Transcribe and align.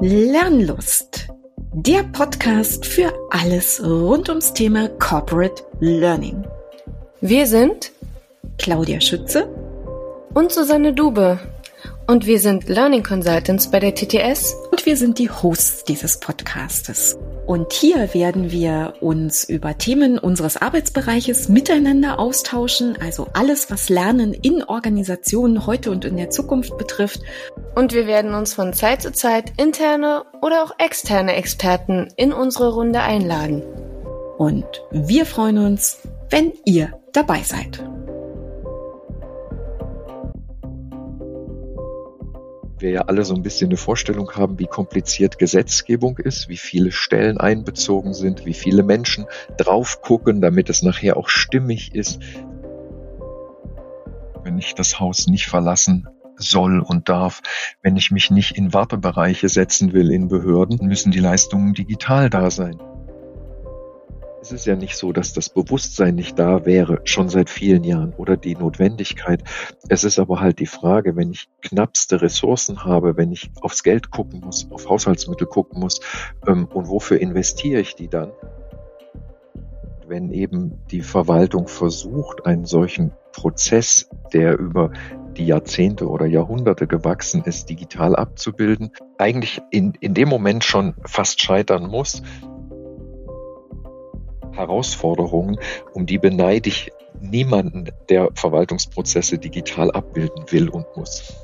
Lernlust, 0.00 1.28
der 1.72 2.02
Podcast 2.02 2.84
für 2.84 3.14
alles 3.30 3.82
rund 3.82 4.28
ums 4.28 4.52
Thema 4.52 4.88
Corporate 4.98 5.62
Learning. 5.80 6.44
Wir 7.22 7.46
sind 7.46 7.92
Claudia 8.58 9.00
Schütze 9.00 9.48
und 10.34 10.52
Susanne 10.52 10.92
Dube 10.92 11.38
und 12.06 12.26
wir 12.26 12.40
sind 12.40 12.68
Learning 12.68 13.02
Consultants 13.02 13.70
bei 13.70 13.80
der 13.80 13.94
TTS 13.94 14.54
und 14.70 14.84
wir 14.84 14.98
sind 14.98 15.18
die 15.18 15.30
Hosts 15.30 15.84
dieses 15.84 16.20
Podcastes. 16.20 17.16
Und 17.46 17.72
hier 17.72 18.12
werden 18.12 18.50
wir 18.50 18.94
uns 19.00 19.44
über 19.44 19.78
Themen 19.78 20.18
unseres 20.18 20.56
Arbeitsbereiches 20.56 21.48
miteinander 21.48 22.18
austauschen, 22.18 22.98
also 23.00 23.28
alles, 23.34 23.70
was 23.70 23.88
Lernen 23.88 24.34
in 24.34 24.64
Organisationen 24.64 25.64
heute 25.64 25.92
und 25.92 26.04
in 26.04 26.16
der 26.16 26.30
Zukunft 26.30 26.76
betrifft. 26.76 27.20
Und 27.76 27.92
wir 27.92 28.08
werden 28.08 28.34
uns 28.34 28.52
von 28.52 28.72
Zeit 28.72 29.02
zu 29.02 29.12
Zeit 29.12 29.52
interne 29.58 30.24
oder 30.42 30.64
auch 30.64 30.72
externe 30.78 31.36
Experten 31.36 32.08
in 32.16 32.32
unsere 32.32 32.74
Runde 32.74 33.00
einladen. 33.00 33.62
Und 34.38 34.66
wir 34.90 35.24
freuen 35.24 35.58
uns, 35.58 36.00
wenn 36.30 36.52
ihr 36.64 36.98
dabei 37.12 37.42
seid. 37.42 37.80
Wir 42.86 42.92
ja 42.92 43.00
alle 43.02 43.24
so 43.24 43.34
ein 43.34 43.42
bisschen 43.42 43.68
eine 43.68 43.76
Vorstellung 43.76 44.30
haben, 44.36 44.60
wie 44.60 44.66
kompliziert 44.66 45.38
Gesetzgebung 45.38 46.18
ist, 46.18 46.48
wie 46.48 46.56
viele 46.56 46.92
Stellen 46.92 47.36
einbezogen 47.36 48.14
sind, 48.14 48.46
wie 48.46 48.54
viele 48.54 48.84
Menschen 48.84 49.26
drauf 49.58 50.02
gucken, 50.02 50.40
damit 50.40 50.70
es 50.70 50.82
nachher 50.82 51.16
auch 51.16 51.28
stimmig 51.28 51.96
ist. 51.96 52.20
Wenn 54.44 54.56
ich 54.58 54.76
das 54.76 55.00
Haus 55.00 55.26
nicht 55.26 55.48
verlassen 55.48 56.06
soll 56.36 56.78
und 56.78 57.08
darf, 57.08 57.42
wenn 57.82 57.96
ich 57.96 58.12
mich 58.12 58.30
nicht 58.30 58.56
in 58.56 58.72
Wartebereiche 58.72 59.48
setzen 59.48 59.92
will 59.92 60.12
in 60.12 60.28
Behörden, 60.28 60.86
müssen 60.86 61.10
die 61.10 61.18
Leistungen 61.18 61.74
digital 61.74 62.30
da 62.30 62.52
sein. 62.52 62.78
Es 64.46 64.52
ist 64.52 64.66
ja 64.66 64.76
nicht 64.76 64.96
so, 64.96 65.10
dass 65.10 65.32
das 65.32 65.48
Bewusstsein 65.48 66.14
nicht 66.14 66.38
da 66.38 66.64
wäre, 66.64 67.00
schon 67.02 67.28
seit 67.28 67.50
vielen 67.50 67.82
Jahren 67.82 68.12
oder 68.12 68.36
die 68.36 68.54
Notwendigkeit. 68.54 69.42
Es 69.88 70.04
ist 70.04 70.20
aber 70.20 70.38
halt 70.38 70.60
die 70.60 70.66
Frage, 70.66 71.16
wenn 71.16 71.32
ich 71.32 71.48
knappste 71.62 72.22
Ressourcen 72.22 72.84
habe, 72.84 73.16
wenn 73.16 73.32
ich 73.32 73.50
aufs 73.60 73.82
Geld 73.82 74.12
gucken 74.12 74.38
muss, 74.44 74.70
auf 74.70 74.88
Haushaltsmittel 74.88 75.48
gucken 75.48 75.80
muss 75.80 75.98
ähm, 76.46 76.66
und 76.72 76.86
wofür 76.86 77.20
investiere 77.20 77.80
ich 77.80 77.96
die 77.96 78.06
dann? 78.06 78.30
Wenn 80.06 80.30
eben 80.30 80.78
die 80.92 81.02
Verwaltung 81.02 81.66
versucht, 81.66 82.46
einen 82.46 82.66
solchen 82.66 83.10
Prozess, 83.32 84.08
der 84.32 84.60
über 84.60 84.92
die 85.36 85.46
Jahrzehnte 85.46 86.08
oder 86.08 86.26
Jahrhunderte 86.26 86.86
gewachsen 86.86 87.42
ist, 87.42 87.68
digital 87.68 88.14
abzubilden, 88.14 88.92
eigentlich 89.18 89.60
in, 89.72 89.94
in 89.98 90.14
dem 90.14 90.28
Moment 90.28 90.62
schon 90.62 90.94
fast 91.04 91.42
scheitern 91.42 91.88
muss, 91.88 92.22
Herausforderungen, 94.56 95.58
um 95.92 96.06
die 96.06 96.18
beneide 96.18 96.68
ich 96.68 96.92
niemanden, 97.20 97.90
der 98.08 98.30
Verwaltungsprozesse 98.34 99.38
digital 99.38 99.90
abbilden 99.90 100.44
will 100.50 100.68
und 100.68 100.86
muss. 100.96 101.34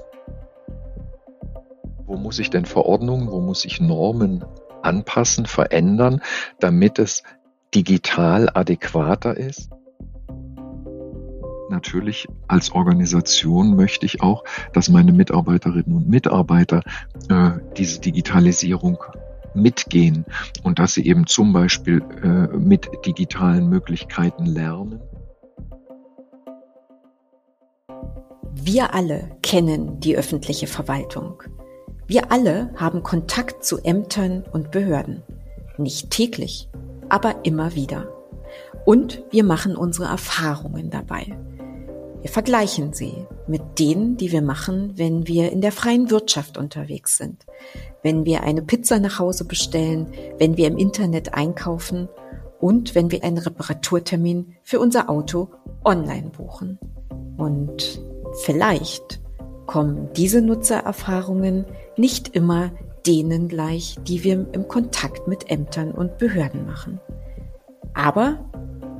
Wo 2.07 2.17
muss 2.17 2.39
ich 2.39 2.51
denn 2.51 2.65
Verordnungen, 2.65 3.31
wo 3.31 3.41
muss 3.41 3.65
ich 3.65 3.81
Normen 3.81 4.45
anpassen, 4.83 5.47
verändern, 5.47 6.21
damit 6.61 6.99
es 6.99 7.23
digital 7.75 8.51
adäquater 8.53 9.37
ist? 9.37 9.71
Natürlich 11.71 12.29
als 12.49 12.73
Organisation 12.73 13.77
möchte 13.77 14.05
ich 14.05 14.21
auch, 14.21 14.45
dass 14.75 14.91
meine 14.91 15.13
Mitarbeiterinnen 15.13 15.97
und 15.97 16.09
Mitarbeiter 16.09 16.83
äh, 17.31 17.53
diese 17.79 17.99
Digitalisierung 17.99 18.99
mitgehen 19.55 20.25
und 20.62 20.78
dass 20.78 20.95
sie 20.95 21.06
eben 21.06 21.27
zum 21.27 21.53
Beispiel 21.53 22.03
äh, 22.22 22.56
mit 22.56 22.89
digitalen 23.05 23.68
Möglichkeiten 23.68 24.46
lernen? 24.46 25.01
Wir 28.55 28.95
alle 28.95 29.36
kennen 29.42 30.01
die 30.01 30.17
öffentliche 30.17 30.67
Verwaltung. 30.67 31.42
Wir 32.07 32.30
alle 32.30 32.73
haben 32.77 33.02
Kontakt 33.02 33.64
zu 33.64 33.79
Ämtern 33.79 34.45
und 34.52 34.70
Behörden. 34.70 35.23
Nicht 35.79 36.11
täglich, 36.11 36.68
aber 37.08 37.45
immer 37.45 37.74
wieder. 37.74 38.08
Und 38.85 39.23
wir 39.30 39.45
machen 39.45 39.77
unsere 39.77 40.08
Erfahrungen 40.08 40.91
dabei. 40.91 41.39
Wir 42.23 42.31
vergleichen 42.31 42.93
sie 42.93 43.27
mit 43.49 43.81
denen, 43.81 44.17
die 44.17 44.31
wir 44.31 44.43
machen, 44.43 44.93
wenn 44.97 45.27
wir 45.27 45.51
in 45.51 45.61
der 45.61 45.73
freien 45.73 46.09
Wirtschaft 46.09 46.57
unterwegs 46.57 47.19
sind, 47.19 47.45
wenn 48.05 48.25
wir 48.25 48.45
eine 48.45 48.63
Pizza 48.63 49.01
nach 49.01 49.19
Hause 49.19 49.45
bestellen, 49.45 50.07
wenn 50.39 50.57
wir 50.57 50.69
im 50.69 50.79
Internet 50.79 51.35
einkaufen 51.35 52.09
und 52.61 52.95
wenn 52.95 53.11
wir 53.11 53.25
einen 53.25 53.39
Reparaturtermin 53.39 54.55
für 54.63 54.79
unser 54.79 55.11
Auto 55.11 55.51
online 55.85 56.31
buchen. 56.31 56.79
Und 57.39 58.01
vielleicht 58.45 59.21
kommen 59.67 60.09
diese 60.17 60.43
Nutzererfahrungen 60.43 61.67
nicht 61.97 62.37
immer 62.37 62.71
denen 63.05 63.49
gleich, 63.49 63.97
die 64.07 64.23
wir 64.23 64.47
im 64.53 64.69
Kontakt 64.69 65.27
mit 65.27 65.51
Ämtern 65.51 65.91
und 65.91 66.19
Behörden 66.19 66.67
machen. 66.67 67.01
Aber 67.95 68.49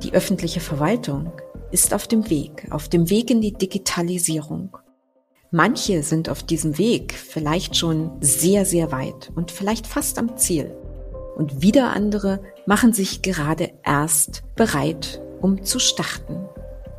die 0.03 0.13
öffentliche 0.13 0.59
Verwaltung 0.59 1.31
ist 1.73 1.93
auf 1.93 2.07
dem 2.07 2.29
Weg, 2.29 2.67
auf 2.69 2.87
dem 2.87 3.09
Weg 3.09 3.31
in 3.31 3.41
die 3.41 3.53
Digitalisierung. 3.53 4.77
Manche 5.49 6.03
sind 6.03 6.29
auf 6.29 6.43
diesem 6.43 6.77
Weg 6.77 7.13
vielleicht 7.13 7.75
schon 7.75 8.11
sehr, 8.21 8.63
sehr 8.63 8.91
weit 8.91 9.31
und 9.35 9.51
vielleicht 9.51 9.87
fast 9.87 10.19
am 10.19 10.37
Ziel. 10.37 10.71
Und 11.35 11.63
wieder 11.63 11.91
andere 11.91 12.41
machen 12.67 12.93
sich 12.93 13.23
gerade 13.23 13.71
erst 13.83 14.43
bereit, 14.55 15.19
um 15.41 15.63
zu 15.63 15.79
starten. 15.79 16.47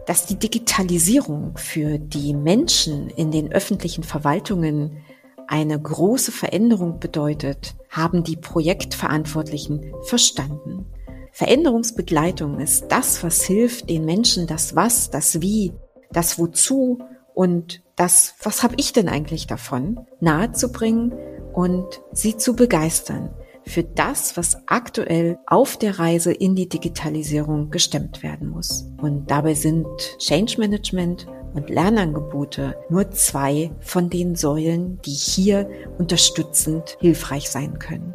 Dass 0.07 0.27
die 0.27 0.39
Digitalisierung 0.39 1.57
für 1.57 1.99
die 1.99 2.35
Menschen 2.35 3.11
in 3.11 3.31
den 3.31 3.53
öffentlichen 3.53 4.03
Verwaltungen 4.03 4.99
eine 5.47 5.81
große 5.81 6.33
Veränderung 6.33 6.99
bedeutet, 6.99 7.75
haben 7.91 8.25
die 8.25 8.37
Projektverantwortlichen 8.37 9.95
verstanden. 10.03 10.87
Veränderungsbegleitung 11.35 12.61
ist 12.61 12.87
das, 12.91 13.25
was 13.25 13.43
hilft 13.43 13.91
den 13.91 14.05
Menschen, 14.05 14.47
das 14.47 14.77
Was, 14.77 15.11
das 15.11 15.41
Wie, 15.41 15.73
das 16.13 16.39
Wozu 16.39 17.01
und 17.35 17.83
das 17.97 18.37
Was 18.45 18.63
habe 18.63 18.77
ich 18.79 18.93
denn 18.93 19.09
eigentlich 19.09 19.49
davon 19.49 20.07
nahezubringen 20.21 21.13
und 21.53 21.87
sie 22.13 22.37
zu 22.37 22.55
begeistern 22.55 23.31
für 23.67 23.83
das, 23.83 24.37
was 24.37 24.59
aktuell 24.67 25.41
auf 25.47 25.77
der 25.77 25.99
Reise 25.99 26.33
in 26.33 26.55
die 26.55 26.69
Digitalisierung 26.69 27.71
gestemmt 27.71 28.23
werden 28.23 28.51
muss. 28.51 28.87
Und 29.03 29.29
dabei 29.29 29.55
sind 29.55 29.87
Change 30.19 30.61
Management 30.61 31.27
und 31.55 31.69
Lernangebote 31.69 32.77
nur 32.91 33.11
zwei 33.11 33.73
von 33.81 34.09
den 34.09 34.37
Säulen, 34.37 35.01
die 35.05 35.11
hier 35.11 35.69
unterstützend 35.99 36.97
hilfreich 37.01 37.51
sein 37.51 37.81
können 37.81 38.13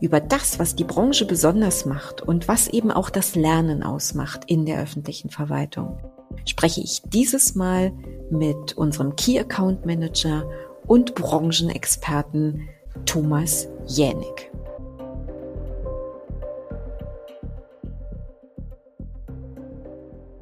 über 0.00 0.20
das, 0.20 0.58
was 0.58 0.76
die 0.76 0.84
Branche 0.84 1.24
besonders 1.24 1.84
macht 1.84 2.22
und 2.22 2.48
was 2.48 2.68
eben 2.68 2.90
auch 2.90 3.10
das 3.10 3.34
Lernen 3.34 3.82
ausmacht 3.82 4.42
in 4.46 4.64
der 4.64 4.80
öffentlichen 4.80 5.30
Verwaltung, 5.30 5.98
spreche 6.44 6.80
ich 6.80 7.02
dieses 7.04 7.54
Mal 7.54 7.92
mit 8.30 8.76
unserem 8.76 9.16
Key 9.16 9.38
Account 9.38 9.86
Manager 9.86 10.48
und 10.86 11.14
Branchenexperten 11.14 12.68
Thomas 13.06 13.68
Jänig. 13.86 14.50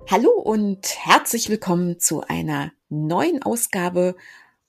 Hallo 0.09 0.31
und 0.31 0.87
herzlich 1.05 1.49
willkommen 1.49 1.99
zu 1.99 2.23
einer 2.23 2.73
neuen 2.89 3.43
Ausgabe 3.43 4.15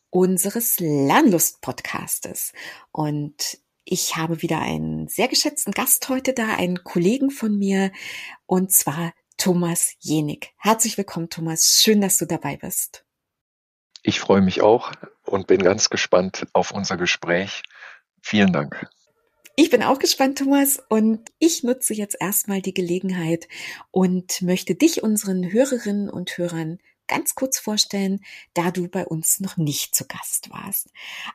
unseres 0.09 0.79
Lernlust-Podcastes. 0.79 2.53
Und 2.91 3.59
ich 3.89 4.17
habe 4.17 4.41
wieder 4.41 4.59
einen 4.59 5.07
sehr 5.07 5.29
geschätzten 5.29 5.71
Gast 5.71 6.09
heute 6.09 6.33
da, 6.33 6.55
einen 6.55 6.83
Kollegen 6.83 7.31
von 7.31 7.57
mir, 7.57 7.91
und 8.45 8.71
zwar 8.71 9.13
Thomas 9.37 9.95
Jenig. 9.99 10.53
Herzlich 10.57 10.97
willkommen, 10.97 11.29
Thomas. 11.29 11.79
Schön, 11.81 12.01
dass 12.01 12.17
du 12.17 12.25
dabei 12.25 12.57
bist. 12.57 13.05
Ich 14.03 14.19
freue 14.19 14.41
mich 14.41 14.61
auch 14.61 14.91
und 15.23 15.47
bin 15.47 15.61
ganz 15.61 15.89
gespannt 15.89 16.47
auf 16.51 16.71
unser 16.71 16.97
Gespräch. 16.97 17.63
Vielen 18.21 18.51
Dank. 18.51 18.89
Ich 19.55 19.69
bin 19.69 19.83
auch 19.83 19.99
gespannt, 19.99 20.37
Thomas, 20.37 20.83
und 20.89 21.31
ich 21.39 21.63
nutze 21.63 21.93
jetzt 21.93 22.17
erstmal 22.19 22.61
die 22.61 22.73
Gelegenheit 22.73 23.47
und 23.91 24.41
möchte 24.41 24.75
dich 24.75 25.01
unseren 25.01 25.49
Hörerinnen 25.51 26.09
und 26.09 26.37
Hörern 26.37 26.79
ganz 27.07 27.35
kurz 27.35 27.59
vorstellen, 27.59 28.19
da 28.53 28.71
du 28.71 28.87
bei 28.87 29.05
uns 29.05 29.39
noch 29.39 29.57
nicht 29.57 29.95
zu 29.95 30.05
Gast 30.05 30.49
warst. 30.49 30.89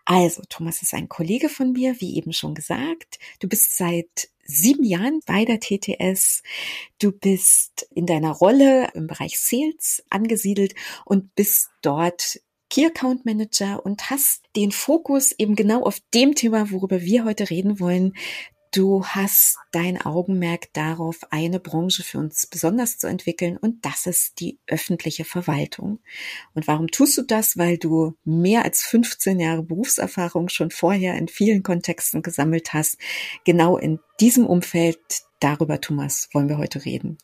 Also, 0.04 0.42
Thomas 0.48 0.82
ist 0.82 0.94
ein 0.94 1.08
Kollege 1.08 1.48
von 1.48 1.72
mir, 1.72 2.00
wie 2.00 2.16
eben 2.16 2.32
schon 2.32 2.54
gesagt. 2.54 3.18
Du 3.40 3.48
bist 3.48 3.76
seit 3.76 4.28
sieben 4.44 4.84
Jahren 4.84 5.20
bei 5.26 5.44
der 5.44 5.60
TTS. 5.60 6.42
Du 6.98 7.12
bist 7.12 7.86
in 7.94 8.06
deiner 8.06 8.32
Rolle 8.32 8.90
im 8.94 9.06
Bereich 9.06 9.38
Sales 9.38 10.04
angesiedelt 10.10 10.74
und 11.04 11.34
bist 11.34 11.70
dort 11.80 12.40
Key 12.72 12.86
Account 12.86 13.26
Manager 13.26 13.84
und 13.84 14.08
hast 14.08 14.44
den 14.56 14.72
Fokus 14.72 15.32
eben 15.32 15.56
genau 15.56 15.82
auf 15.82 15.98
dem 16.14 16.34
Thema, 16.34 16.70
worüber 16.70 17.02
wir 17.02 17.24
heute 17.24 17.50
reden 17.50 17.80
wollen. 17.80 18.14
Du 18.74 19.04
hast 19.04 19.58
dein 19.70 20.00
Augenmerk 20.00 20.72
darauf, 20.72 21.26
eine 21.30 21.60
Branche 21.60 22.02
für 22.02 22.16
uns 22.16 22.46
besonders 22.46 22.96
zu 22.96 23.06
entwickeln 23.06 23.58
und 23.58 23.84
das 23.84 24.06
ist 24.06 24.40
die 24.40 24.58
öffentliche 24.66 25.26
Verwaltung. 25.26 25.98
Und 26.54 26.66
warum 26.68 26.88
tust 26.88 27.18
du 27.18 27.22
das? 27.22 27.58
Weil 27.58 27.76
du 27.76 28.14
mehr 28.24 28.64
als 28.64 28.80
15 28.82 29.38
Jahre 29.40 29.62
Berufserfahrung 29.62 30.48
schon 30.48 30.70
vorher 30.70 31.18
in 31.18 31.28
vielen 31.28 31.62
Kontexten 31.62 32.22
gesammelt 32.22 32.72
hast. 32.72 32.96
Genau 33.44 33.76
in 33.76 33.98
diesem 34.20 34.46
Umfeld, 34.46 34.98
darüber, 35.38 35.82
Thomas, 35.82 36.30
wollen 36.32 36.48
wir 36.48 36.56
heute 36.56 36.86
reden. 36.86 37.18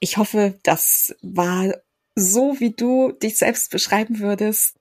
Ich 0.00 0.16
hoffe, 0.16 0.58
das 0.64 1.14
war 1.22 1.72
so, 2.16 2.56
wie 2.58 2.72
du 2.72 3.12
dich 3.12 3.38
selbst 3.38 3.70
beschreiben 3.70 4.18
würdest. 4.18 4.74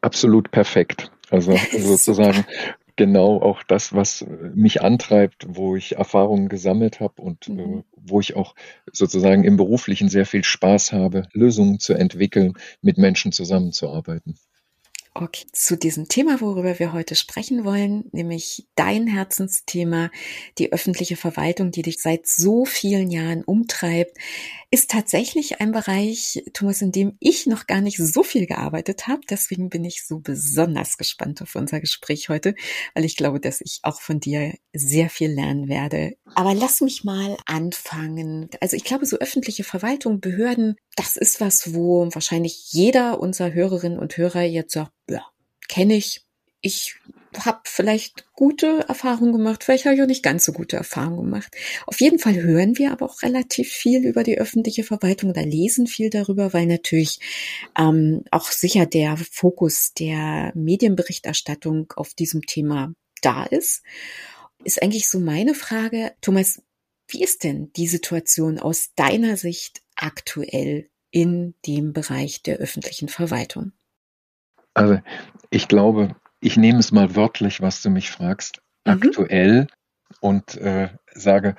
Absolut 0.00 0.52
perfekt. 0.52 1.10
Also 1.28 1.56
sozusagen 1.76 2.44
genau 2.98 3.40
auch 3.40 3.62
das, 3.62 3.94
was 3.94 4.26
mich 4.54 4.82
antreibt, 4.82 5.46
wo 5.48 5.76
ich 5.76 5.96
Erfahrungen 5.96 6.50
gesammelt 6.50 7.00
habe 7.00 7.22
und 7.22 7.48
äh, 7.48 7.52
mhm. 7.52 7.78
äh, 7.78 7.82
wo 7.96 8.20
ich 8.20 8.36
auch 8.36 8.54
sozusagen 8.92 9.44
im 9.44 9.56
beruflichen 9.56 10.10
sehr 10.10 10.26
viel 10.26 10.44
Spaß 10.44 10.92
habe, 10.92 11.22
Lösungen 11.32 11.78
zu 11.78 11.94
entwickeln, 11.94 12.52
mit 12.82 12.98
Menschen 12.98 13.32
zusammenzuarbeiten. 13.32 14.34
Okay, 15.20 15.46
zu 15.52 15.76
diesem 15.76 16.06
Thema, 16.06 16.40
worüber 16.40 16.78
wir 16.78 16.92
heute 16.92 17.16
sprechen 17.16 17.64
wollen, 17.64 18.04
nämlich 18.12 18.68
dein 18.76 19.08
Herzensthema, 19.08 20.12
die 20.58 20.72
öffentliche 20.72 21.16
Verwaltung, 21.16 21.72
die 21.72 21.82
dich 21.82 22.00
seit 22.00 22.28
so 22.28 22.64
vielen 22.64 23.10
Jahren 23.10 23.42
umtreibt, 23.42 24.16
ist 24.70 24.92
tatsächlich 24.92 25.60
ein 25.60 25.72
Bereich, 25.72 26.44
Thomas, 26.52 26.82
in 26.82 26.92
dem 26.92 27.16
ich 27.18 27.46
noch 27.46 27.66
gar 27.66 27.80
nicht 27.80 27.96
so 27.96 28.22
viel 28.22 28.46
gearbeitet 28.46 29.08
habe. 29.08 29.22
Deswegen 29.28 29.70
bin 29.70 29.84
ich 29.84 30.06
so 30.06 30.20
besonders 30.20 30.98
gespannt 30.98 31.42
auf 31.42 31.56
unser 31.56 31.80
Gespräch 31.80 32.28
heute, 32.28 32.54
weil 32.94 33.04
ich 33.04 33.16
glaube, 33.16 33.40
dass 33.40 33.60
ich 33.60 33.80
auch 33.82 34.00
von 34.00 34.20
dir 34.20 34.54
sehr 34.72 35.10
viel 35.10 35.32
lernen 35.32 35.66
werde. 35.68 36.16
Aber 36.36 36.54
lass 36.54 36.80
mich 36.80 37.02
mal 37.02 37.36
anfangen. 37.44 38.50
Also 38.60 38.76
ich 38.76 38.84
glaube, 38.84 39.04
so 39.04 39.16
öffentliche 39.16 39.64
Verwaltung, 39.64 40.20
Behörden, 40.20 40.76
das 40.98 41.16
ist 41.16 41.40
was, 41.40 41.74
wo 41.74 42.12
wahrscheinlich 42.12 42.72
jeder 42.72 43.20
unserer 43.20 43.52
Hörerinnen 43.52 44.00
und 44.00 44.16
Hörer 44.16 44.42
jetzt 44.42 44.72
sagt, 44.72 44.90
ja, 45.08 45.24
kenne 45.68 45.94
ich. 45.94 46.24
Ich 46.60 46.96
habe 47.36 47.60
vielleicht 47.66 48.26
gute 48.32 48.84
Erfahrungen 48.88 49.30
gemacht, 49.30 49.62
vielleicht 49.62 49.84
habe 49.84 49.94
ich 49.94 50.02
auch 50.02 50.08
nicht 50.08 50.24
ganz 50.24 50.44
so 50.44 50.52
gute 50.52 50.76
Erfahrungen 50.76 51.30
gemacht. 51.30 51.54
Auf 51.86 52.00
jeden 52.00 52.18
Fall 52.18 52.34
hören 52.34 52.78
wir 52.78 52.90
aber 52.90 53.06
auch 53.06 53.22
relativ 53.22 53.68
viel 53.68 54.04
über 54.04 54.24
die 54.24 54.38
öffentliche 54.38 54.82
Verwaltung 54.82 55.30
oder 55.30 55.46
lesen 55.46 55.86
viel 55.86 56.10
darüber, 56.10 56.52
weil 56.52 56.66
natürlich 56.66 57.20
ähm, 57.78 58.24
auch 58.32 58.50
sicher 58.50 58.86
der 58.86 59.16
Fokus 59.16 59.92
der 59.94 60.50
Medienberichterstattung 60.56 61.92
auf 61.94 62.14
diesem 62.14 62.42
Thema 62.42 62.92
da 63.22 63.44
ist. 63.44 63.84
Ist 64.64 64.82
eigentlich 64.82 65.08
so 65.08 65.20
meine 65.20 65.54
Frage, 65.54 66.12
Thomas, 66.22 66.60
wie 67.06 67.22
ist 67.22 67.44
denn 67.44 67.72
die 67.74 67.86
Situation 67.86 68.58
aus 68.58 68.90
deiner 68.96 69.36
Sicht 69.36 69.82
aktuell 69.98 70.88
in 71.10 71.54
dem 71.66 71.92
Bereich 71.92 72.42
der 72.42 72.56
öffentlichen 72.58 73.08
Verwaltung? 73.08 73.72
Also 74.74 75.00
ich 75.50 75.68
glaube, 75.68 76.16
ich 76.40 76.56
nehme 76.56 76.78
es 76.78 76.92
mal 76.92 77.16
wörtlich, 77.16 77.60
was 77.60 77.82
du 77.82 77.90
mich 77.90 78.10
fragst, 78.10 78.62
mhm. 78.84 78.92
aktuell 78.92 79.66
und 80.20 80.56
äh, 80.56 80.90
sage, 81.12 81.56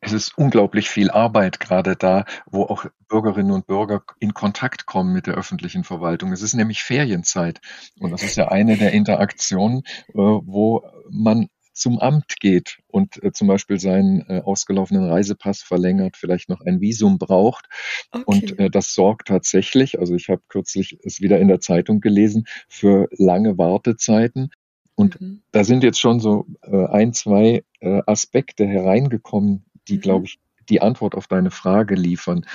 es 0.00 0.12
ist 0.12 0.36
unglaublich 0.36 0.90
viel 0.90 1.10
Arbeit 1.10 1.60
gerade 1.60 1.94
da, 1.94 2.24
wo 2.46 2.64
auch 2.64 2.86
Bürgerinnen 3.08 3.52
und 3.52 3.68
Bürger 3.68 4.02
in 4.18 4.34
Kontakt 4.34 4.84
kommen 4.84 5.12
mit 5.12 5.28
der 5.28 5.34
öffentlichen 5.34 5.84
Verwaltung. 5.84 6.32
Es 6.32 6.42
ist 6.42 6.54
nämlich 6.54 6.82
Ferienzeit 6.82 7.60
und 8.00 8.10
das 8.10 8.24
ist 8.24 8.36
ja 8.36 8.48
eine 8.48 8.76
der 8.76 8.92
Interaktionen, 8.92 9.84
äh, 10.08 10.14
wo 10.14 10.84
man 11.08 11.48
zum 11.72 11.98
Amt 11.98 12.40
geht 12.40 12.78
und 12.86 13.22
äh, 13.22 13.32
zum 13.32 13.48
Beispiel 13.48 13.80
seinen 13.80 14.20
äh, 14.28 14.42
ausgelaufenen 14.44 15.08
Reisepass 15.08 15.62
verlängert, 15.62 16.16
vielleicht 16.16 16.48
noch 16.48 16.60
ein 16.60 16.80
Visum 16.80 17.18
braucht. 17.18 17.66
Okay. 18.10 18.24
Und 18.26 18.58
äh, 18.58 18.70
das 18.70 18.94
sorgt 18.94 19.28
tatsächlich, 19.28 19.98
also 19.98 20.14
ich 20.14 20.28
habe 20.28 20.42
kürzlich 20.48 20.98
es 21.02 21.20
wieder 21.20 21.38
in 21.38 21.48
der 21.48 21.60
Zeitung 21.60 22.00
gelesen, 22.00 22.44
für 22.68 23.08
lange 23.12 23.58
Wartezeiten. 23.58 24.50
Und 24.94 25.20
mhm. 25.20 25.42
da 25.52 25.64
sind 25.64 25.82
jetzt 25.82 26.00
schon 26.00 26.20
so 26.20 26.46
äh, 26.62 26.86
ein, 26.86 27.12
zwei 27.12 27.64
äh, 27.80 28.02
Aspekte 28.06 28.66
hereingekommen, 28.66 29.64
die, 29.88 29.96
mhm. 29.96 30.00
glaube 30.00 30.26
ich, 30.26 30.38
die 30.68 30.82
Antwort 30.82 31.14
auf 31.14 31.26
deine 31.26 31.50
Frage 31.50 31.94
liefern. 31.94 32.46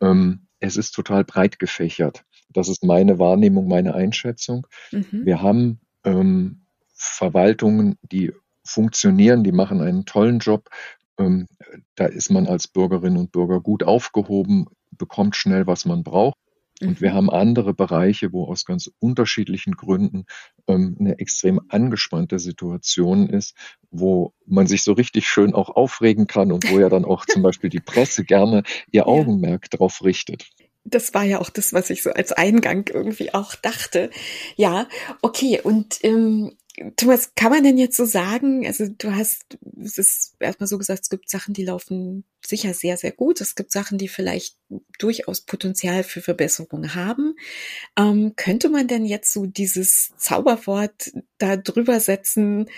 Ähm, 0.00 0.46
es 0.60 0.76
ist 0.76 0.92
total 0.92 1.24
breit 1.24 1.58
gefächert. 1.58 2.24
Das 2.50 2.68
ist 2.68 2.84
meine 2.84 3.18
Wahrnehmung, 3.18 3.68
meine 3.68 3.94
Einschätzung. 3.94 4.66
Mhm. 4.92 5.24
Wir 5.24 5.42
haben 5.42 5.80
ähm, 6.04 6.66
Verwaltungen, 6.94 7.98
die 8.02 8.32
funktionieren, 8.66 9.44
die 9.44 9.52
machen 9.52 9.80
einen 9.80 10.04
tollen 10.04 10.38
Job. 10.38 10.68
Ähm, 11.18 11.46
da 11.94 12.06
ist 12.06 12.30
man 12.30 12.46
als 12.46 12.68
Bürgerin 12.68 13.16
und 13.16 13.32
Bürger 13.32 13.60
gut 13.60 13.82
aufgehoben, 13.82 14.66
bekommt 14.90 15.36
schnell, 15.36 15.66
was 15.66 15.84
man 15.84 16.02
braucht. 16.02 16.36
Und 16.82 17.00
wir 17.00 17.10
mhm. 17.10 17.14
haben 17.14 17.30
andere 17.30 17.72
Bereiche, 17.72 18.32
wo 18.32 18.44
aus 18.44 18.64
ganz 18.64 18.90
unterschiedlichen 18.98 19.74
Gründen 19.74 20.26
ähm, 20.66 20.96
eine 21.00 21.18
extrem 21.18 21.60
angespannte 21.68 22.38
Situation 22.38 23.28
ist, 23.30 23.54
wo 23.90 24.34
man 24.46 24.66
sich 24.66 24.82
so 24.82 24.92
richtig 24.92 25.26
schön 25.26 25.54
auch 25.54 25.70
aufregen 25.70 26.26
kann 26.26 26.52
und 26.52 26.70
wo 26.70 26.78
ja 26.78 26.88
dann 26.88 27.04
auch 27.04 27.24
zum 27.24 27.42
Beispiel 27.42 27.70
die 27.70 27.80
Presse 27.80 28.24
gerne 28.24 28.62
ihr 28.90 29.06
Augenmerk 29.08 29.68
ja. 29.72 29.78
drauf 29.78 30.04
richtet. 30.04 30.46
Das 30.84 31.14
war 31.14 31.24
ja 31.24 31.40
auch 31.40 31.50
das, 31.50 31.72
was 31.72 31.90
ich 31.90 32.02
so 32.02 32.10
als 32.10 32.32
Eingang 32.32 32.88
irgendwie 32.92 33.34
auch 33.34 33.54
dachte. 33.56 34.10
Ja, 34.54 34.86
okay. 35.20 35.60
Und 35.62 35.98
ähm, 36.04 36.52
Thomas, 36.96 37.34
kann 37.34 37.50
man 37.50 37.64
denn 37.64 37.78
jetzt 37.78 37.96
so 37.96 38.04
sagen, 38.04 38.66
also 38.66 38.86
du 38.86 39.14
hast, 39.14 39.58
es 39.82 39.96
ist 39.96 40.36
erstmal 40.40 40.66
so 40.66 40.76
gesagt, 40.76 41.00
es 41.02 41.10
gibt 41.10 41.30
Sachen, 41.30 41.54
die 41.54 41.64
laufen 41.64 42.24
sicher 42.44 42.74
sehr, 42.74 42.96
sehr 42.96 43.12
gut. 43.12 43.40
Es 43.40 43.54
gibt 43.54 43.72
Sachen, 43.72 43.98
die 43.98 44.08
vielleicht 44.08 44.56
durchaus 44.98 45.40
Potenzial 45.40 46.04
für 46.04 46.20
Verbesserungen 46.20 46.94
haben. 46.94 47.34
Ähm, 47.98 48.34
könnte 48.36 48.68
man 48.68 48.88
denn 48.88 49.06
jetzt 49.06 49.32
so 49.32 49.46
dieses 49.46 50.12
Zauberwort 50.16 51.12
da 51.38 51.56
drüber 51.56 51.98
setzen? 51.98 52.68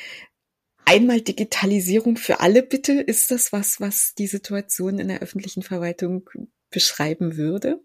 Einmal 0.84 1.20
Digitalisierung 1.20 2.16
für 2.16 2.40
alle 2.40 2.62
bitte. 2.62 2.92
Ist 3.00 3.30
das 3.30 3.52
was, 3.52 3.80
was 3.80 4.14
die 4.14 4.28
Situation 4.28 4.98
in 4.98 5.08
der 5.08 5.20
öffentlichen 5.20 5.62
Verwaltung 5.62 6.30
beschreiben 6.70 7.36
würde? 7.36 7.80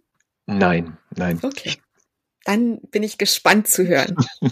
Nein, 0.46 0.98
nein. 1.16 1.40
Okay. 1.42 1.74
Dann 2.44 2.80
bin 2.92 3.04
ich 3.04 3.18
gespannt 3.18 3.68
zu 3.68 3.88
hören. 3.88 4.16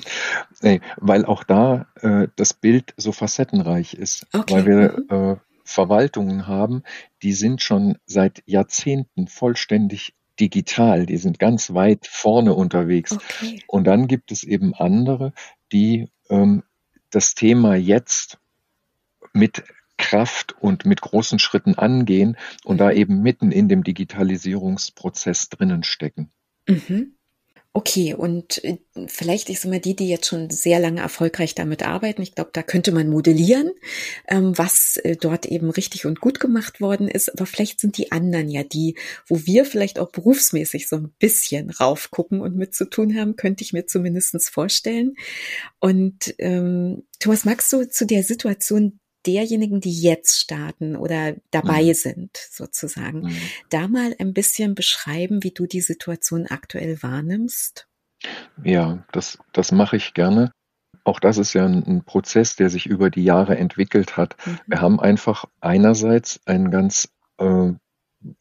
nee, 0.62 0.82
weil 0.98 1.26
auch 1.26 1.44
da 1.44 1.88
äh, 2.02 2.28
das 2.36 2.54
Bild 2.54 2.94
so 2.98 3.12
facettenreich 3.12 3.94
ist. 3.94 4.26
Okay. 4.34 4.54
Weil 4.54 4.66
wir 4.66 5.06
mhm. 5.10 5.34
äh, 5.34 5.36
Verwaltungen 5.64 6.48
haben, 6.48 6.84
die 7.22 7.34
sind 7.34 7.62
schon 7.62 7.98
seit 8.06 8.44
Jahrzehnten 8.46 9.28
vollständig 9.28 10.14
digital, 10.40 11.06
die 11.06 11.18
sind 11.18 11.40
ganz 11.40 11.74
weit 11.74 12.08
vorne 12.08 12.54
unterwegs. 12.54 13.12
Okay. 13.12 13.62
Und 13.68 13.86
dann 13.86 14.08
gibt 14.08 14.32
es 14.32 14.44
eben 14.44 14.74
andere, 14.74 15.34
die 15.72 16.10
ähm, 16.30 16.64
das 17.10 17.36
Thema 17.36 17.76
jetzt 17.76 18.40
mit 19.34 19.64
Kraft 19.98 20.56
und 20.60 20.86
mit 20.86 21.02
großen 21.02 21.38
Schritten 21.38 21.76
angehen 21.76 22.38
und 22.64 22.80
da 22.80 22.92
eben 22.92 23.22
mitten 23.22 23.52
in 23.52 23.70
dem 23.70 23.84
Digitalisierungsprozess 23.84 25.50
drinnen 25.50 25.84
stecken. 25.84 26.32
Mhm. 26.68 27.14
Okay, 27.74 28.14
und 28.14 28.62
äh, 28.66 28.80
vielleicht, 29.08 29.50
ich 29.50 29.62
sag 29.62 29.70
mal, 29.72 29.80
die, 29.80 29.96
die 29.96 30.10
jetzt 30.10 30.28
schon 30.28 30.50
sehr 30.50 30.78
lange 30.78 31.00
erfolgreich 31.00 31.56
damit 31.56 31.84
arbeiten, 31.84 32.22
ich 32.22 32.36
glaube, 32.36 32.50
da 32.52 32.64
könnte 32.64 32.92
man 32.92 33.08
modellieren, 33.08 33.72
ähm, 34.28 34.58
was 34.58 34.98
äh, 34.98 35.16
dort 35.16 35.46
eben 35.46 35.70
richtig 35.70 36.06
und 36.06 36.20
gut 36.20 36.42
gemacht 36.42 36.82
worden 36.82 37.08
ist. 37.08 37.30
Aber 37.30 37.46
vielleicht 37.46 37.80
sind 37.80 37.98
die 37.98 38.12
anderen 38.12 38.50
ja 38.50 38.64
die, 38.64 38.98
wo 39.26 39.46
wir 39.46 39.64
vielleicht 39.64 40.00
auch 40.00 40.12
berufsmäßig 40.12 40.90
so 40.90 40.98
ein 40.98 41.14
bisschen 41.18 41.70
raufgucken 41.70 42.42
und 42.42 42.58
mit 42.58 42.76
zu 42.76 42.90
tun 42.90 43.18
haben, 43.18 43.38
könnte 43.38 43.64
ich 43.64 43.72
mir 43.72 43.86
zumindestens 43.86 44.50
vorstellen. 44.50 45.16
Und 45.80 46.36
ähm, 46.40 47.04
Thomas, 47.20 47.46
magst 47.46 47.72
du 47.72 47.88
zu 47.88 48.06
der 48.06 48.24
Situation 48.24 49.00
derjenigen, 49.26 49.82
die 49.82 49.94
jetzt 49.94 50.40
starten 50.40 50.96
oder 50.96 51.36
dabei 51.52 51.84
mhm. 51.84 51.94
sind, 51.94 52.38
sozusagen, 52.38 53.22
mhm. 53.22 53.38
da 53.70 53.88
mal 53.88 54.16
ein 54.20 54.34
bisschen 54.34 54.76
beschreiben, 54.76 55.44
wie 55.44 55.52
du 55.52 55.66
die 55.66 55.82
Situation 55.82 56.48
aktuell 56.48 57.02
wahrnimmst? 57.02 57.88
Ja, 58.64 59.06
das, 59.12 59.40
das 59.54 59.72
mache 59.72 59.98
ich 59.98 60.14
gerne. 60.14 60.52
Auch 61.04 61.20
das 61.20 61.38
ist 61.38 61.54
ja 61.54 61.66
ein, 61.66 61.84
ein 61.84 62.04
Prozess, 62.06 62.56
der 62.56 62.70
sich 62.70 62.86
über 62.86 63.10
die 63.10 63.24
Jahre 63.24 63.58
entwickelt 63.58 64.18
hat. 64.18 64.36
Mhm. 64.46 64.60
Wir 64.68 64.82
haben 64.82 65.00
einfach 65.00 65.46
einerseits 65.60 66.40
einen 66.46 66.70
ganz 66.70 67.10
äh, 67.38 67.72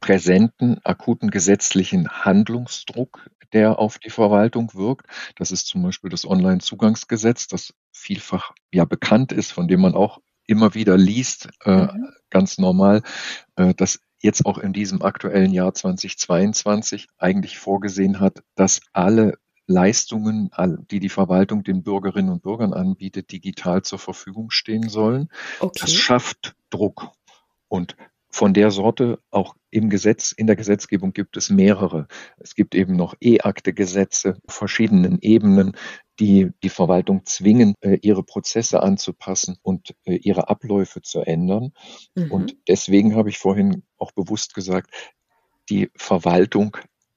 präsenten, 0.00 0.78
akuten 0.84 1.30
gesetzlichen 1.30 2.08
Handlungsdruck, 2.08 3.30
der 3.52 3.78
auf 3.78 3.98
die 3.98 4.10
Verwaltung 4.10 4.74
wirkt. 4.74 5.06
Das 5.36 5.52
ist 5.52 5.66
zum 5.66 5.82
Beispiel 5.82 6.10
das 6.10 6.26
Onlinezugangsgesetz, 6.26 7.48
das 7.48 7.74
vielfach 7.92 8.52
ja 8.72 8.84
bekannt 8.84 9.32
ist, 9.32 9.52
von 9.52 9.68
dem 9.68 9.80
man 9.80 9.94
auch 9.94 10.20
immer 10.46 10.74
wieder 10.74 10.96
liest, 10.96 11.48
äh, 11.64 11.84
mhm. 11.84 12.08
ganz 12.30 12.58
normal, 12.58 13.02
äh, 13.56 13.74
dass 13.74 14.00
jetzt 14.20 14.44
auch 14.44 14.58
in 14.58 14.72
diesem 14.72 15.02
aktuellen 15.02 15.52
Jahr 15.52 15.72
2022 15.72 17.08
eigentlich 17.18 17.58
vorgesehen 17.58 18.20
hat, 18.20 18.42
dass 18.54 18.80
alle 18.92 19.38
Leistungen, 19.66 20.50
die 20.90 20.98
die 20.98 21.08
Verwaltung 21.08 21.62
den 21.62 21.84
Bürgerinnen 21.84 22.30
und 22.30 22.42
Bürgern 22.42 22.74
anbietet, 22.74 23.30
digital 23.30 23.82
zur 23.82 24.00
Verfügung 24.00 24.50
stehen 24.50 24.88
sollen. 24.88 25.28
Okay. 25.60 25.78
Das 25.80 25.94
schafft 25.94 26.56
Druck. 26.70 27.12
Und 27.68 27.96
von 28.30 28.54
der 28.54 28.70
Sorte 28.70 29.18
auch 29.30 29.56
im 29.70 29.90
Gesetz, 29.90 30.32
in 30.32 30.46
der 30.46 30.56
Gesetzgebung 30.56 31.12
gibt 31.12 31.36
es 31.36 31.50
mehrere. 31.50 32.06
Es 32.38 32.54
gibt 32.54 32.74
eben 32.74 32.94
noch 32.94 33.14
E-Akte-Gesetze, 33.20 34.38
verschiedenen 34.46 35.18
Ebenen, 35.20 35.76
die 36.20 36.50
die 36.62 36.68
Verwaltung 36.68 37.24
zwingen, 37.24 37.74
äh, 37.80 37.98
ihre 38.02 38.22
Prozesse 38.22 38.82
anzupassen 38.82 39.56
und 39.62 39.94
äh, 40.04 40.14
ihre 40.14 40.48
Abläufe 40.48 41.02
zu 41.02 41.20
ändern. 41.20 41.72
Mhm. 42.14 42.30
Und 42.30 42.56
deswegen 42.68 43.16
habe 43.16 43.30
ich 43.30 43.38
vorhin 43.38 43.82
auch 43.98 44.12
bewusst 44.12 44.54
gesagt, 44.54 44.90
die 45.68 45.90
Verwaltung 45.96 46.76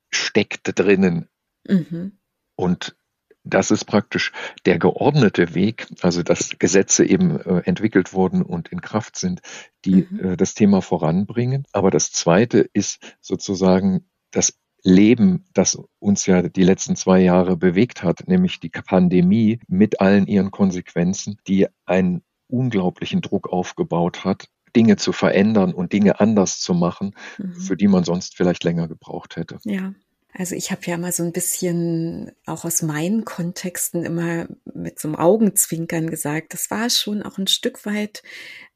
steckt 0.10 0.80
drinnen. 0.80 1.28
Mhm. 1.68 2.18
Und 2.56 2.96
das 3.44 3.72
ist 3.72 3.86
praktisch 3.86 4.32
der 4.66 4.80
geordnete 4.80 5.54
Weg, 5.54 5.88
also 6.02 6.24
dass 6.24 6.58
Gesetze 6.60 7.06
eben 7.06 7.40
äh, 7.40 7.62
entwickelt 7.66 8.14
wurden 8.14 8.42
und 8.42 8.70
in 8.70 8.82
Kraft 8.82 9.18
sind, 9.18 9.42
die 9.86 10.08
mhm. 10.10 10.20
äh, 10.20 10.38
das 10.38 10.54
Thema 10.54 10.82
voranbringen. 10.82 11.66
Aber 11.72 11.92
das 11.92 12.12
Zweite 12.12 12.70
ist 12.74 13.16
sozusagen 13.22 14.06
das 14.32 14.58
Leben, 14.84 15.46
das 15.54 15.78
uns 16.00 16.26
ja 16.26 16.42
die 16.42 16.64
letzten 16.64 16.96
zwei 16.96 17.22
Jahre 17.22 17.56
bewegt 17.56 18.04
hat, 18.04 18.28
nämlich 18.28 18.60
die 18.60 18.70
Pandemie 18.70 19.60
mit 19.68 20.02
allen 20.02 20.28
ihren 20.28 20.52
Konsequenzen, 20.52 21.38
die 21.48 21.68
einen 21.86 22.24
unglaublichen 22.48 23.22
Druck 23.22 23.50
aufgebaut 23.50 24.26
hat, 24.26 24.50
Dinge 24.76 24.98
zu 24.98 25.12
verändern 25.12 25.74
und 25.74 25.94
Dinge 25.94 26.20
anders 26.20 26.60
zu 26.60 26.74
machen, 26.74 27.16
mhm. 27.38 27.56
für 27.56 27.78
die 27.78 27.88
man 27.88 28.04
sonst 28.04 28.36
vielleicht 28.36 28.64
länger 28.64 28.88
gebraucht 28.88 29.36
hätte. 29.36 29.60
Ja. 29.64 29.94
Also 30.34 30.56
ich 30.56 30.72
habe 30.72 30.82
ja 30.86 30.98
mal 30.98 31.12
so 31.12 31.24
ein 31.24 31.32
bisschen 31.32 32.32
auch 32.46 32.66
aus 32.66 32.82
meinen 32.82 33.24
Kontexten 33.24 34.04
immer 34.04 34.48
mit 34.74 35.00
so 35.00 35.08
einem 35.08 35.16
Augenzwinkern 35.16 36.10
gesagt, 36.10 36.54
das 36.54 36.72
war 36.72 36.90
schon 36.90 37.22
auch 37.22 37.38
ein 37.38 37.48
Stück 37.48 37.86
weit 37.86 38.24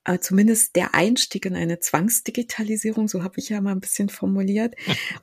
äh, 0.04 0.20
zumindest 0.20 0.76
der 0.76 0.96
Einstieg 0.96 1.46
in 1.46 1.56
eine 1.56 1.80
Zwangsdigitalisierung, 1.80 3.08
so 3.08 3.24
habe 3.24 3.40
ich 3.40 3.50
ja 3.50 3.60
mal 3.60 3.72
ein 3.72 3.82
bisschen 3.82 4.10
formuliert. 4.10 4.76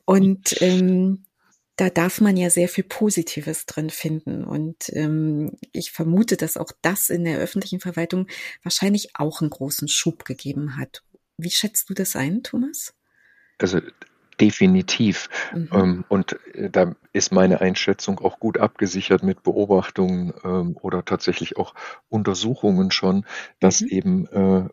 Und 0.05 0.61
ähm, 0.61 1.25
da 1.77 1.89
darf 1.89 2.21
man 2.21 2.37
ja 2.37 2.51
sehr 2.51 2.69
viel 2.69 2.85
Positives 2.85 3.67
drin 3.67 3.91
finden. 3.91 4.45
Und 4.45 4.91
ähm, 4.93 5.53
ich 5.73 5.91
vermute, 5.91 6.37
dass 6.37 6.57
auch 6.57 6.71
das 6.83 7.11
in 7.11 7.25
der 7.25 7.39
öffentlichen 7.39 7.81
Verwaltung 7.81 8.29
wahrscheinlich 8.63 9.17
auch 9.17 9.41
einen 9.41 9.51
großen 9.51 9.89
Schub 9.89 10.25
gegeben 10.25 10.77
hat. 10.77 11.03
Wie 11.37 11.51
schätzt 11.51 11.91
du 11.91 11.95
das 11.95 12.15
ein, 12.15 12.43
Thomas? 12.43 12.95
Also 13.59 13.81
Definitiv. 14.41 15.29
Mhm. 15.55 15.69
Ähm, 15.73 16.05
und 16.09 16.39
äh, 16.55 16.71
da 16.71 16.95
ist 17.13 17.33
meine 17.33 17.61
Einschätzung 17.61 18.19
auch 18.19 18.41
gut 18.41 18.59
abgesichert 18.59 19.23
mit 19.23 19.43
Beobachtungen 19.43 20.33
ähm, 20.45 20.77
oder 20.81 21.05
tatsächlich 21.05 21.57
auch 21.57 21.75
Untersuchungen 22.09 22.91
schon, 22.91 23.25
dass 23.61 23.81
mhm. 23.81 23.89
eben 23.89 24.27
äh, 24.27 24.69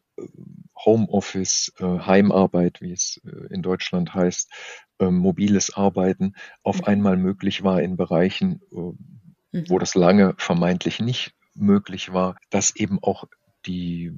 Homeoffice, 0.75 1.73
äh, 1.79 1.83
Heimarbeit, 1.83 2.81
wie 2.81 2.93
es 2.93 3.21
äh, 3.23 3.53
in 3.53 3.61
Deutschland 3.61 4.13
heißt, 4.13 4.51
ähm, 4.99 5.17
mobiles 5.17 5.75
Arbeiten 5.75 6.33
auf 6.63 6.79
mhm. 6.81 6.85
einmal 6.85 7.17
möglich 7.17 7.63
war 7.63 7.81
in 7.81 7.97
Bereichen, 7.97 8.61
äh, 8.71 8.75
mhm. 8.77 9.69
wo 9.69 9.77
das 9.77 9.95
lange 9.95 10.33
vermeintlich 10.37 10.99
nicht 10.99 11.33
möglich 11.53 12.13
war, 12.13 12.35
dass 12.49 12.75
eben 12.75 12.99
auch 13.01 13.25
die, 13.65 14.11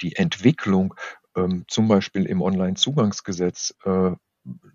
die 0.00 0.16
Entwicklung 0.16 0.94
ähm, 1.36 1.64
zum 1.68 1.88
Beispiel 1.88 2.24
im 2.26 2.40
Onlinezugangsgesetz 2.40 3.74
äh, 3.84 4.12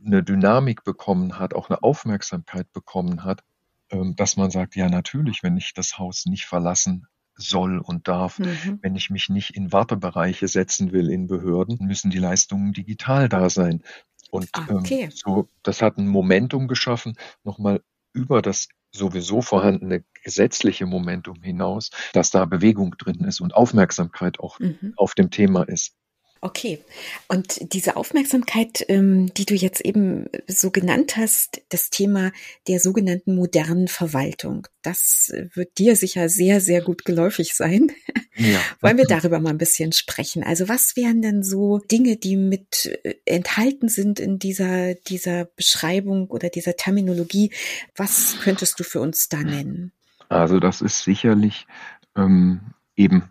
eine 0.06 0.24
Dynamik 0.24 0.84
bekommen 0.84 1.40
hat, 1.40 1.54
auch 1.54 1.70
eine 1.70 1.84
Aufmerksamkeit 1.84 2.72
bekommen 2.74 3.24
hat, 3.24 3.44
ähm, 3.90 4.16
dass 4.16 4.38
man 4.38 4.52
sagt, 4.52 4.76
ja 4.76 4.90
natürlich, 4.90 5.44
wenn 5.44 5.58
ich 5.58 5.74
das 5.74 5.98
Haus 5.98 6.26
nicht 6.26 6.46
verlassen 6.46 7.08
soll 7.36 7.80
und 7.80 8.08
darf, 8.08 8.40
mhm. 8.40 8.80
wenn 8.82 8.96
ich 8.96 9.10
mich 9.10 9.30
nicht 9.30 9.56
in 9.56 9.72
Wartebereiche 9.72 10.48
setzen 10.48 10.92
will 10.92 11.10
in 11.10 11.28
Behörden, 11.28 11.86
müssen 11.86 12.12
die 12.12 12.20
Leistungen 12.20 12.74
digital 12.74 13.30
da 13.30 13.50
sein. 13.50 13.84
Und 14.30 14.50
ah, 14.54 14.66
ähm, 14.70 14.78
okay. 14.78 15.04
ähm, 15.04 15.12
so, 15.12 15.50
das 15.64 15.82
hat 15.82 15.98
ein 15.98 16.08
Momentum 16.08 16.68
geschaffen, 16.68 17.18
nochmal 17.44 17.82
über 18.14 18.42
das 18.42 18.68
sowieso 18.92 19.42
vorhandene 19.42 20.04
gesetzliche 20.24 20.86
Momentum 20.86 21.42
hinaus, 21.42 21.92
dass 22.14 22.30
da 22.30 22.46
Bewegung 22.46 22.96
drin 22.98 23.24
ist 23.24 23.40
und 23.40 23.54
Aufmerksamkeit 23.54 24.40
auch 24.40 24.60
mhm. 24.60 24.94
auf 24.98 25.16
dem 25.16 25.32
Thema 25.32 25.64
ist. 25.64 25.96
Okay. 26.44 26.80
Und 27.28 27.72
diese 27.72 27.96
Aufmerksamkeit, 27.96 28.84
ähm, 28.88 29.32
die 29.36 29.46
du 29.46 29.54
jetzt 29.54 29.80
eben 29.82 30.26
so 30.48 30.72
genannt 30.72 31.16
hast, 31.16 31.62
das 31.70 31.92
Thema 31.92 32.32
der 32.68 32.80
sogenannten 32.80 33.36
modernen 33.36 33.88
Verwaltung, 33.88 34.68
das 34.82 35.32
wird 35.54 35.78
dir 35.78 35.96
sicher 35.96 36.30
sehr, 36.30 36.60
sehr 36.60 36.82
gut 36.82 37.06
geläufig 37.06 37.54
sein. 37.54 37.92
Ja. 38.36 38.60
Wollen 38.82 38.98
wir 38.98 39.06
darüber 39.06 39.40
mal 39.40 39.52
ein 39.52 39.60
bisschen 39.60 39.92
sprechen? 39.92 40.44
Also 40.44 40.68
was 40.68 40.96
wären 40.96 41.22
denn 41.22 41.44
so 41.44 41.78
Dinge, 41.78 42.18
die 42.18 42.38
mit 42.38 42.88
äh, 43.04 43.14
enthalten 43.26 43.88
sind 43.88 44.20
in 44.20 44.40
dieser, 44.40 44.96
dieser 44.96 45.46
Beschreibung 45.46 46.28
oder 46.28 46.50
dieser 46.50 46.76
Terminologie? 46.76 47.52
Was 47.96 48.38
könntest 48.42 48.80
du 48.80 48.84
für 48.84 49.00
uns 49.00 49.30
da 49.30 49.44
nennen? 49.44 49.92
Also 50.28 50.60
das 50.60 50.82
ist 50.82 51.04
sicherlich 51.04 51.68
ähm, 52.16 52.74
eben 52.96 53.30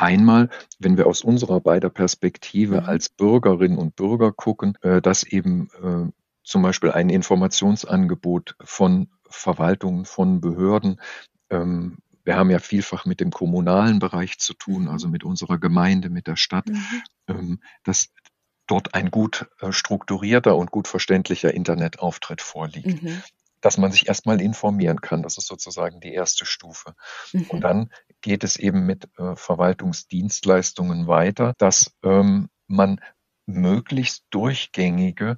Einmal, 0.00 0.48
wenn 0.78 0.96
wir 0.96 1.06
aus 1.06 1.20
unserer 1.20 1.60
beider 1.60 1.90
Perspektive 1.90 2.80
mhm. 2.80 2.86
als 2.86 3.10
Bürgerinnen 3.10 3.76
und 3.76 3.96
Bürger 3.96 4.32
gucken, 4.32 4.78
äh, 4.80 5.02
dass 5.02 5.24
eben 5.24 5.68
äh, 5.82 6.10
zum 6.42 6.62
Beispiel 6.62 6.90
ein 6.90 7.10
Informationsangebot 7.10 8.56
von 8.64 9.10
Verwaltungen, 9.28 10.06
von 10.06 10.40
Behörden, 10.40 11.00
ähm, 11.50 11.98
wir 12.24 12.36
haben 12.36 12.50
ja 12.50 12.60
vielfach 12.60 13.04
mit 13.04 13.20
dem 13.20 13.30
kommunalen 13.30 13.98
Bereich 13.98 14.38
zu 14.38 14.54
tun, 14.54 14.88
also 14.88 15.06
mit 15.06 15.22
unserer 15.22 15.58
Gemeinde, 15.58 16.08
mit 16.08 16.26
der 16.26 16.36
Stadt, 16.36 16.68
mhm. 16.68 17.02
ähm, 17.28 17.60
dass 17.84 18.08
dort 18.66 18.94
ein 18.94 19.10
gut 19.10 19.50
äh, 19.60 19.70
strukturierter 19.70 20.56
und 20.56 20.70
gut 20.70 20.88
verständlicher 20.88 21.52
Internetauftritt 21.52 22.40
vorliegt. 22.40 23.02
Mhm 23.02 23.22
dass 23.60 23.76
man 23.76 23.92
sich 23.92 24.08
erstmal 24.08 24.40
informieren 24.40 25.00
kann. 25.00 25.22
Das 25.22 25.36
ist 25.36 25.46
sozusagen 25.46 26.00
die 26.00 26.12
erste 26.12 26.46
Stufe. 26.46 26.94
Mhm. 27.32 27.42
Und 27.50 27.60
dann 27.60 27.90
geht 28.20 28.44
es 28.44 28.56
eben 28.56 28.86
mit 28.86 29.08
äh, 29.18 29.36
Verwaltungsdienstleistungen 29.36 31.06
weiter, 31.06 31.54
dass 31.58 31.92
ähm, 32.02 32.48
man 32.66 33.00
möglichst 33.46 34.24
durchgängige 34.30 35.36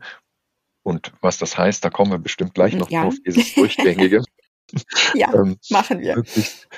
und 0.82 1.12
was 1.20 1.38
das 1.38 1.56
heißt, 1.56 1.84
da 1.84 1.90
kommen 1.90 2.10
wir 2.10 2.18
bestimmt 2.18 2.54
gleich 2.54 2.74
noch 2.74 2.90
ja. 2.90 3.02
drauf, 3.04 3.14
dieses 3.24 3.54
Durchgängige. 3.54 4.22
ja, 5.14 5.32
ähm, 5.34 5.58
machen 5.70 6.00
wir. 6.00 6.16
Möglichst, 6.16 6.68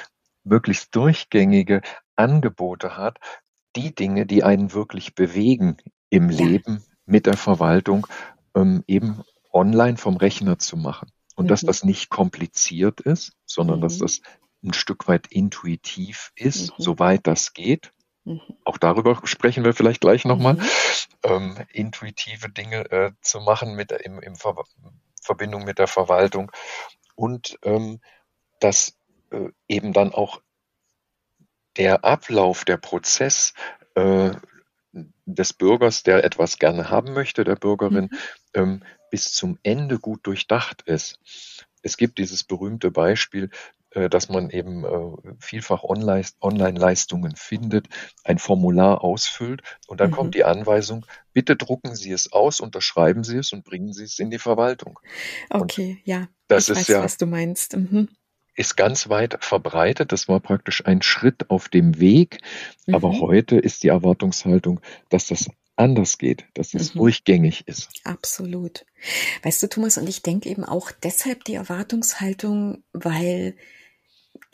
möglichst 0.42 0.96
durchgängige 0.96 1.80
Angebote 2.16 2.96
hat, 2.96 3.18
die 3.76 3.94
Dinge, 3.94 4.26
die 4.26 4.42
einen 4.42 4.72
wirklich 4.72 5.14
bewegen 5.14 5.76
im 6.10 6.30
ja. 6.30 6.44
Leben 6.44 6.84
mit 7.06 7.26
der 7.26 7.36
Verwaltung, 7.36 8.06
ähm, 8.54 8.84
eben 8.86 9.22
online 9.52 9.96
vom 9.96 10.16
Rechner 10.16 10.58
zu 10.58 10.76
machen. 10.76 11.10
Und 11.36 11.46
mhm. 11.46 11.48
dass 11.48 11.62
das 11.62 11.84
nicht 11.84 12.10
kompliziert 12.10 13.00
ist, 13.00 13.32
sondern 13.46 13.78
mhm. 13.78 13.82
dass 13.82 13.98
das 13.98 14.20
ein 14.64 14.72
Stück 14.72 15.08
weit 15.08 15.26
intuitiv 15.28 16.32
ist, 16.34 16.70
mhm. 16.70 16.82
soweit 16.82 17.26
das 17.26 17.52
geht. 17.52 17.92
Mhm. 18.24 18.40
Auch 18.64 18.78
darüber 18.78 19.20
sprechen 19.24 19.64
wir 19.64 19.74
vielleicht 19.74 20.00
gleich 20.00 20.24
nochmal. 20.24 20.54
Mhm. 20.54 20.62
Ähm, 21.22 21.56
intuitive 21.72 22.50
Dinge 22.50 22.90
äh, 22.90 23.12
zu 23.20 23.40
machen 23.40 23.74
mit 23.74 23.92
im, 23.92 24.20
im 24.20 24.36
Ver 24.36 24.56
Verbindung 25.22 25.64
mit 25.64 25.78
der 25.78 25.86
Verwaltung 25.86 26.52
und 27.14 27.58
ähm, 27.62 28.00
dass 28.60 28.98
äh, 29.30 29.48
eben 29.68 29.94
dann 29.94 30.12
auch 30.12 30.42
der 31.76 32.04
Ablauf, 32.04 32.64
der 32.64 32.76
Prozess 32.76 33.54
äh, 33.94 34.32
des 35.26 35.52
Bürgers, 35.54 36.02
der 36.02 36.24
etwas 36.24 36.58
gerne 36.58 36.90
haben 36.90 37.14
möchte, 37.14 37.44
der 37.44 37.56
Bürgerin, 37.56 38.10
mhm. 38.10 38.18
ähm, 38.54 38.82
bis 39.10 39.32
zum 39.32 39.58
Ende 39.62 39.98
gut 39.98 40.26
durchdacht 40.26 40.82
ist. 40.82 41.18
Es 41.82 41.96
gibt 41.96 42.18
dieses 42.18 42.44
berühmte 42.44 42.90
Beispiel, 42.90 43.50
dass 43.94 44.28
man 44.28 44.50
eben 44.50 44.84
äh, 44.84 45.34
vielfach 45.38 45.84
Online-Leistungen 45.84 47.36
findet, 47.36 47.88
ein 48.24 48.38
Formular 48.38 49.02
ausfüllt 49.02 49.62
und 49.86 50.00
dann 50.00 50.10
mhm. 50.10 50.14
kommt 50.14 50.34
die 50.34 50.44
Anweisung, 50.44 51.06
bitte 51.32 51.56
drucken 51.56 51.94
Sie 51.94 52.12
es 52.12 52.32
aus, 52.32 52.60
unterschreiben 52.60 53.24
Sie 53.24 53.38
es 53.38 53.52
und 53.52 53.64
bringen 53.64 53.92
Sie 53.92 54.04
es 54.04 54.18
in 54.18 54.30
die 54.30 54.38
Verwaltung. 54.38 54.98
Okay, 55.50 55.98
und 55.98 56.06
ja. 56.06 56.28
Das 56.48 56.68
ich 56.68 56.72
ist 56.72 56.78
weiß, 56.78 56.88
ja, 56.88 57.02
was 57.02 57.16
du 57.16 57.26
meinst. 57.26 57.76
Mhm 57.76 58.08
ist 58.56 58.76
ganz 58.76 59.08
weit 59.08 59.38
verbreitet. 59.40 60.12
Das 60.12 60.28
war 60.28 60.40
praktisch 60.40 60.86
ein 60.86 61.02
Schritt 61.02 61.50
auf 61.50 61.68
dem 61.68 61.98
Weg. 61.98 62.40
Mhm. 62.86 62.94
Aber 62.94 63.20
heute 63.20 63.56
ist 63.56 63.82
die 63.82 63.88
Erwartungshaltung, 63.88 64.80
dass 65.08 65.26
das 65.26 65.48
anders 65.76 66.18
geht, 66.18 66.44
dass 66.54 66.74
es 66.74 66.94
mhm. 66.94 66.98
durchgängig 67.00 67.66
ist. 67.66 67.88
Absolut. 68.04 68.86
Weißt 69.42 69.62
du, 69.62 69.68
Thomas, 69.68 69.98
und 69.98 70.08
ich 70.08 70.22
denke 70.22 70.48
eben 70.48 70.64
auch 70.64 70.92
deshalb 70.92 71.44
die 71.44 71.54
Erwartungshaltung, 71.54 72.84
weil, 72.92 73.56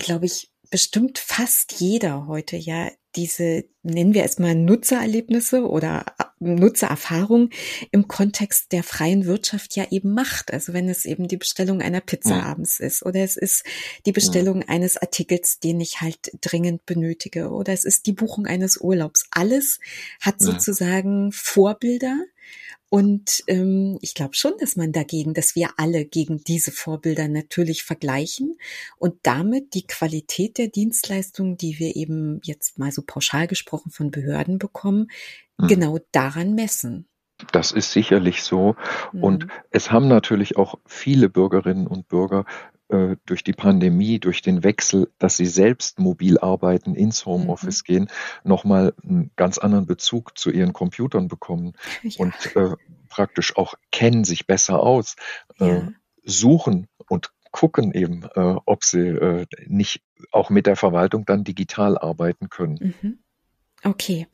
glaube 0.00 0.26
ich, 0.26 0.50
bestimmt 0.70 1.18
fast 1.18 1.80
jeder 1.80 2.26
heute 2.26 2.56
ja 2.56 2.90
diese, 3.16 3.64
nennen 3.82 4.14
wir 4.14 4.24
es 4.24 4.38
mal 4.38 4.54
Nutzererlebnisse 4.54 5.66
oder 5.68 6.04
Nutzererfahrung 6.38 7.50
im 7.90 8.06
Kontext 8.06 8.70
der 8.70 8.84
freien 8.84 9.26
Wirtschaft 9.26 9.74
ja 9.74 9.86
eben 9.90 10.14
macht. 10.14 10.52
Also 10.52 10.72
wenn 10.72 10.88
es 10.88 11.04
eben 11.04 11.26
die 11.26 11.36
Bestellung 11.36 11.82
einer 11.82 12.00
Pizza 12.00 12.36
ja. 12.36 12.42
abends 12.44 12.78
ist 12.78 13.04
oder 13.04 13.20
es 13.20 13.36
ist 13.36 13.64
die 14.06 14.12
Bestellung 14.12 14.62
ja. 14.62 14.68
eines 14.68 14.96
Artikels, 14.96 15.58
den 15.58 15.80
ich 15.80 16.00
halt 16.00 16.30
dringend 16.40 16.86
benötige 16.86 17.50
oder 17.50 17.72
es 17.72 17.84
ist 17.84 18.06
die 18.06 18.12
Buchung 18.12 18.46
eines 18.46 18.80
Urlaubs. 18.80 19.26
Alles 19.32 19.80
hat 20.20 20.36
ja. 20.40 20.46
sozusagen 20.52 21.32
Vorbilder. 21.32 22.16
Und 22.90 23.44
ähm, 23.46 23.98
ich 24.02 24.14
glaube 24.14 24.34
schon, 24.34 24.52
dass 24.58 24.74
man 24.74 24.90
dagegen, 24.90 25.32
dass 25.32 25.54
wir 25.54 25.70
alle 25.76 26.04
gegen 26.04 26.38
diese 26.38 26.72
Vorbilder 26.72 27.28
natürlich 27.28 27.84
vergleichen 27.84 28.58
und 28.98 29.14
damit 29.22 29.74
die 29.74 29.86
Qualität 29.86 30.58
der 30.58 30.66
Dienstleistungen, 30.66 31.56
die 31.56 31.78
wir 31.78 31.94
eben 31.94 32.40
jetzt 32.42 32.80
mal 32.80 32.90
so 32.90 33.02
pauschal 33.06 33.46
gesprochen 33.46 33.92
von 33.92 34.10
Behörden 34.10 34.58
bekommen, 34.58 35.06
mhm. 35.56 35.68
genau 35.68 35.98
daran 36.10 36.56
messen. 36.56 37.06
Das 37.52 37.70
ist 37.70 37.92
sicherlich 37.92 38.42
so. 38.42 38.74
Mhm. 39.12 39.22
Und 39.22 39.46
es 39.70 39.92
haben 39.92 40.08
natürlich 40.08 40.56
auch 40.56 40.74
viele 40.84 41.28
Bürgerinnen 41.28 41.86
und 41.86 42.08
Bürger 42.08 42.44
äh, 42.90 43.16
durch 43.26 43.44
die 43.44 43.52
Pandemie, 43.52 44.18
durch 44.18 44.42
den 44.42 44.64
Wechsel, 44.64 45.10
dass 45.18 45.36
sie 45.36 45.46
selbst 45.46 45.98
mobil 45.98 46.38
arbeiten, 46.38 46.94
ins 46.94 47.24
Homeoffice 47.26 47.82
mhm. 47.82 47.86
gehen, 47.86 48.10
nochmal 48.44 48.94
einen 49.02 49.30
ganz 49.36 49.58
anderen 49.58 49.86
Bezug 49.86 50.36
zu 50.36 50.50
ihren 50.50 50.72
Computern 50.72 51.28
bekommen 51.28 51.74
ja. 52.02 52.10
und 52.18 52.34
äh, 52.56 52.76
praktisch 53.08 53.56
auch 53.56 53.74
kennen 53.90 54.24
sich 54.24 54.46
besser 54.46 54.80
aus, 54.80 55.16
äh, 55.58 55.66
ja. 55.66 55.76
äh, 55.76 55.92
suchen 56.24 56.88
und 57.08 57.30
gucken 57.52 57.92
eben, 57.92 58.24
äh, 58.34 58.56
ob 58.64 58.84
sie 58.84 59.46
nicht 59.66 60.02
auch 60.30 60.50
mit 60.50 60.66
der 60.66 60.76
Verwaltung 60.76 61.24
dann 61.24 61.42
digital 61.42 61.98
arbeiten 61.98 62.48
können. 62.48 62.94
Mhm. 63.00 63.18
Okay, 63.82 64.26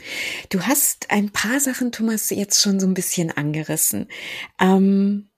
du 0.51 0.63
hast 0.63 1.11
ein 1.11 1.31
paar 1.31 1.61
Sachen, 1.61 1.93
Thomas, 1.93 2.31
jetzt 2.31 2.61
schon 2.61 2.81
so 2.81 2.87
ein 2.87 2.95
bisschen 2.95 3.31
angerissen, 3.31 4.09
ähm, 4.61 5.31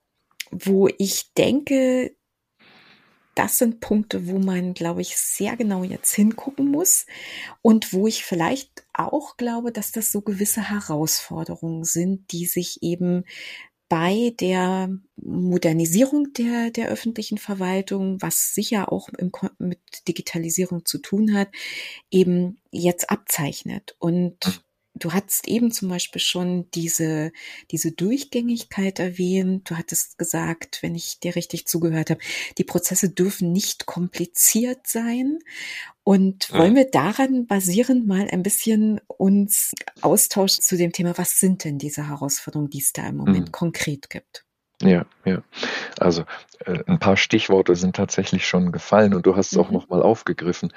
wo 0.51 0.89
ich 0.97 1.33
denke, 1.35 2.15
das 3.39 3.57
sind 3.57 3.79
Punkte, 3.79 4.27
wo 4.27 4.37
man, 4.37 4.73
glaube 4.73 4.99
ich, 4.99 5.15
sehr 5.15 5.55
genau 5.55 5.85
jetzt 5.85 6.13
hingucken 6.13 6.69
muss 6.69 7.05
und 7.61 7.93
wo 7.93 8.05
ich 8.05 8.25
vielleicht 8.25 8.85
auch 8.93 9.37
glaube, 9.37 9.71
dass 9.71 9.93
das 9.93 10.11
so 10.11 10.19
gewisse 10.19 10.69
Herausforderungen 10.69 11.85
sind, 11.85 12.33
die 12.33 12.45
sich 12.45 12.83
eben 12.83 13.23
bei 13.87 14.33
der 14.41 14.89
Modernisierung 15.15 16.33
der, 16.33 16.69
der 16.69 16.89
öffentlichen 16.89 17.37
Verwaltung, 17.37 18.21
was 18.21 18.53
sicher 18.53 18.91
auch 18.91 19.07
im, 19.17 19.31
mit 19.57 19.79
Digitalisierung 20.09 20.85
zu 20.85 20.97
tun 20.97 21.33
hat, 21.33 21.47
eben 22.11 22.59
jetzt 22.71 23.09
abzeichnet. 23.09 23.95
Und 23.99 24.45
mhm. 24.45 24.53
Du 24.99 25.13
hattest 25.13 25.47
eben 25.47 25.71
zum 25.71 25.89
Beispiel 25.89 26.21
schon 26.21 26.69
diese, 26.71 27.31
diese 27.71 27.91
Durchgängigkeit 27.91 28.99
erwähnt. 28.99 29.69
Du 29.69 29.77
hattest 29.77 30.17
gesagt, 30.17 30.79
wenn 30.81 30.95
ich 30.95 31.19
dir 31.19 31.35
richtig 31.35 31.65
zugehört 31.67 32.09
habe, 32.09 32.21
die 32.57 32.63
Prozesse 32.63 33.09
dürfen 33.09 33.51
nicht 33.51 33.85
kompliziert 33.85 34.87
sein. 34.87 35.39
Und 36.03 36.51
wollen 36.51 36.75
wir 36.75 36.89
daran 36.89 37.45
basierend 37.45 38.07
mal 38.07 38.27
ein 38.31 38.41
bisschen 38.41 38.99
uns 39.05 39.73
austauschen 40.01 40.63
zu 40.63 40.75
dem 40.75 40.91
Thema, 40.91 41.17
was 41.17 41.39
sind 41.39 41.63
denn 41.63 41.77
diese 41.77 42.07
Herausforderungen, 42.07 42.71
die 42.71 42.79
es 42.79 42.93
da 42.93 43.07
im 43.07 43.17
Moment 43.17 43.47
mhm. 43.47 43.51
konkret 43.51 44.09
gibt? 44.09 44.43
Ja, 44.81 45.05
ja. 45.25 45.43
Also 45.99 46.23
äh, 46.65 46.83
ein 46.87 46.99
paar 46.99 47.17
Stichworte 47.17 47.75
sind 47.75 47.95
tatsächlich 47.95 48.47
schon 48.47 48.71
gefallen 48.71 49.13
und 49.13 49.25
du 49.25 49.35
hast 49.35 49.51
es 49.51 49.57
mhm. 49.57 49.63
auch 49.63 49.71
nochmal 49.71 50.01
aufgegriffen. 50.01 50.73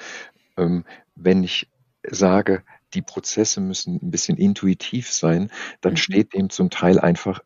Ähm, 0.56 0.84
wenn 1.14 1.42
ich 1.44 1.70
sage, 2.10 2.62
die 2.94 3.02
Prozesse 3.02 3.60
müssen 3.60 3.98
ein 4.02 4.10
bisschen 4.10 4.36
intuitiv 4.36 5.12
sein, 5.12 5.50
dann 5.80 5.92
mhm. 5.92 5.98
steht 5.98 6.34
dem 6.34 6.50
zum 6.50 6.70
Teil 6.70 6.98
einfach 6.98 7.40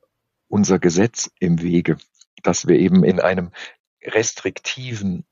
unser 0.48 0.78
Gesetz 0.78 1.30
im 1.40 1.60
Wege, 1.62 1.96
dass 2.42 2.66
wir 2.66 2.78
eben 2.78 3.04
in 3.04 3.20
einem 3.20 3.50
restriktiven 4.02 5.24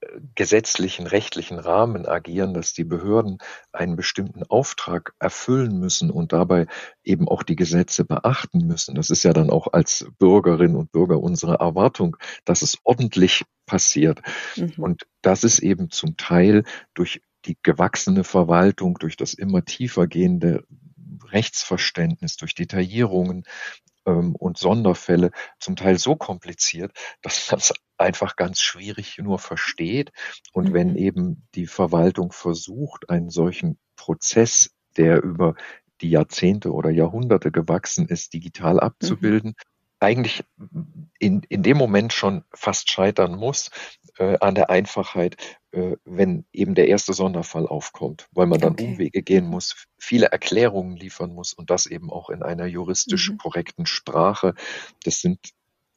äh, 0.00 0.20
gesetzlichen, 0.34 1.06
rechtlichen 1.06 1.58
Rahmen 1.58 2.06
agieren, 2.06 2.54
dass 2.54 2.74
die 2.74 2.84
Behörden 2.84 3.38
einen 3.72 3.96
bestimmten 3.96 4.42
Auftrag 4.44 5.14
erfüllen 5.18 5.78
müssen 5.78 6.10
und 6.10 6.32
dabei 6.32 6.66
eben 7.02 7.28
auch 7.28 7.42
die 7.42 7.56
Gesetze 7.56 8.04
beachten 8.04 8.66
müssen. 8.66 8.94
Das 8.94 9.10
ist 9.10 9.22
ja 9.22 9.32
dann 9.32 9.50
auch 9.50 9.72
als 9.72 10.06
Bürgerinnen 10.18 10.76
und 10.76 10.92
Bürger 10.92 11.20
unsere 11.20 11.54
Erwartung, 11.54 12.16
dass 12.44 12.62
es 12.62 12.78
ordentlich 12.84 13.44
passiert. 13.66 14.20
Mhm. 14.56 14.74
Und 14.76 15.06
das 15.22 15.44
ist 15.44 15.60
eben 15.60 15.90
zum 15.90 16.16
Teil 16.16 16.64
durch 16.94 17.22
die 17.48 17.58
gewachsene 17.62 18.24
Verwaltung, 18.24 18.98
durch 18.98 19.16
das 19.16 19.34
immer 19.34 19.64
tiefer 19.64 20.06
gehende 20.06 20.64
Rechtsverständnis, 21.24 22.36
durch 22.36 22.54
Detaillierungen 22.54 23.44
ähm, 24.06 24.34
und 24.36 24.58
Sonderfälle 24.58 25.30
zum 25.58 25.76
Teil 25.76 25.98
so 25.98 26.14
kompliziert, 26.16 26.92
dass 27.22 27.50
man 27.50 27.58
es 27.58 27.74
einfach 27.96 28.36
ganz 28.36 28.60
schwierig 28.60 29.18
nur 29.18 29.38
versteht. 29.38 30.12
Und 30.52 30.70
mhm. 30.70 30.74
wenn 30.74 30.96
eben 30.96 31.48
die 31.54 31.66
Verwaltung 31.66 32.32
versucht, 32.32 33.10
einen 33.10 33.30
solchen 33.30 33.78
Prozess, 33.96 34.70
der 34.96 35.22
über 35.22 35.54
die 36.00 36.10
Jahrzehnte 36.10 36.72
oder 36.72 36.90
Jahrhunderte 36.90 37.50
gewachsen 37.50 38.06
ist, 38.06 38.32
digital 38.32 38.74
mhm. 38.74 38.80
abzubilden, 38.80 39.50
mhm 39.50 39.77
eigentlich 40.00 40.44
in, 41.18 41.42
in 41.48 41.62
dem 41.62 41.76
Moment 41.76 42.12
schon 42.12 42.44
fast 42.54 42.90
scheitern 42.90 43.36
muss 43.36 43.70
äh, 44.18 44.36
an 44.40 44.54
der 44.54 44.70
Einfachheit, 44.70 45.36
äh, 45.72 45.96
wenn 46.04 46.44
eben 46.52 46.74
der 46.74 46.88
erste 46.88 47.12
Sonderfall 47.12 47.66
aufkommt, 47.66 48.28
weil 48.32 48.46
man 48.46 48.60
dann 48.60 48.72
okay. 48.72 48.86
Umwege 48.86 49.22
gehen 49.22 49.46
muss, 49.46 49.86
viele 49.98 50.26
Erklärungen 50.26 50.96
liefern 50.96 51.34
muss 51.34 51.52
und 51.52 51.70
das 51.70 51.86
eben 51.86 52.10
auch 52.10 52.30
in 52.30 52.42
einer 52.42 52.66
juristisch 52.66 53.30
mhm. 53.30 53.38
korrekten 53.38 53.86
Sprache. 53.86 54.54
Das 55.04 55.20
sind 55.20 55.38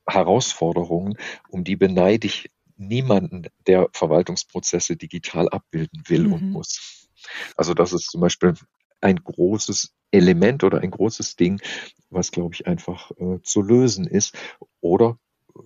Herausforderungen, 0.08 1.18
um 1.50 1.64
die 1.64 1.76
beneide 1.76 2.28
ich 2.28 2.50
niemanden, 2.78 3.48
der 3.68 3.88
Verwaltungsprozesse 3.94 4.98
digital 4.98 5.48
abbilden 5.50 6.04
will 6.08 6.28
mhm. 6.28 6.34
und 6.34 6.52
muss. 6.52 7.08
Also 7.56 7.76
das 7.76 7.94
ist 7.94 8.10
zum 8.10 8.22
Beispiel 8.22 8.56
ein 9.02 9.18
großes 9.18 9.94
Element 10.12 10.64
oder 10.64 10.80
ein 10.80 10.92
großes 10.92 11.36
Ding, 11.36 11.62
was, 12.10 12.32
glaube 12.32 12.54
ich, 12.54 12.68
einfach 12.68 13.12
äh, 13.12 13.42
zu 13.44 13.62
lösen 13.62 14.06
ist 14.06 14.36
oder 14.80 15.18
äh, 15.56 15.60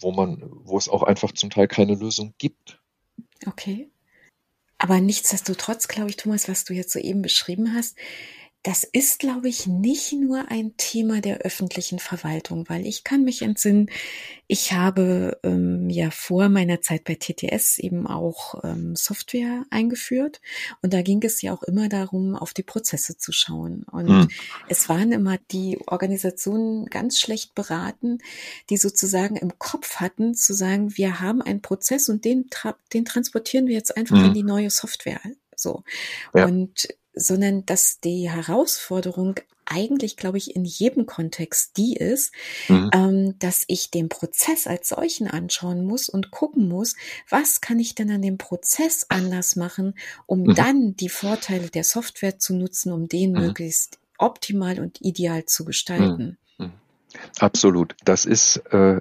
wo 0.00 0.12
man, 0.12 0.42
wo 0.48 0.78
es 0.78 0.88
auch 0.88 1.02
einfach 1.02 1.32
zum 1.32 1.50
Teil 1.50 1.68
keine 1.68 1.94
Lösung 1.94 2.34
gibt. 2.38 2.80
Okay. 3.46 3.90
Aber 4.78 5.00
nichtsdestotrotz, 5.00 5.88
glaube 5.88 6.10
ich, 6.10 6.16
Thomas, 6.16 6.48
was 6.48 6.64
du 6.64 6.72
jetzt 6.72 6.92
soeben 6.92 7.20
beschrieben 7.20 7.74
hast, 7.74 7.96
das 8.64 8.82
ist, 8.82 9.20
glaube 9.20 9.48
ich, 9.48 9.66
nicht 9.66 10.12
nur 10.12 10.50
ein 10.50 10.76
Thema 10.76 11.20
der 11.20 11.38
öffentlichen 11.38 12.00
Verwaltung, 12.00 12.68
weil 12.68 12.86
ich 12.86 13.04
kann 13.04 13.22
mich 13.22 13.42
entsinnen, 13.42 13.88
ich 14.48 14.72
habe 14.72 15.38
ähm, 15.44 15.88
ja 15.88 16.10
vor 16.10 16.48
meiner 16.48 16.80
Zeit 16.80 17.04
bei 17.04 17.14
TTS 17.14 17.78
eben 17.78 18.06
auch 18.08 18.62
ähm, 18.64 18.96
Software 18.96 19.64
eingeführt 19.70 20.40
und 20.82 20.92
da 20.92 21.02
ging 21.02 21.22
es 21.22 21.40
ja 21.40 21.54
auch 21.54 21.62
immer 21.62 21.88
darum, 21.88 22.34
auf 22.34 22.52
die 22.52 22.64
Prozesse 22.64 23.16
zu 23.16 23.30
schauen. 23.30 23.84
Und 23.84 24.08
mhm. 24.08 24.28
es 24.68 24.88
waren 24.88 25.12
immer 25.12 25.38
die 25.52 25.78
Organisationen 25.86 26.86
ganz 26.86 27.20
schlecht 27.20 27.54
beraten, 27.54 28.18
die 28.70 28.76
sozusagen 28.76 29.36
im 29.36 29.58
Kopf 29.58 29.96
hatten, 29.96 30.34
zu 30.34 30.52
sagen, 30.52 30.96
wir 30.96 31.20
haben 31.20 31.42
einen 31.42 31.62
Prozess 31.62 32.08
und 32.08 32.24
den, 32.24 32.50
tra 32.50 32.76
den 32.92 33.04
transportieren 33.04 33.68
wir 33.68 33.74
jetzt 33.74 33.96
einfach 33.96 34.18
mhm. 34.18 34.24
in 34.26 34.34
die 34.34 34.42
neue 34.42 34.70
Software. 34.70 35.20
So. 35.54 35.82
Ja. 36.34 36.46
Und 36.46 36.88
sondern 37.18 37.66
dass 37.66 38.00
die 38.00 38.30
Herausforderung 38.30 39.40
eigentlich, 39.70 40.16
glaube 40.16 40.38
ich, 40.38 40.56
in 40.56 40.64
jedem 40.64 41.06
Kontext 41.06 41.76
die 41.76 41.94
ist, 41.94 42.32
mhm. 42.68 42.90
ähm, 42.92 43.38
dass 43.38 43.64
ich 43.66 43.90
den 43.90 44.08
Prozess 44.08 44.66
als 44.66 44.88
solchen 44.88 45.28
anschauen 45.28 45.84
muss 45.84 46.08
und 46.08 46.30
gucken 46.30 46.68
muss, 46.68 46.96
was 47.28 47.60
kann 47.60 47.78
ich 47.78 47.94
denn 47.94 48.10
an 48.10 48.22
dem 48.22 48.38
Prozess 48.38 49.06
anders 49.08 49.56
machen, 49.56 49.94
um 50.26 50.42
mhm. 50.42 50.54
dann 50.54 50.96
die 50.96 51.10
Vorteile 51.10 51.68
der 51.68 51.84
Software 51.84 52.38
zu 52.38 52.54
nutzen, 52.54 52.92
um 52.92 53.08
den 53.08 53.32
mhm. 53.32 53.40
möglichst 53.40 53.98
optimal 54.16 54.80
und 54.80 55.00
ideal 55.00 55.44
zu 55.44 55.64
gestalten. 55.64 56.38
Mhm. 56.56 56.66
Mhm. 56.66 56.72
Absolut. 57.38 57.94
Das 58.04 58.24
ist 58.24 58.56
äh, 58.70 59.00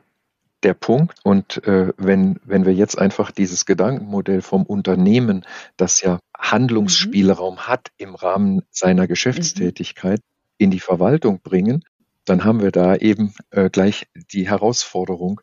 der 0.63 0.73
Punkt. 0.73 1.19
Und 1.23 1.63
äh, 1.65 1.93
wenn, 1.97 2.39
wenn 2.43 2.65
wir 2.65 2.73
jetzt 2.73 2.97
einfach 2.97 3.31
dieses 3.31 3.65
Gedankenmodell 3.65 4.41
vom 4.41 4.63
Unternehmen, 4.63 5.45
das 5.77 6.01
ja 6.01 6.19
Handlungsspielraum 6.37 7.55
mhm. 7.55 7.67
hat 7.67 7.91
im 7.97 8.15
Rahmen 8.15 8.61
seiner 8.71 9.03
mhm. 9.03 9.07
Geschäftstätigkeit, 9.07 10.19
mhm. 10.19 10.43
in 10.57 10.71
die 10.71 10.79
Verwaltung 10.79 11.41
bringen, 11.41 11.83
dann 12.25 12.43
haben 12.43 12.61
wir 12.61 12.71
da 12.71 12.95
eben 12.95 13.33
äh, 13.51 13.69
gleich 13.69 14.07
die 14.31 14.49
Herausforderung. 14.49 15.41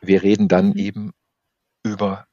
Wir 0.00 0.22
reden 0.22 0.48
dann 0.48 0.68
mhm. 0.68 0.76
eben 0.76 1.12
über 1.82 2.26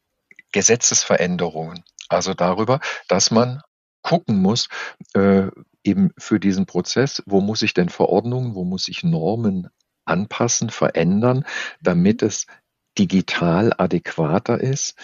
Gesetzesveränderungen, 0.52 1.84
also 2.10 2.34
darüber, 2.34 2.80
dass 3.08 3.32
man 3.32 3.62
gucken 4.04 4.40
muss, 4.40 4.68
äh, 5.14 5.48
eben 5.84 6.12
für 6.18 6.40
diesen 6.40 6.66
Prozess, 6.66 7.24
wo 7.26 7.42
muss 7.42 7.62
ich 7.62 7.74
denn 7.74 7.90
Verordnungen, 7.90 8.54
wo 8.56 8.64
muss 8.64 8.88
ich 8.88 9.04
Normen 9.04 9.70
anpassen, 10.06 10.70
verändern, 10.70 11.46
damit 11.82 12.22
mhm. 12.22 12.28
es 12.28 12.46
digital 12.98 13.74
adäquater 13.78 14.60
ist. 14.60 14.96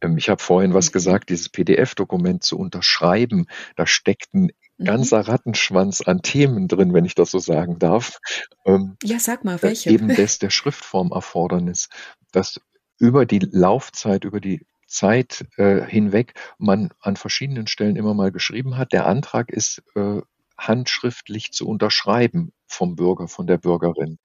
Ähm, 0.00 0.16
ich 0.16 0.28
habe 0.28 0.42
vorhin 0.42 0.74
was 0.74 0.88
mhm. 0.88 0.92
gesagt, 0.92 1.30
dieses 1.30 1.48
PDF-Dokument 1.48 2.42
zu 2.42 2.58
unterschreiben, 2.58 3.46
da 3.76 3.86
steckt 3.86 4.34
ein 4.34 4.50
mhm. 4.78 4.84
ganzer 4.84 5.20
Rattenschwanz 5.20 6.00
an 6.00 6.22
Themen 6.22 6.68
drin, 6.68 6.92
wenn 6.92 7.04
ich 7.04 7.14
das 7.14 7.30
so 7.30 7.38
sagen 7.38 7.78
darf. 7.78 8.18
Ähm, 8.64 8.96
ja, 9.02 9.18
sag 9.18 9.44
mal, 9.44 9.62
welche? 9.62 9.90
Eben 9.90 10.08
des 10.08 10.38
der 10.38 10.50
Schriftformerfordernis, 10.50 11.88
dass 12.32 12.60
über 12.98 13.26
die 13.26 13.40
Laufzeit, 13.40 14.24
über 14.24 14.40
die 14.40 14.66
Zeit 14.86 15.46
äh, 15.56 15.82
hinweg 15.82 16.34
man 16.58 16.90
an 17.00 17.16
verschiedenen 17.16 17.66
Stellen 17.66 17.96
immer 17.96 18.14
mal 18.14 18.32
geschrieben 18.32 18.76
hat. 18.76 18.92
Der 18.92 19.06
Antrag 19.06 19.50
ist 19.50 19.82
äh, 19.94 20.20
handschriftlich 20.56 21.52
zu 21.52 21.68
unterschreiben 21.68 22.52
vom 22.66 22.96
Bürger, 22.96 23.28
von 23.28 23.46
der 23.46 23.58
Bürgerin. 23.58 24.18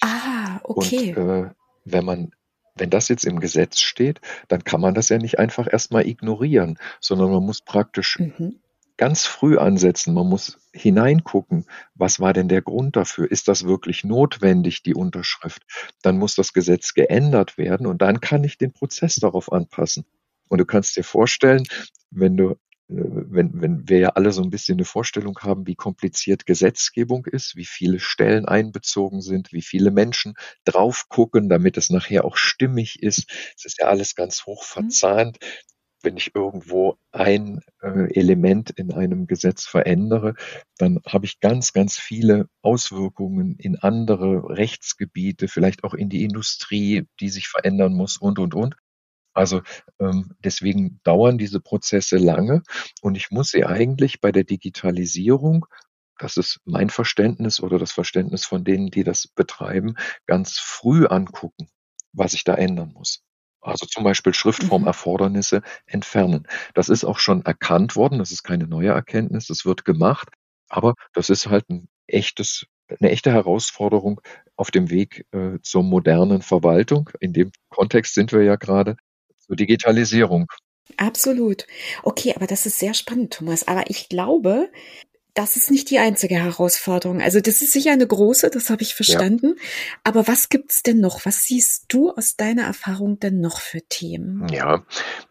Ah, 0.00 0.58
okay. 0.64 1.14
Und 1.14 1.28
äh, 1.28 1.50
wenn 1.84 2.04
man 2.04 2.30
wenn 2.76 2.90
das 2.90 3.08
jetzt 3.08 3.24
im 3.24 3.40
Gesetz 3.40 3.80
steht, 3.80 4.20
dann 4.48 4.64
kann 4.64 4.80
man 4.80 4.94
das 4.94 5.08
ja 5.08 5.18
nicht 5.18 5.38
einfach 5.38 5.66
erstmal 5.70 6.06
ignorieren, 6.06 6.78
sondern 7.00 7.30
man 7.30 7.42
muss 7.42 7.62
praktisch 7.62 8.18
mhm. 8.18 8.60
ganz 8.96 9.24
früh 9.24 9.58
ansetzen. 9.58 10.14
Man 10.14 10.28
muss 10.28 10.58
hineingucken, 10.72 11.66
was 11.94 12.20
war 12.20 12.32
denn 12.32 12.48
der 12.48 12.62
Grund 12.62 12.96
dafür? 12.96 13.30
Ist 13.30 13.48
das 13.48 13.64
wirklich 13.64 14.04
notwendig, 14.04 14.82
die 14.82 14.94
Unterschrift? 14.94 15.62
Dann 16.02 16.18
muss 16.18 16.34
das 16.34 16.52
Gesetz 16.52 16.94
geändert 16.94 17.58
werden 17.58 17.86
und 17.86 18.02
dann 18.02 18.20
kann 18.20 18.44
ich 18.44 18.58
den 18.58 18.72
Prozess 18.72 19.16
darauf 19.16 19.50
anpassen. 19.50 20.04
Und 20.48 20.58
du 20.58 20.64
kannst 20.66 20.96
dir 20.96 21.04
vorstellen, 21.04 21.64
wenn 22.10 22.36
du 22.36 22.56
wenn, 22.88 23.60
wenn 23.60 23.88
wir 23.88 23.98
ja 23.98 24.08
alle 24.10 24.32
so 24.32 24.42
ein 24.42 24.50
bisschen 24.50 24.76
eine 24.76 24.84
Vorstellung 24.84 25.38
haben, 25.40 25.66
wie 25.66 25.74
kompliziert 25.74 26.46
Gesetzgebung 26.46 27.26
ist, 27.26 27.56
wie 27.56 27.64
viele 27.64 27.98
Stellen 27.98 28.46
einbezogen 28.46 29.20
sind, 29.22 29.52
wie 29.52 29.62
viele 29.62 29.90
Menschen 29.90 30.34
drauf 30.64 31.06
gucken, 31.08 31.48
damit 31.48 31.76
es 31.76 31.90
nachher 31.90 32.24
auch 32.24 32.36
stimmig 32.36 33.02
ist. 33.02 33.30
Es 33.56 33.64
ist 33.64 33.80
ja 33.80 33.88
alles 33.88 34.14
ganz 34.14 34.46
hoch 34.46 34.62
mhm. 34.62 34.82
verzahnt. 34.82 35.38
Wenn 36.02 36.16
ich 36.16 36.36
irgendwo 36.36 36.98
ein 37.10 37.60
äh, 37.82 38.14
Element 38.14 38.70
in 38.70 38.92
einem 38.92 39.26
Gesetz 39.26 39.66
verändere, 39.66 40.34
dann 40.78 41.00
habe 41.04 41.24
ich 41.24 41.40
ganz, 41.40 41.72
ganz 41.72 41.98
viele 41.98 42.48
Auswirkungen 42.62 43.56
in 43.58 43.76
andere 43.76 44.48
Rechtsgebiete, 44.50 45.48
vielleicht 45.48 45.82
auch 45.82 45.94
in 45.94 46.08
die 46.08 46.22
Industrie, 46.22 47.08
die 47.18 47.30
sich 47.30 47.48
verändern 47.48 47.94
muss 47.94 48.18
und, 48.18 48.38
und, 48.38 48.54
und. 48.54 48.76
Also 49.36 49.60
ähm, 50.00 50.34
deswegen 50.42 50.98
dauern 51.04 51.36
diese 51.36 51.60
Prozesse 51.60 52.16
lange 52.16 52.62
und 53.02 53.16
ich 53.16 53.30
muss 53.30 53.50
sie 53.50 53.66
eigentlich 53.66 54.22
bei 54.22 54.32
der 54.32 54.44
Digitalisierung, 54.44 55.66
das 56.18 56.38
ist 56.38 56.60
mein 56.64 56.88
Verständnis 56.88 57.60
oder 57.60 57.78
das 57.78 57.92
Verständnis 57.92 58.46
von 58.46 58.64
denen, 58.64 58.90
die 58.90 59.04
das 59.04 59.28
betreiben, 59.28 59.96
ganz 60.26 60.58
früh 60.58 61.06
angucken, 61.06 61.68
was 62.14 62.32
ich 62.32 62.44
da 62.44 62.54
ändern 62.54 62.94
muss. 62.94 63.24
Also 63.60 63.84
zum 63.84 64.04
Beispiel 64.04 64.32
Schriftformerfordernisse 64.32 65.60
entfernen. 65.84 66.46
Das 66.72 66.88
ist 66.88 67.04
auch 67.04 67.18
schon 67.18 67.44
erkannt 67.44 67.94
worden, 67.94 68.18
das 68.18 68.32
ist 68.32 68.42
keine 68.42 68.66
neue 68.66 68.88
Erkenntnis, 68.88 69.48
das 69.48 69.66
wird 69.66 69.84
gemacht, 69.84 70.30
aber 70.70 70.94
das 71.12 71.28
ist 71.28 71.48
halt 71.48 71.68
ein 71.68 71.88
echtes 72.06 72.64
eine 72.88 73.10
echte 73.10 73.32
Herausforderung 73.32 74.20
auf 74.54 74.70
dem 74.70 74.90
Weg 74.90 75.26
äh, 75.32 75.58
zur 75.60 75.82
modernen 75.82 76.40
Verwaltung. 76.40 77.10
In 77.18 77.32
dem 77.32 77.50
Kontext 77.68 78.14
sind 78.14 78.32
wir 78.32 78.44
ja 78.44 78.54
gerade 78.54 78.96
zur 79.46 79.56
Digitalisierung. 79.56 80.46
Absolut. 80.96 81.66
Okay, 82.02 82.32
aber 82.34 82.46
das 82.46 82.66
ist 82.66 82.78
sehr 82.78 82.94
spannend, 82.94 83.32
Thomas. 83.32 83.66
Aber 83.68 83.90
ich 83.90 84.08
glaube, 84.08 84.70
das 85.36 85.56
ist 85.56 85.70
nicht 85.70 85.90
die 85.90 85.98
einzige 85.98 86.36
Herausforderung. 86.36 87.20
Also 87.20 87.40
das 87.40 87.60
ist 87.60 87.72
sicher 87.72 87.92
eine 87.92 88.06
große, 88.06 88.48
das 88.48 88.70
habe 88.70 88.82
ich 88.82 88.94
verstanden. 88.94 89.56
Ja. 89.56 89.62
Aber 90.04 90.26
was 90.26 90.48
gibt's 90.48 90.82
denn 90.82 91.00
noch? 91.00 91.26
Was 91.26 91.44
siehst 91.44 91.86
du 91.88 92.10
aus 92.10 92.36
deiner 92.36 92.62
Erfahrung 92.62 93.18
denn 93.18 93.40
noch 93.40 93.60
für 93.60 93.82
Themen? 93.82 94.48
Ja, 94.48 94.84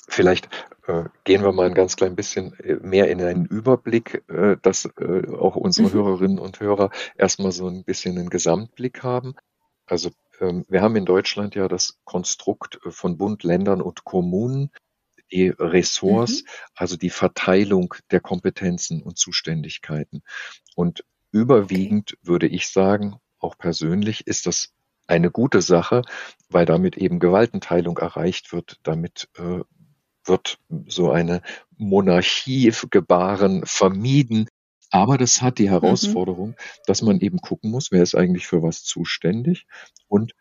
vielleicht 0.07 0.47
äh, 0.85 1.05
gehen 1.23 1.41
wir 1.41 1.51
mal 1.53 1.65
ein 1.65 1.73
ganz 1.73 1.95
klein 1.95 2.15
bisschen 2.15 2.53
äh, 2.59 2.75
mehr 2.75 3.09
in 3.09 3.19
einen 3.19 3.45
Überblick, 3.45 4.23
äh, 4.29 4.57
dass 4.61 4.85
äh, 4.99 5.27
auch 5.27 5.55
unsere 5.55 5.87
mhm. 5.87 5.93
Hörerinnen 5.93 6.39
und 6.39 6.59
Hörer 6.59 6.91
erstmal 7.17 7.51
so 7.51 7.67
ein 7.67 7.83
bisschen 7.83 8.17
einen 8.19 8.29
Gesamtblick 8.29 9.01
haben. 9.01 9.33
Also 9.85 10.11
ähm, 10.39 10.65
wir 10.67 10.81
haben 10.81 10.95
in 10.95 11.05
Deutschland 11.05 11.55
ja 11.55 11.67
das 11.67 11.99
Konstrukt 12.03 12.79
äh, 12.85 12.91
von 12.91 13.17
Bund, 13.17 13.43
Ländern 13.43 13.81
und 13.81 14.03
Kommunen, 14.03 14.71
die 15.31 15.49
Ressorts, 15.49 16.43
mhm. 16.43 16.47
also 16.75 16.97
die 16.97 17.09
Verteilung 17.09 17.95
der 18.11 18.19
Kompetenzen 18.19 19.01
und 19.01 19.17
Zuständigkeiten. 19.17 20.23
Und 20.75 21.03
überwiegend 21.31 22.13
okay. 22.13 22.27
würde 22.27 22.47
ich 22.47 22.69
sagen, 22.69 23.17
auch 23.39 23.57
persönlich 23.57 24.27
ist 24.27 24.45
das 24.45 24.73
eine 25.07 25.29
gute 25.31 25.61
Sache, 25.61 26.01
weil 26.49 26.65
damit 26.65 26.97
eben 26.97 27.19
Gewaltenteilung 27.19 27.97
erreicht 27.97 28.53
wird. 28.53 28.79
Damit 28.83 29.29
äh, 29.37 29.59
wird 30.23 30.57
so 30.87 31.11
eine 31.11 31.41
Monarchie 31.77 32.73
gebaren 32.89 33.63
vermieden. 33.65 34.47
Aber 34.95 35.17
das 35.17 35.41
hat 35.41 35.57
die 35.57 35.65
mhm. 35.65 35.71
Herausforderung, 35.71 36.49
mhm. 36.51 36.55
dass 36.85 37.01
man 37.01 37.19
eben 37.19 37.39
gucken 37.39 37.69
muss, 37.69 37.91
wer 37.91 38.01
ist 38.01 38.15
eigentlich 38.15 38.47
für 38.47 38.63
was 38.63 38.85
zuständig 38.85 39.67
und 40.07 40.35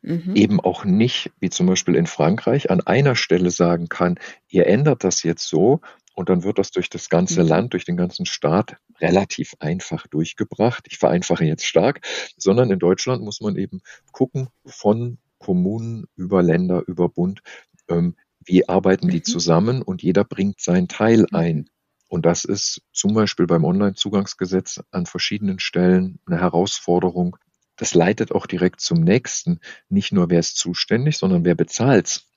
mhm. 0.00 0.34
eben 0.34 0.60
auch 0.60 0.86
nicht, 0.86 1.30
wie 1.40 1.50
zum 1.50 1.66
Beispiel 1.66 1.94
in 1.94 2.06
Frankreich, 2.06 2.70
an 2.70 2.80
einer 2.80 3.16
Stelle 3.16 3.50
sagen 3.50 3.90
kann, 3.90 4.18
ihr 4.48 4.66
ändert 4.66 5.04
das 5.04 5.24
jetzt 5.24 5.46
so 5.46 5.82
und 6.14 6.30
dann 6.30 6.42
wird 6.42 6.58
das 6.58 6.70
durch 6.70 6.88
das 6.88 7.10
ganze 7.10 7.42
mhm. 7.42 7.48
Land, 7.48 7.72
durch 7.74 7.84
den 7.84 7.98
ganzen 7.98 8.24
Staat 8.24 8.78
relativ 8.98 9.54
einfach 9.58 10.06
durchgebracht. 10.06 10.86
Ich 10.88 10.96
vereinfache 10.96 11.44
jetzt 11.44 11.66
stark, 11.66 12.00
sondern 12.38 12.70
in 12.70 12.78
Deutschland 12.78 13.22
muss 13.22 13.42
man 13.42 13.56
eben 13.56 13.82
gucken 14.12 14.48
von 14.64 15.18
Kommunen 15.36 16.06
über 16.16 16.42
Länder, 16.42 16.82
über 16.86 17.10
Bund, 17.10 17.42
ähm, 17.90 18.16
wie 18.42 18.66
arbeiten 18.70 19.08
die 19.08 19.18
mhm. 19.18 19.24
zusammen 19.24 19.82
und 19.82 20.02
jeder 20.02 20.24
bringt 20.24 20.62
seinen 20.62 20.88
Teil 20.88 21.26
ein. 21.32 21.68
Und 22.08 22.24
das 22.26 22.44
ist 22.44 22.82
zum 22.92 23.14
Beispiel 23.14 23.46
beim 23.46 23.64
Onlinezugangsgesetz 23.64 24.80
an 24.90 25.06
verschiedenen 25.06 25.58
Stellen 25.58 26.18
eine 26.26 26.40
Herausforderung. 26.40 27.36
Das 27.76 27.94
leitet 27.94 28.32
auch 28.32 28.46
direkt 28.46 28.80
zum 28.80 29.00
nächsten. 29.00 29.60
Nicht 29.88 30.12
nur 30.12 30.30
wer 30.30 30.40
ist 30.40 30.56
zuständig, 30.56 31.18
sondern 31.18 31.44
wer 31.44 31.54
bezahlt's. 31.54 32.28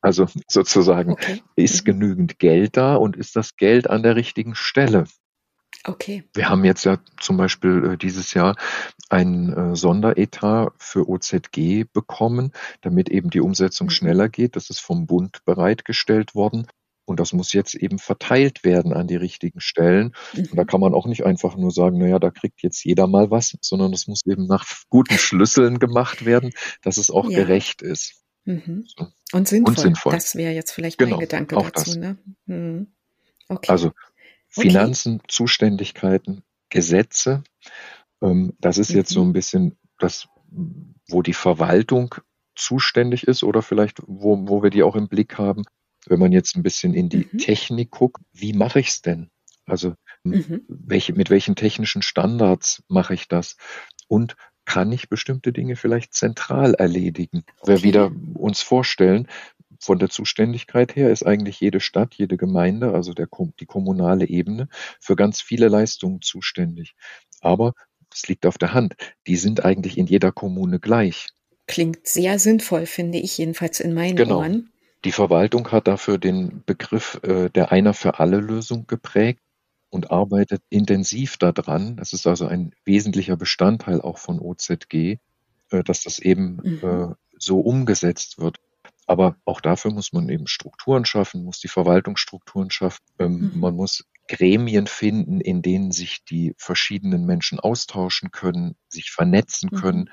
Also 0.00 0.26
sozusagen, 0.48 1.12
okay. 1.12 1.42
ist 1.56 1.82
mhm. 1.82 1.84
genügend 1.84 2.38
Geld 2.38 2.76
da 2.76 2.96
und 2.96 3.16
ist 3.16 3.36
das 3.36 3.56
Geld 3.56 3.88
an 3.88 4.02
der 4.02 4.16
richtigen 4.16 4.54
Stelle? 4.54 5.04
Okay. 5.84 6.24
Wir 6.34 6.48
haben 6.48 6.64
jetzt 6.64 6.84
ja 6.84 6.98
zum 7.20 7.36
Beispiel 7.36 7.92
äh, 7.92 7.96
dieses 7.96 8.34
Jahr 8.34 8.56
ein 9.08 9.52
äh, 9.52 9.76
Sonderetat 9.76 10.72
für 10.78 11.08
OZG 11.08 11.84
bekommen, 11.92 12.52
damit 12.82 13.08
eben 13.08 13.30
die 13.30 13.40
Umsetzung 13.40 13.86
mhm. 13.86 13.92
schneller 13.92 14.28
geht. 14.28 14.56
Das 14.56 14.68
ist 14.68 14.80
vom 14.80 15.06
Bund 15.06 15.44
bereitgestellt 15.44 16.34
worden. 16.34 16.66
Und 17.10 17.18
das 17.18 17.32
muss 17.32 17.52
jetzt 17.52 17.74
eben 17.74 17.98
verteilt 17.98 18.62
werden 18.62 18.92
an 18.92 19.08
die 19.08 19.16
richtigen 19.16 19.60
Stellen. 19.60 20.14
Mhm. 20.32 20.42
Und 20.42 20.56
da 20.56 20.62
mhm. 20.62 20.66
kann 20.68 20.80
man 20.80 20.94
auch 20.94 21.06
nicht 21.06 21.26
einfach 21.26 21.56
nur 21.56 21.72
sagen, 21.72 21.98
naja, 21.98 22.20
da 22.20 22.30
kriegt 22.30 22.62
jetzt 22.62 22.84
jeder 22.84 23.08
mal 23.08 23.32
was, 23.32 23.58
sondern 23.62 23.92
es 23.92 24.06
muss 24.06 24.24
eben 24.26 24.46
nach 24.46 24.64
guten 24.90 25.18
Schlüsseln 25.18 25.80
gemacht 25.80 26.24
werden, 26.24 26.52
dass 26.82 26.98
es 26.98 27.10
auch 27.10 27.28
ja. 27.28 27.40
gerecht 27.40 27.82
ist. 27.82 28.22
Mhm. 28.44 28.86
Und, 29.32 29.48
sinnvoll. 29.48 29.74
Und 29.74 29.80
sinnvoll. 29.80 30.12
Das 30.12 30.36
wäre 30.36 30.52
jetzt 30.52 30.70
vielleicht 30.70 30.98
genau, 30.98 31.16
mein 31.16 31.20
Gedanke 31.22 31.56
auch 31.56 31.70
dazu. 31.70 31.90
Das. 31.90 31.96
Ne? 31.96 32.18
Mhm. 32.46 32.92
Okay. 33.48 33.72
Also 33.72 33.90
Finanzen, 34.46 35.16
okay. 35.16 35.26
Zuständigkeiten, 35.26 36.44
Gesetze. 36.68 37.42
Ähm, 38.22 38.52
das 38.60 38.78
ist 38.78 38.92
jetzt 38.92 39.10
so 39.10 39.24
mhm. 39.24 39.30
ein 39.30 39.32
bisschen 39.32 39.76
das, 39.98 40.28
wo 41.08 41.22
die 41.22 41.34
Verwaltung 41.34 42.14
zuständig 42.54 43.26
ist 43.26 43.42
oder 43.42 43.62
vielleicht 43.62 44.00
wo, 44.06 44.46
wo 44.48 44.62
wir 44.62 44.70
die 44.70 44.84
auch 44.84 44.94
im 44.94 45.08
Blick 45.08 45.38
haben. 45.38 45.64
Wenn 46.10 46.18
man 46.18 46.32
jetzt 46.32 46.56
ein 46.56 46.64
bisschen 46.64 46.92
in 46.92 47.08
die 47.08 47.28
mhm. 47.30 47.38
Technik 47.38 47.92
guckt, 47.92 48.20
wie 48.32 48.52
mache 48.52 48.80
ich 48.80 48.88
es 48.88 49.00
denn? 49.00 49.30
Also 49.64 49.94
mhm. 50.24 50.62
welche, 50.68 51.12
mit 51.12 51.30
welchen 51.30 51.54
technischen 51.54 52.02
Standards 52.02 52.82
mache 52.88 53.14
ich 53.14 53.28
das? 53.28 53.56
Und 54.08 54.34
kann 54.64 54.90
ich 54.90 55.08
bestimmte 55.08 55.52
Dinge 55.52 55.76
vielleicht 55.76 56.12
zentral 56.12 56.74
erledigen? 56.74 57.44
Okay. 57.60 57.72
Wir 57.72 57.82
wieder 57.84 58.12
uns 58.34 58.60
vorstellen, 58.60 59.28
von 59.78 60.00
der 60.00 60.10
Zuständigkeit 60.10 60.96
her 60.96 61.12
ist 61.12 61.24
eigentlich 61.24 61.60
jede 61.60 61.78
Stadt, 61.78 62.14
jede 62.14 62.36
Gemeinde, 62.36 62.92
also 62.92 63.14
der, 63.14 63.28
die 63.60 63.66
kommunale 63.66 64.26
Ebene, 64.26 64.68
für 64.98 65.14
ganz 65.14 65.40
viele 65.40 65.68
Leistungen 65.68 66.22
zuständig. 66.22 66.96
Aber 67.40 67.74
es 68.12 68.26
liegt 68.26 68.46
auf 68.46 68.58
der 68.58 68.74
Hand, 68.74 68.96
die 69.28 69.36
sind 69.36 69.64
eigentlich 69.64 69.96
in 69.96 70.06
jeder 70.06 70.32
Kommune 70.32 70.80
gleich. 70.80 71.28
Klingt 71.68 72.04
sehr 72.08 72.40
sinnvoll, 72.40 72.86
finde 72.86 73.18
ich 73.18 73.38
jedenfalls 73.38 73.78
in 73.78 73.94
meinen 73.94 74.16
genau. 74.16 74.38
Ohren. 74.38 74.70
Die 75.04 75.12
Verwaltung 75.12 75.70
hat 75.72 75.86
dafür 75.86 76.18
den 76.18 76.62
Begriff 76.66 77.20
äh, 77.22 77.48
der 77.48 77.72
Einer 77.72 77.94
für 77.94 78.18
alle 78.18 78.38
Lösung 78.38 78.86
geprägt 78.86 79.40
und 79.88 80.10
arbeitet 80.10 80.62
intensiv 80.68 81.36
daran. 81.38 81.96
Das 81.96 82.12
ist 82.12 82.26
also 82.26 82.46
ein 82.46 82.74
wesentlicher 82.84 83.36
Bestandteil 83.36 84.00
auch 84.00 84.18
von 84.18 84.38
OZG, 84.38 85.18
äh, 85.70 85.84
dass 85.84 86.04
das 86.04 86.18
eben 86.18 86.60
mhm. 86.62 86.80
äh, 86.82 87.14
so 87.38 87.60
umgesetzt 87.60 88.38
wird. 88.38 88.58
Aber 89.06 89.36
auch 89.44 89.60
dafür 89.60 89.90
muss 89.90 90.12
man 90.12 90.28
eben 90.28 90.46
Strukturen 90.46 91.04
schaffen, 91.04 91.44
muss 91.44 91.58
die 91.58 91.68
Verwaltungsstrukturen 91.68 92.70
schaffen. 92.70 93.04
Ähm, 93.18 93.50
mhm. 93.54 93.60
Man 93.60 93.74
muss 93.74 94.04
Gremien 94.28 94.86
finden, 94.86 95.40
in 95.40 95.62
denen 95.62 95.90
sich 95.90 96.24
die 96.24 96.54
verschiedenen 96.56 97.26
Menschen 97.26 97.58
austauschen 97.58 98.30
können, 98.30 98.76
sich 98.88 99.10
vernetzen 99.10 99.70
mhm. 99.72 99.76
können. 99.76 100.10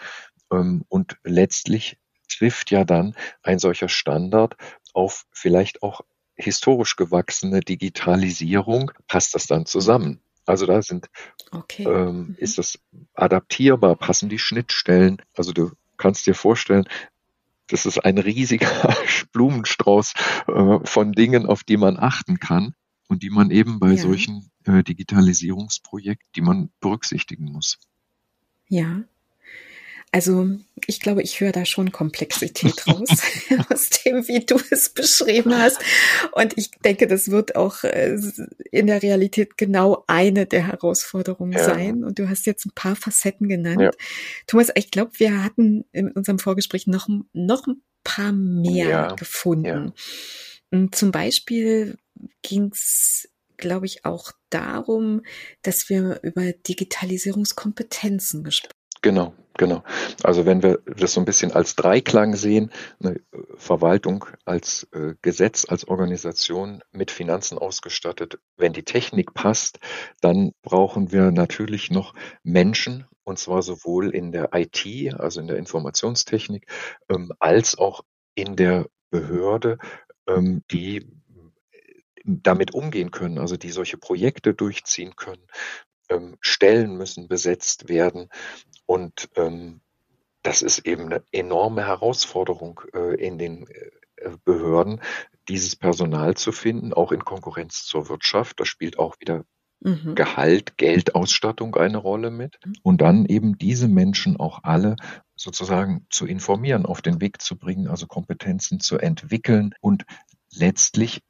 Ähm, 0.52 0.84
und 0.88 1.18
letztlich 1.24 1.98
trifft 2.28 2.72
ja 2.72 2.84
dann 2.84 3.16
ein 3.44 3.60
solcher 3.60 3.90
Standard 3.90 4.56
auf 4.94 5.26
vielleicht 5.32 5.84
auch 5.84 6.02
historisch 6.36 6.96
gewachsene 6.96 7.62
Digitalisierung, 7.62 8.92
passt 9.08 9.34
das 9.36 9.48
dann 9.48 9.66
zusammen. 9.66 10.22
Also 10.46 10.66
da 10.66 10.82
sind, 10.82 11.08
Okay. 11.52 11.84
ähm, 11.84 12.18
Mhm. 12.30 12.36
ist 12.38 12.58
das 12.58 12.80
adaptierbar, 13.14 13.96
passen 13.96 14.30
die 14.30 14.40
Schnittstellen. 14.40 15.22
Also 15.36 15.52
du 15.52 15.72
kannst 15.98 16.26
dir 16.28 16.36
vorstellen, 16.36 16.88
das 17.68 17.86
ist 17.86 18.00
ein 18.06 18.18
riesiger 18.18 18.68
Blumenstrauß 19.34 20.14
äh, 20.48 20.80
von 20.86 21.12
Dingen, 21.12 21.46
auf 21.48 21.64
die 21.64 21.78
man 21.78 21.98
achten 21.98 22.40
kann 22.40 22.74
und 23.10 23.24
die 23.24 23.30
man 23.30 23.52
eben 23.52 23.80
bei 23.80 23.92
Ja. 23.92 23.98
solchen 23.98 24.52
äh, 24.66 24.84
Digitalisierungsprojekten, 24.84 26.30
die 26.36 26.42
man 26.42 26.70
berücksichtigen 26.80 27.52
muss. 27.52 27.80
Ja. 28.70 29.02
Also 30.12 30.50
ich 30.88 31.02
glaube, 31.02 31.22
ich 31.22 31.42
höre 31.42 31.52
da 31.52 31.66
schon 31.66 31.92
Komplexität 31.92 32.88
raus 32.88 33.10
aus 33.72 33.90
dem, 33.90 34.28
wie 34.28 34.46
du 34.46 34.56
es 34.72 34.90
beschrieben 34.90 35.54
hast. 35.56 35.80
Und 36.32 36.58
ich 36.58 36.72
denke, 36.72 37.08
das 37.08 37.30
wird 37.30 37.56
auch 37.56 37.84
äh, 37.84 38.18
in 38.72 38.88
der 38.88 39.04
Realität 39.04 39.58
genau 39.58 40.06
eine 40.08 40.46
der 40.46 40.66
Herausforderungen 40.66 41.54
Ja. 41.58 41.64
sein. 41.66 42.04
Und 42.04 42.20
du 42.20 42.30
hast 42.30 42.46
jetzt 42.46 42.66
ein 42.66 42.72
paar 42.74 42.96
Facetten 42.96 43.50
genannt. 43.50 43.82
Ja. 43.82 43.92
Thomas, 44.48 44.72
ich 44.76 44.92
glaube, 44.92 45.12
wir 45.18 45.44
hatten 45.44 45.84
in 45.92 46.12
unserem 46.12 46.40
Vorgespräch 46.40 46.88
noch, 46.88 47.08
noch 47.34 47.68
ein 47.68 47.82
paar 48.04 48.32
mehr 48.32 48.88
Ja. 48.90 49.16
gefunden. 49.16 49.94
Und 50.72 50.96
Zum 50.96 51.12
Beispiel 51.12 51.98
ging 52.42 52.72
es, 52.74 53.30
glaube 53.58 53.86
ich, 53.86 54.06
auch 54.06 54.32
darum, 54.50 55.22
dass 55.64 55.90
wir 55.90 56.20
über 56.24 56.54
Digitalisierungskompetenzen 56.54 58.44
gesprochen 58.44 58.72
Genau, 59.02 59.34
genau. 59.58 59.84
Also 60.24 60.46
wenn 60.46 60.64
wir 60.64 60.80
das 60.86 61.14
so 61.14 61.22
ein 61.22 61.26
bisschen 61.26 61.52
als 61.52 61.76
Dreiklang 61.76 62.36
sehen, 62.36 62.72
eine 63.00 63.16
äh, 63.16 63.22
Verwaltung 63.58 64.26
als 64.46 64.88
äh, 64.94 65.16
Gesetz, 65.22 65.66
als 65.68 65.88
Organisation 65.88 66.82
mit 66.92 67.12
Finanzen 67.12 67.58
ausgestattet, 67.58 68.40
wenn 68.56 68.74
die 68.74 68.84
Technik 68.84 69.34
passt, 69.34 69.80
dann 70.22 70.54
brauchen 70.62 71.12
wir 71.12 71.32
natürlich 71.32 71.92
noch 71.92 72.14
Menschen, 72.44 73.06
und 73.24 73.40
zwar 73.40 73.62
sowohl 73.62 74.16
in 74.16 74.32
der 74.32 74.50
IT, 74.54 75.14
also 75.20 75.42
in 75.42 75.48
der 75.48 75.58
Informationstechnik, 75.58 76.68
ähm, 77.10 77.32
als 77.40 77.78
auch 77.78 78.04
in 78.36 78.56
der 78.56 78.88
Behörde, 79.10 79.78
ähm, 80.28 80.64
die 80.72 81.06
damit 82.28 82.74
umgehen 82.74 83.12
können, 83.12 83.40
also 83.40 83.56
die 83.56 83.72
solche 83.72 83.98
Projekte 83.98 84.54
durchziehen 84.54 85.16
können. 85.16 85.48
Ähm, 86.10 86.38
Stellen 86.42 86.98
müssen 86.98 87.28
besetzt 87.28 87.90
werden 87.90 88.30
und 88.86 89.30
ähm, 89.36 89.82
das 90.44 90.62
ist 90.62 90.80
eben 90.80 91.06
eine 91.06 91.24
enorme 91.32 91.86
Herausforderung 91.86 92.82
äh, 92.94 93.16
in 93.16 93.38
den 93.38 93.68
äh, 93.68 94.32
Behörden, 94.46 95.02
dieses 95.50 95.76
Personal 95.76 96.36
zu 96.36 96.52
finden, 96.52 96.94
auch 96.94 97.12
in 97.12 97.26
Konkurrenz 97.26 97.86
zur 97.86 98.10
Wirtschaft. 98.10 98.60
Da 98.60 98.66
spielt 98.66 98.98
auch 98.98 99.16
wieder 99.20 99.44
Mhm. 99.82 100.16
Gehalt, 100.16 100.78
Geldausstattung 100.78 101.76
eine 101.76 101.98
Rolle 101.98 102.32
mit. 102.32 102.60
Und 102.82 103.02
dann 103.02 103.26
eben 103.26 103.58
diese 103.58 103.88
Menschen 103.88 104.38
auch 104.38 104.64
alle 104.64 104.96
sozusagen 105.36 106.08
zu 106.10 106.26
informieren, 106.26 106.86
auf 106.86 107.02
den 107.02 107.22
Weg 107.22 107.42
zu 107.42 107.58
bringen, 107.58 107.88
also 107.88 108.08
Kompetenzen 108.08 108.80
zu 108.80 108.98
entwickeln 108.98 109.76
und 109.80 110.06
letztlich 110.52 111.22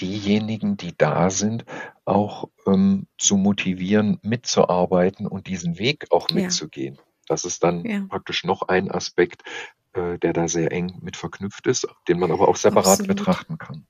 diejenigen, 0.00 0.76
die 0.76 0.96
da 0.96 1.30
sind, 1.30 1.64
auch 2.04 2.48
ähm, 2.66 3.06
zu 3.18 3.36
motivieren, 3.36 4.18
mitzuarbeiten 4.22 5.26
und 5.26 5.46
diesen 5.46 5.78
Weg 5.78 6.06
auch 6.10 6.28
Ja. 6.30 6.36
mitzugehen. 6.36 6.98
Das 7.26 7.44
ist 7.44 7.62
dann 7.62 7.84
Ja. 7.84 8.04
praktisch 8.08 8.44
noch 8.44 8.62
ein 8.62 8.90
Aspekt, 8.90 9.42
äh, 9.92 10.18
der 10.18 10.32
da 10.32 10.48
sehr 10.48 10.72
eng 10.72 10.98
mit 11.02 11.16
verknüpft 11.16 11.66
ist, 11.66 11.86
den 12.08 12.18
man 12.18 12.30
aber 12.32 12.48
auch 12.48 12.56
separat 12.56 13.00
Absolut. 13.00 13.16
betrachten 13.16 13.58
kann. 13.58 13.86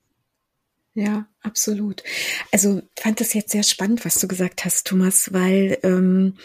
Ja, 0.95 1.27
absolut. 1.43 2.03
Also 2.51 2.83
fand 2.99 3.21
das 3.21 3.33
jetzt 3.33 3.53
sehr 3.53 3.63
spannend, 3.63 4.05
was 4.05 4.17
du 4.17 4.27
gesagt 4.27 4.65
hast, 4.65 4.89
Thomas, 4.89 5.33
weil 5.33 5.79
ähm, 5.85 6.37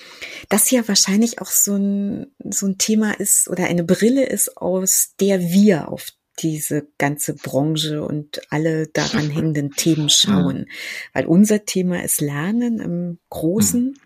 das 0.50 0.70
ja 0.70 0.88
wahrscheinlich 0.88 1.42
auch 1.42 1.48
so 1.48 1.76
ein, 1.76 2.28
so 2.52 2.68
ein 2.68 2.78
Thema 2.78 3.14
ist 3.20 3.50
oder 3.50 3.66
eine 3.66 3.84
Brille 3.84 4.24
ist, 4.24 4.56
aus 4.58 5.16
der 5.20 5.42
wir 5.42 5.90
auf 5.90 6.10
diese 6.40 6.88
ganze 6.98 7.36
Branche 7.36 8.04
und 8.04 8.42
alle 8.50 8.88
daran 8.88 9.30
hängenden 9.32 9.72
Themen 9.72 10.10
schauen. 10.10 10.68
Weil 11.14 11.26
unser 11.26 11.66
Thema 11.66 12.04
ist 12.04 12.22
Lernen 12.22 12.80
im 12.80 13.20
Großen 13.30 14.00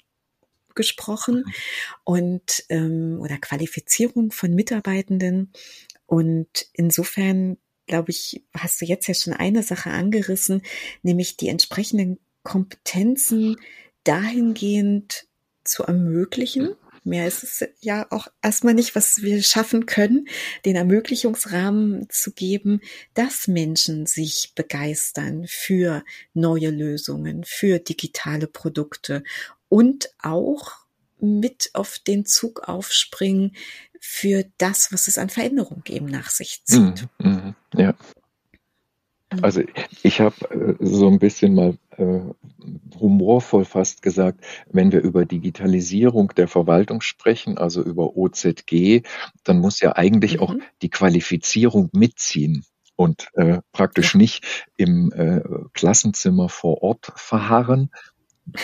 gesprochen 0.75 1.43
und 2.03 2.63
ähm, 2.69 3.19
oder 3.21 3.37
Qualifizierung 3.37 4.31
von 4.31 4.53
Mitarbeitenden. 4.53 5.51
Und 6.05 6.67
insofern, 6.73 7.57
glaube 7.85 8.11
ich, 8.11 8.43
hast 8.55 8.81
du 8.81 8.85
jetzt 8.85 9.07
ja 9.07 9.13
schon 9.13 9.33
eine 9.33 9.63
Sache 9.63 9.89
angerissen, 9.91 10.61
nämlich 11.03 11.37
die 11.37 11.49
entsprechenden 11.49 12.19
Kompetenzen 12.43 13.57
dahingehend 14.03 15.27
zu 15.63 15.83
ermöglichen. 15.83 16.75
Mehr 17.09 17.27
ist 17.27 17.43
es 17.43 17.67
ja 17.81 18.05
auch 18.11 18.27
erstmal 18.41 18.75
nicht, 18.75 18.95
was 18.95 19.21
wir 19.23 19.41
schaffen 19.41 19.87
können, 19.87 20.27
den 20.63 20.75
Ermöglichungsrahmen 20.75 22.07
zu 22.09 22.31
geben, 22.31 22.81
dass 23.15 23.47
Menschen 23.47 24.05
sich 24.05 24.53
begeistern 24.55 25.45
für 25.47 26.03
neue 26.33 26.69
Lösungen, 26.69 27.43
für 27.43 27.79
digitale 27.79 28.47
Produkte 28.47 29.23
und 29.69 30.09
auch 30.21 30.85
mit 31.19 31.71
auf 31.73 31.99
den 31.99 32.25
Zug 32.25 32.69
aufspringen 32.69 33.55
für 33.99 34.45
das, 34.57 34.93
was 34.93 35.07
es 35.07 35.17
an 35.17 35.29
Veränderung 35.29 35.83
eben 35.87 36.05
nach 36.05 36.29
sich 36.29 36.63
zieht. 36.63 37.07
Mhm, 37.17 37.31
mhm, 37.31 37.55
ja. 37.75 37.95
Mhm. 39.33 39.43
Also 39.43 39.61
ich 40.03 40.21
habe 40.21 40.35
äh, 40.51 40.75
so 40.79 41.07
ein 41.07 41.19
bisschen 41.19 41.53
mal 41.55 41.77
äh, 41.97 42.19
humorvoll 42.99 43.65
fast 43.65 44.01
gesagt, 44.01 44.43
wenn 44.71 44.91
wir 44.91 45.01
über 45.01 45.25
Digitalisierung 45.25 46.33
der 46.35 46.47
Verwaltung 46.47 47.01
sprechen, 47.01 47.57
also 47.57 47.81
über 47.83 48.15
OZG, 48.15 49.03
dann 49.43 49.59
muss 49.59 49.79
ja 49.79 49.95
eigentlich 49.95 50.39
auch 50.39 50.53
Mhm. 50.53 50.61
die 50.81 50.89
Qualifizierung 50.89 51.89
mitziehen 51.93 52.65
und 52.95 53.27
äh, 53.33 53.59
praktisch 53.71 54.15
nicht 54.15 54.67
im 54.75 55.11
äh, 55.13 55.41
Klassenzimmer 55.73 56.49
vor 56.49 56.83
Ort 56.83 57.11
verharren. 57.15 57.91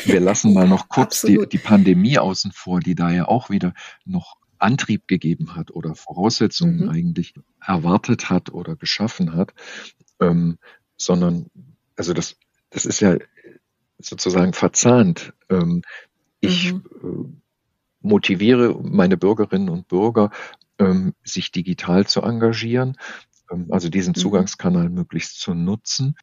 Wir 0.04 0.19
lassen 0.19 0.54
mal 0.54 0.67
noch 0.67 0.89
kurz 0.89 1.21
die, 1.21 1.39
die 1.49 1.58
Pandemie 1.60 2.17
außen 2.17 2.51
vor, 2.51 2.80
die 2.80 2.95
da 2.95 3.12
ja 3.12 3.28
auch 3.28 3.49
wieder 3.49 3.73
noch 4.04 4.36
Antrieb 4.58 5.08
gegeben 5.08 5.56
hat 5.56 5.71
oder 5.71 5.95
Voraussetzungen 5.95 6.84
Mhm. 6.86 6.89
eigentlich 6.89 7.34
erwartet 7.62 8.30
hat 8.30 8.51
oder 8.51 8.75
geschaffen 8.75 9.34
hat, 9.34 9.54
ähm, 10.19 10.58
sondern 10.97 11.49
also 11.95 12.13
das, 12.13 12.38
das 12.69 12.86
ist 12.86 12.99
ja 12.99 13.17
sozusagen 13.99 14.54
verzahnt. 14.54 15.34
Ähm, 15.49 15.82
ich 16.39 16.73
Mhm. 16.73 16.84
äh, 17.04 17.38
motiviere 18.01 18.80
meine 18.82 19.17
Bürgerinnen 19.17 19.69
und 19.69 19.88
Bürger, 19.88 20.32
ähm, 20.78 21.13
sich 21.23 21.51
digital 21.51 22.06
zu 22.06 22.21
engagieren, 22.21 22.97
ähm, 23.51 23.67
also 23.71 23.89
diesen 23.89 24.12
Mhm. 24.12 24.19
Zugangskanal 24.19 24.89
möglichst 24.89 25.39
zu 25.39 25.54
nutzen. 25.54 26.15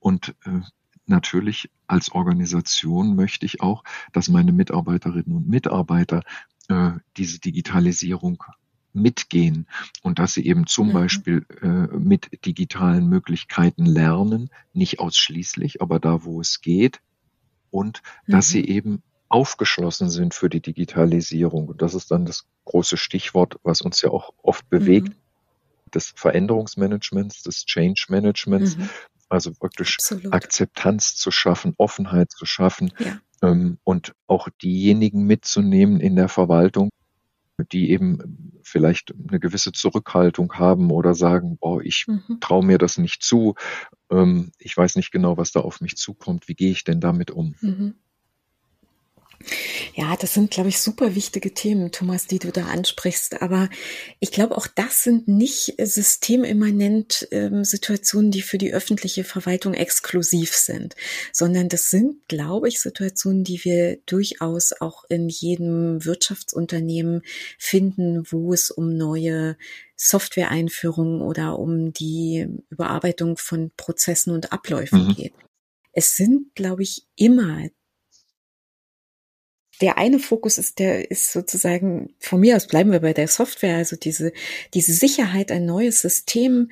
Und 0.00 0.34
äh, 0.44 0.60
natürlich 1.06 1.70
als 1.86 2.12
Organisation 2.12 3.16
möchte 3.16 3.46
ich 3.46 3.60
auch, 3.60 3.84
dass 4.12 4.28
meine 4.28 4.52
Mitarbeiterinnen 4.52 5.36
und 5.36 5.48
Mitarbeiter 5.48 6.22
äh, 6.68 6.92
diese 7.16 7.40
Digitalisierung 7.40 8.42
mitgehen 9.00 9.66
und 10.02 10.18
dass 10.18 10.34
sie 10.34 10.46
eben 10.46 10.66
zum 10.66 10.88
Mhm. 10.88 10.92
Beispiel 10.92 11.46
äh, 11.62 11.66
mit 11.96 12.44
digitalen 12.44 13.08
Möglichkeiten 13.08 13.86
lernen, 13.86 14.50
nicht 14.72 15.00
ausschließlich, 15.00 15.80
aber 15.82 15.98
da, 16.00 16.24
wo 16.24 16.40
es 16.40 16.60
geht, 16.60 17.00
und 17.70 18.02
dass 18.26 18.48
Mhm. 18.48 18.52
sie 18.52 18.68
eben 18.68 19.02
aufgeschlossen 19.28 20.08
sind 20.08 20.32
für 20.34 20.48
die 20.48 20.62
Digitalisierung. 20.62 21.68
Und 21.68 21.82
das 21.82 21.94
ist 21.94 22.10
dann 22.10 22.24
das 22.24 22.46
große 22.64 22.96
Stichwort, 22.96 23.56
was 23.62 23.82
uns 23.82 24.00
ja 24.00 24.10
auch 24.10 24.32
oft 24.42 24.68
bewegt, 24.70 25.08
Mhm. 25.10 25.90
des 25.94 26.12
Veränderungsmanagements, 26.16 27.42
des 27.42 27.64
Change 27.66 28.06
Managements, 28.08 28.76
Mhm. 28.76 28.88
also 29.28 29.52
praktisch 29.52 29.96
Absolut. 29.98 30.32
Akzeptanz 30.32 31.14
zu 31.16 31.30
schaffen, 31.30 31.74
Offenheit 31.76 32.30
zu 32.30 32.46
schaffen 32.46 32.92
Ja. 32.98 33.18
ähm, 33.42 33.78
und 33.84 34.12
auch 34.26 34.48
diejenigen 34.62 35.24
mitzunehmen 35.26 36.00
in 36.00 36.16
der 36.16 36.28
Verwaltung, 36.28 36.88
die 37.64 37.90
eben 37.90 38.52
vielleicht 38.62 39.12
eine 39.28 39.40
gewisse 39.40 39.72
Zurückhaltung 39.72 40.52
haben 40.54 40.90
oder 40.90 41.14
sagen, 41.14 41.58
boah, 41.58 41.82
ich 41.82 42.06
Mhm. 42.08 42.38
traue 42.40 42.64
mir 42.64 42.78
das 42.78 42.98
nicht 42.98 43.22
zu, 43.22 43.54
ähm, 44.10 44.52
ich 44.58 44.76
weiß 44.76 44.96
nicht 44.96 45.10
genau, 45.12 45.36
was 45.36 45.52
da 45.52 45.60
auf 45.60 45.80
mich 45.80 45.96
zukommt, 45.96 46.48
wie 46.48 46.54
gehe 46.54 46.70
ich 46.70 46.84
denn 46.84 47.00
damit 47.00 47.30
um? 47.30 47.54
Mhm. 47.60 47.94
Ja, 49.94 50.16
das 50.16 50.34
sind, 50.34 50.50
glaube 50.50 50.68
ich, 50.68 50.80
super 50.80 51.14
wichtige 51.14 51.54
Themen, 51.54 51.92
Thomas, 51.92 52.26
die 52.26 52.38
du 52.38 52.50
da 52.50 52.66
ansprichst. 52.66 53.40
Aber 53.40 53.68
ich 54.20 54.32
glaube, 54.32 54.56
auch 54.56 54.66
das 54.66 55.04
sind 55.04 55.28
nicht 55.28 55.74
systemimmanent 55.78 57.28
ähm, 57.30 57.64
Situationen, 57.64 58.30
die 58.30 58.42
für 58.42 58.58
die 58.58 58.72
öffentliche 58.72 59.24
Verwaltung 59.24 59.74
exklusiv 59.74 60.54
sind, 60.54 60.96
sondern 61.32 61.68
das 61.68 61.90
sind, 61.90 62.26
glaube 62.28 62.68
ich, 62.68 62.80
Situationen, 62.80 63.44
die 63.44 63.64
wir 63.64 63.98
durchaus 64.06 64.72
auch 64.80 65.04
in 65.08 65.28
jedem 65.28 66.04
Wirtschaftsunternehmen 66.04 67.22
finden, 67.58 68.24
wo 68.30 68.52
es 68.52 68.70
um 68.70 68.96
neue 68.96 69.56
Software-Einführungen 69.96 71.22
oder 71.22 71.58
um 71.58 71.92
die 71.92 72.46
Überarbeitung 72.70 73.36
von 73.36 73.70
Prozessen 73.76 74.32
und 74.32 74.52
Abläufen 74.52 75.08
Mhm. 75.08 75.14
geht. 75.14 75.32
Es 75.92 76.16
sind, 76.16 76.54
glaube 76.54 76.82
ich, 76.82 77.06
immer 77.16 77.68
der 79.80 79.98
eine 79.98 80.18
Fokus 80.18 80.58
ist, 80.58 80.78
der 80.78 81.10
ist 81.10 81.32
sozusagen, 81.32 82.14
von 82.18 82.40
mir 82.40 82.56
aus 82.56 82.66
bleiben 82.66 82.92
wir 82.92 83.00
bei 83.00 83.12
der 83.12 83.28
Software, 83.28 83.76
also 83.76 83.96
diese, 83.96 84.32
diese 84.74 84.92
Sicherheit, 84.92 85.50
ein 85.50 85.66
neues 85.66 86.00
System 86.02 86.70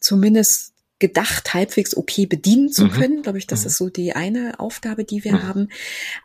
zumindest 0.00 0.71
gedacht, 1.02 1.52
halbwegs 1.52 1.96
okay 1.96 2.26
bedienen 2.26 2.70
zu 2.70 2.84
mhm. 2.84 2.90
können. 2.90 3.22
Glaube 3.22 3.38
ich, 3.38 3.48
das 3.48 3.62
mhm. 3.62 3.66
ist 3.66 3.76
so 3.76 3.88
die 3.90 4.12
eine 4.14 4.60
Aufgabe, 4.60 5.04
die 5.04 5.24
wir 5.24 5.32
mhm. 5.32 5.42
haben. 5.42 5.68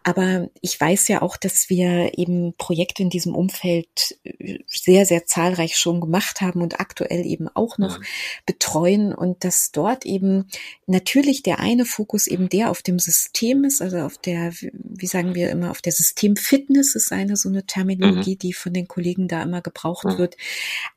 Aber 0.04 0.50
ich 0.62 0.80
weiß 0.80 1.08
ja 1.08 1.24
auch, 1.24 1.36
dass 1.36 1.70
wir 1.70 2.18
eben 2.18 2.54
Projekte 2.58 3.02
in 3.02 3.10
diesem 3.10 3.34
Umfeld 3.34 4.20
äh, 4.24 4.60
sehr, 4.68 5.08
sehr 5.08 5.26
zahlreich 5.26 5.78
schon 5.78 6.00
gemacht 6.00 6.42
haben 6.42 6.62
und 6.62 6.80
aktuell 6.80 7.26
eben 7.26 7.50
auch 7.50 7.80
noch 7.80 8.00
mhm. 8.00 8.04
betreuen 8.46 9.14
und 9.14 9.44
dass 9.44 9.72
dort 9.72 10.06
eben 10.06 10.48
natürlich 10.86 11.42
der 11.42 11.60
eine 11.60 11.86
Fokus 11.86 12.28
eben 12.28 12.48
der 12.48 12.70
auf 12.70 12.84
dem 12.84 13.00
System 13.00 13.64
ist, 13.64 13.82
also 13.82 13.98
auf 13.98 14.20
der, 14.20 14.54
wie 14.72 15.08
sagen 15.08 15.34
wir 15.34 15.50
immer, 15.50 15.72
auf 15.72 15.82
der 15.82 15.92
Systemfitness 15.92 16.94
ist 16.94 17.12
eine 17.12 17.36
so 17.36 17.50
eine 17.50 17.66
Terminologie, 17.66 18.36
mhm. 18.36 18.40
die 18.40 18.54
von 18.54 18.74
den 18.74 18.88
Kollegen 18.88 19.28
da 19.28 19.42
immer 19.42 19.62
gebraucht 19.62 20.06
mhm. 20.06 20.18
wird. 20.20 20.38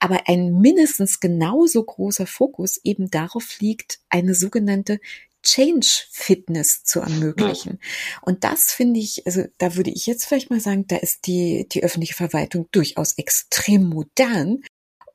Aber 0.01 0.29
ein 0.29 0.61
mindestens 0.61 1.19
genauso 1.19 1.83
großer 1.83 2.27
Fokus 2.27 2.79
eben 2.85 3.11
darauf 3.11 3.59
liegt, 3.61 3.70
liegt, 3.71 4.01
eine 4.09 4.35
sogenannte 4.35 4.99
Change 5.43 5.87
Fitness 6.11 6.85
zu 6.85 7.01
ermöglichen. 7.01 7.79
Und 8.21 8.45
das 8.45 8.73
finde 8.73 9.01
ich, 9.01 9.27
also 9.27 9.45
da 9.59 9.75
würde 9.77 9.91
ich 9.91 10.07
jetzt 10.07 10.27
vielleicht 10.27 10.51
mal 10.51 10.61
sagen, 10.61 10.87
da 10.87 10.97
ist 10.97 11.27
die, 11.27 11.67
die 11.71 11.83
öffentliche 11.83 12.15
Verwaltung 12.15 12.69
durchaus 12.73 13.15
extrem 13.15 13.89
modern 13.89 14.63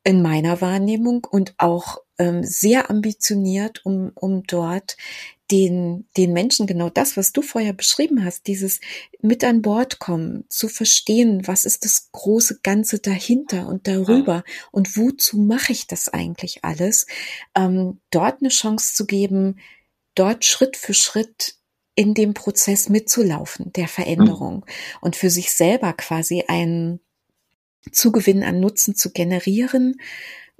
in 0.03 0.21
meiner 0.21 0.61
Wahrnehmung 0.61 1.25
und 1.29 1.53
auch 1.57 1.99
ähm, 2.17 2.43
sehr 2.43 2.89
ambitioniert, 2.89 3.85
um, 3.85 4.11
um 4.15 4.43
dort 4.43 4.97
den, 5.51 6.07
den 6.17 6.33
Menschen 6.33 6.65
genau 6.65 6.89
das, 6.89 7.17
was 7.17 7.31
du 7.31 7.41
vorher 7.41 7.73
beschrieben 7.73 8.25
hast, 8.25 8.47
dieses 8.47 8.79
mit 9.21 9.43
an 9.43 9.61
Bord 9.61 9.99
kommen, 9.99 10.45
zu 10.49 10.67
verstehen, 10.67 11.47
was 11.47 11.65
ist 11.65 11.85
das 11.85 12.09
große 12.11 12.61
Ganze 12.63 12.99
dahinter 12.99 13.67
und 13.67 13.87
darüber 13.87 14.43
und 14.71 14.97
wozu 14.97 15.37
mache 15.37 15.71
ich 15.71 15.85
das 15.85 16.09
eigentlich 16.09 16.63
alles, 16.63 17.05
ähm, 17.55 17.99
dort 18.09 18.41
eine 18.41 18.49
Chance 18.49 18.95
zu 18.95 19.05
geben, 19.05 19.59
dort 20.15 20.45
Schritt 20.45 20.77
für 20.77 20.95
Schritt 20.95 21.55
in 21.93 22.13
dem 22.13 22.33
Prozess 22.33 22.89
mitzulaufen, 22.89 23.71
der 23.73 23.87
Veränderung 23.87 24.65
und 24.99 25.15
für 25.15 25.29
sich 25.29 25.51
selber 25.51 25.93
quasi 25.93 26.43
einen 26.47 26.99
Zugewinn 27.91 28.43
an 28.43 28.59
Nutzen 28.59 28.95
zu 28.95 29.11
generieren. 29.11 30.01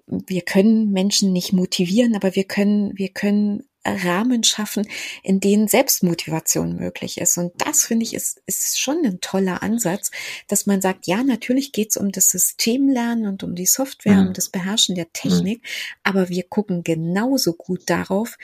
Wir 0.06 0.44
können 0.44 0.92
Menschen 0.92 1.34
nicht 1.34 1.54
motivieren, 1.54 2.16
aber 2.16 2.36
wir 2.36 2.44
können, 2.44 2.96
wir 2.98 3.10
können 3.10 3.64
Rahmen 3.86 4.44
schaffen, 4.44 4.88
in 5.24 5.40
denen 5.40 5.68
Selbstmotivation 5.68 6.76
möglich 6.76 7.20
ist. 7.20 7.38
Und 7.38 7.54
das 7.58 7.86
finde 7.86 8.04
ich 8.04 8.14
ist, 8.14 8.42
ist 8.46 8.80
schon 8.80 9.06
ein 9.06 9.22
toller 9.22 9.62
Ansatz, 9.62 10.12
dass 10.48 10.66
man 10.66 10.82
sagt, 10.82 11.08
ja, 11.08 11.24
natürlich 11.24 11.72
geht 11.72 11.92
es 11.92 11.98
um 11.98 12.12
das 12.12 12.30
Systemlernen 12.30 13.28
und 13.28 13.44
um 13.44 13.56
die 13.56 13.66
Software, 13.66 14.16
mhm. 14.16 14.28
um 14.28 14.34
das 14.34 14.50
Beherrschen 14.50 14.96
der 14.96 15.12
Technik, 15.14 15.62
mhm. 15.62 15.68
aber 16.04 16.30
wir 16.30 16.44
gucken 16.44 16.84
genauso 16.84 17.54
gut 17.54 17.90
darauf, 17.90 18.38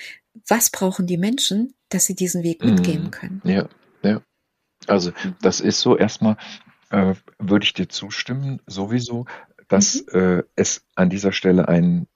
was 0.48 0.70
brauchen 0.70 1.08
die 1.08 1.18
Menschen, 1.18 1.74
dass 1.90 2.06
sie 2.06 2.16
diesen 2.16 2.44
Weg 2.44 2.64
mitgehen 2.64 3.06
mhm. 3.06 3.12
können. 3.12 3.42
Ja, 3.44 3.68
ja. 4.04 4.22
Also 4.88 5.12
das 5.42 5.60
ist 5.60 5.82
so 5.82 5.98
erstmal, 5.98 6.38
äh, 6.90 7.16
würde 7.38 7.66
ich 7.66 7.74
dir 7.74 7.90
zustimmen, 7.90 8.62
sowieso, 8.66 9.26
dass 9.68 10.06
mhm. 10.14 10.20
äh, 10.20 10.44
es 10.56 10.84
an 10.96 11.10
dieser 11.10 11.32
Stelle 11.32 11.68
einen 11.68 12.08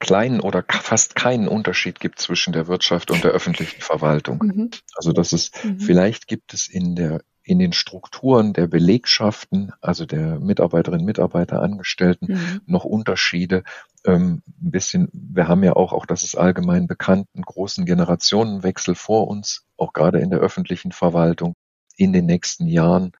kleinen 0.00 0.40
oder 0.40 0.64
fast 0.68 1.14
keinen 1.14 1.46
Unterschied 1.46 2.00
gibt 2.00 2.18
zwischen 2.18 2.52
der 2.52 2.66
Wirtschaft 2.66 3.10
und 3.10 3.22
der 3.22 3.30
öffentlichen 3.30 3.80
Verwaltung. 3.80 4.38
Mhm. 4.42 4.70
Also 4.96 5.12
dass 5.12 5.32
es 5.32 5.52
mhm. 5.62 5.78
vielleicht 5.78 6.26
gibt 6.26 6.54
es 6.54 6.66
in 6.68 6.96
der 6.96 7.20
in 7.42 7.58
den 7.58 7.72
Strukturen 7.72 8.52
der 8.52 8.66
Belegschaften, 8.66 9.72
also 9.80 10.06
der 10.06 10.38
Mitarbeiterinnen, 10.38 11.04
Mitarbeiter, 11.04 11.62
Angestellten, 11.62 12.34
mhm. 12.34 12.60
noch 12.66 12.84
Unterschiede. 12.84 13.64
Ähm, 14.04 14.42
ein 14.46 14.70
bisschen, 14.70 15.08
wir 15.12 15.48
haben 15.48 15.64
ja 15.64 15.72
auch, 15.74 15.92
auch 15.92 16.06
das 16.06 16.22
ist 16.22 16.36
allgemein 16.36 16.86
bekannt, 16.86 17.26
einen 17.34 17.42
großen 17.42 17.86
Generationenwechsel 17.86 18.94
vor 18.94 19.26
uns, 19.26 19.64
auch 19.78 19.92
gerade 19.94 20.20
in 20.20 20.30
der 20.30 20.38
öffentlichen 20.38 20.92
Verwaltung 20.92 21.54
in 21.96 22.12
den 22.12 22.26
nächsten 22.26 22.66
Jahren 22.66 23.12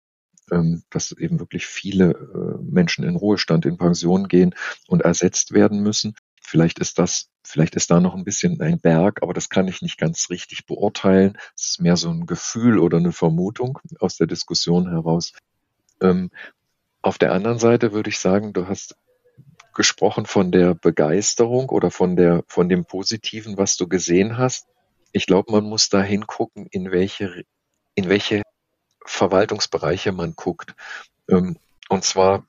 ähm, 0.50 0.82
dass 0.90 1.12
eben 1.12 1.38
wirklich 1.38 1.66
viele 1.66 2.10
äh, 2.10 2.62
Menschen 2.62 3.04
in 3.04 3.16
Ruhestand, 3.16 3.66
in 3.66 3.78
Pension 3.78 4.28
gehen 4.28 4.54
und 4.88 5.02
ersetzt 5.02 5.52
werden 5.52 5.80
müssen. 5.82 6.14
Vielleicht 6.50 6.80
ist 6.80 6.98
das, 6.98 7.30
vielleicht 7.44 7.76
ist 7.76 7.92
da 7.92 8.00
noch 8.00 8.16
ein 8.16 8.24
bisschen 8.24 8.60
ein 8.60 8.80
Berg, 8.80 9.22
aber 9.22 9.32
das 9.32 9.50
kann 9.50 9.68
ich 9.68 9.82
nicht 9.82 9.98
ganz 9.98 10.30
richtig 10.30 10.66
beurteilen. 10.66 11.38
Es 11.56 11.66
ist 11.66 11.80
mehr 11.80 11.96
so 11.96 12.10
ein 12.10 12.26
Gefühl 12.26 12.80
oder 12.80 12.96
eine 12.96 13.12
Vermutung 13.12 13.78
aus 14.00 14.16
der 14.16 14.26
Diskussion 14.26 14.90
heraus. 14.90 15.32
Ähm, 16.02 16.32
auf 17.02 17.18
der 17.18 17.34
anderen 17.34 17.60
Seite 17.60 17.92
würde 17.92 18.10
ich 18.10 18.18
sagen, 18.18 18.52
du 18.52 18.66
hast 18.66 18.96
gesprochen 19.74 20.26
von 20.26 20.50
der 20.50 20.74
Begeisterung 20.74 21.68
oder 21.68 21.92
von 21.92 22.16
der, 22.16 22.42
von 22.48 22.68
dem 22.68 22.84
Positiven, 22.84 23.56
was 23.56 23.76
du 23.76 23.86
gesehen 23.86 24.36
hast. 24.36 24.66
Ich 25.12 25.26
glaube, 25.26 25.52
man 25.52 25.62
muss 25.62 25.88
da 25.88 26.02
hingucken, 26.02 26.66
in 26.66 26.90
welche, 26.90 27.44
in 27.94 28.08
welche 28.08 28.42
Verwaltungsbereiche 29.06 30.10
man 30.10 30.34
guckt. 30.34 30.74
Ähm, 31.28 31.58
und 31.88 32.02
zwar 32.02 32.44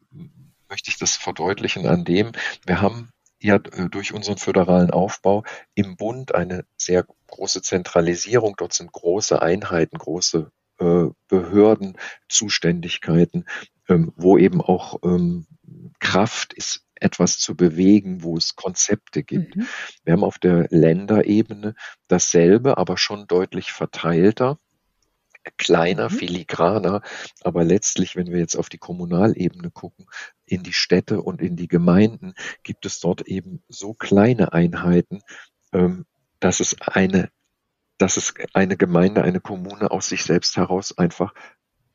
möchte 0.70 0.90
ich 0.90 0.98
das 0.98 1.18
verdeutlichen 1.18 1.86
an 1.86 2.04
dem, 2.04 2.32
wir 2.66 2.82
haben 2.82 3.12
ja 3.42 3.56
äh, 3.56 3.90
durch 3.90 4.14
unseren 4.14 4.38
föderalen 4.38 4.92
Aufbau 4.92 5.44
im 5.74 5.98
Bund 5.98 6.34
eine 6.36 6.66
sehr 6.78 7.06
große 7.28 7.62
Zentralisierung. 7.62 8.56
Dort 8.58 8.74
sind 8.74 8.92
große 8.92 9.42
Einheiten, 9.42 9.98
große 9.98 10.52
äh, 10.80 11.06
Behörden, 11.28 11.98
Zuständigkeiten, 12.30 13.46
ähm, 13.90 14.14
wo 14.16 14.38
eben 14.38 14.62
auch 14.62 15.00
ähm, 15.04 15.48
Kraft 16.00 16.54
ist, 16.54 16.86
etwas 16.96 17.40
zu 17.40 17.56
bewegen, 17.56 18.24
wo 18.24 18.38
es 18.38 18.56
Konzepte 18.56 19.24
gibt. 19.24 19.56
Mhm. 19.56 19.68
Wir 20.04 20.14
haben 20.14 20.24
auf 20.24 20.38
der 20.38 20.68
Länderebene 20.70 21.74
dasselbe, 22.08 22.78
aber 22.78 22.98
schon 22.98 23.26
deutlich 23.28 23.72
verteilter 23.72 24.60
kleiner, 25.58 26.10
mhm. 26.10 26.14
filigraner, 26.14 27.02
aber 27.42 27.64
letztlich, 27.64 28.16
wenn 28.16 28.28
wir 28.28 28.40
jetzt 28.40 28.56
auf 28.56 28.70
die 28.70 28.78
Kommunalebene 28.78 29.72
gucken, 29.72 30.06
in 30.46 30.64
die 30.64 30.74
Städte 30.74 31.22
und 31.22 31.42
in 31.42 31.56
die 31.56 31.68
Gemeinden, 31.68 32.34
gibt 32.64 32.86
es 32.86 33.00
dort 33.00 33.22
eben 33.22 33.64
so 33.68 33.94
kleine 33.94 34.54
Einheiten, 34.54 35.22
ähm, 35.74 36.06
dass 36.40 36.60
es 36.60 36.82
eine, 36.82 37.30
dass 37.98 38.18
es 38.18 38.34
eine 38.54 38.78
Gemeinde, 38.78 39.24
eine 39.24 39.40
Kommune 39.40 39.92
aus 39.92 40.10
sich 40.10 40.24
selbst 40.24 40.58
heraus 40.58 40.98
einfach 40.98 41.34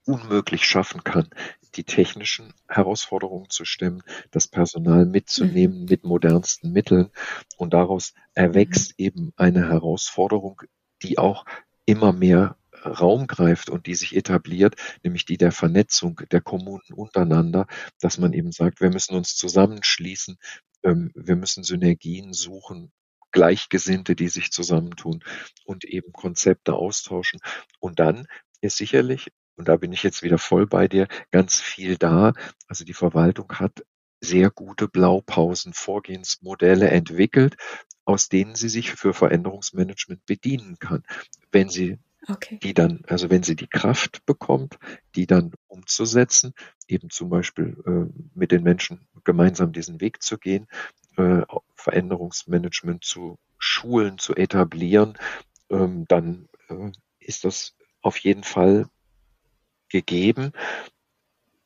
unmöglich 0.06 0.64
schaffen 0.64 1.02
kann, 1.02 1.28
die 1.74 1.85
technischen 1.85 2.54
Herausforderungen 2.68 3.50
zu 3.50 3.64
stemmen, 3.64 4.02
das 4.30 4.48
Personal 4.48 5.04
mitzunehmen 5.04 5.80
mhm. 5.80 5.87
mit 5.87 6.04
modernsten 6.04 6.72
Mitteln. 6.72 7.11
Und 7.56 7.74
daraus 7.74 8.14
erwächst 8.35 8.98
mhm. 8.98 9.04
eben 9.04 9.32
eine 9.37 9.68
Herausforderung, 9.68 10.62
die 11.02 11.18
auch 11.18 11.44
immer 11.85 12.12
mehr 12.12 12.56
Raum 12.87 13.27
greift 13.27 13.70
und 13.70 13.87
die 13.87 13.94
sich 13.94 14.16
etabliert, 14.16 14.77
nämlich 15.03 15.25
die 15.25 15.37
der 15.37 15.53
Vernetzung 15.53 16.20
der 16.31 16.40
Kommunen 16.40 16.92
untereinander, 16.94 17.66
dass 18.01 18.18
man 18.18 18.33
eben 18.33 18.53
sagt, 18.53 18.81
wir 18.81 18.90
müssen 18.90 19.14
uns 19.14 19.37
zusammenschließen, 19.37 20.37
ähm, 20.85 21.12
wir 21.14 21.37
müssen 21.37 21.64
Synergien 21.64 22.33
suchen, 22.33 22.92
Gleichgesinnte, 23.33 24.16
die 24.16 24.29
sich 24.29 24.51
zusammentun 24.51 25.22
und 25.64 25.85
eben 25.85 26.12
Konzepte 26.12 26.75
austauschen. 26.75 27.40
Und 27.81 27.99
dann 27.99 28.27
ist 28.61 28.79
sicherlich, 28.79 29.31
und 29.57 29.68
da 29.68 29.77
bin 29.77 29.92
ich 29.92 30.03
jetzt 30.03 30.22
wieder 30.22 30.38
voll 30.38 30.66
bei 30.66 30.88
dir, 30.88 31.09
ganz 31.31 31.61
viel 31.61 31.96
da. 31.96 32.33
Also 32.66 32.85
die 32.85 32.94
Verwaltung 32.94 33.53
hat 33.59 33.85
sehr 34.20 34.51
gute 34.51 34.88
Blaupausen, 34.88 35.75
Vorgehensmodelle 35.75 36.88
entwickelt, 36.88 37.57
aus 38.05 38.29
denen 38.29 38.55
sie 38.55 38.68
sich 38.68 38.92
für 38.92 39.12
Veränderungsmanagement 39.12 40.25
bedienen 40.27 40.79
kann. 40.79 41.03
Wenn 41.51 41.68
sie 41.68 41.99
Okay. 42.29 42.59
Die 42.62 42.75
dann, 42.75 43.03
also 43.07 43.31
wenn 43.31 43.43
sie 43.43 43.55
die 43.55 43.69
Kraft 43.69 44.25
bekommt, 44.27 44.79
die 45.15 45.27
dann 45.27 45.53
umzusetzen, 45.69 46.55
eben 46.89 47.11
zum 47.11 47.29
Beispiel 47.29 47.77
äh, 47.87 48.12
mit 48.35 48.53
den 48.53 48.62
Menschen 48.62 49.07
gemeinsam 49.24 49.72
diesen 49.72 50.01
Weg 50.01 50.22
zu 50.22 50.39
gehen, 50.39 50.66
äh, 51.16 51.43
Veränderungsmanagement 51.77 53.05
zu 53.05 53.39
schulen, 53.59 54.18
zu 54.18 54.35
etablieren, 54.35 55.16
ähm, 55.70 56.05
dann 56.09 56.49
äh, 56.68 56.91
ist 57.20 57.45
das 57.45 57.77
auf 58.03 58.18
jeden 58.18 58.45
Fall 58.45 58.89
gegeben. 59.89 60.53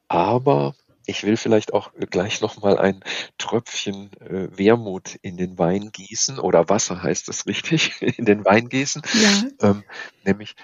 Aber 0.09 0.75
ich 1.07 1.25
will 1.25 1.37
vielleicht 1.37 1.73
auch 1.73 1.93
gleich 2.11 2.41
noch 2.41 2.61
mal 2.61 2.79
ein 2.79 3.03
Tröpfchen 3.39 4.13
äh, 4.21 4.49
Wermut 4.57 5.17
in 5.23 5.37
den 5.37 5.59
Wein 5.59 5.91
gießen 5.93 6.39
oder 6.39 6.69
Wasser 6.69 7.03
heißt 7.03 7.29
das 7.29 7.47
richtig, 7.47 8.01
in 8.19 8.25
den 8.25 8.45
Wein 8.45 8.69
gießen. 8.69 9.03
Ja. 9.15 9.71
Ähm, 9.71 9.85
nämlich, 10.25 10.57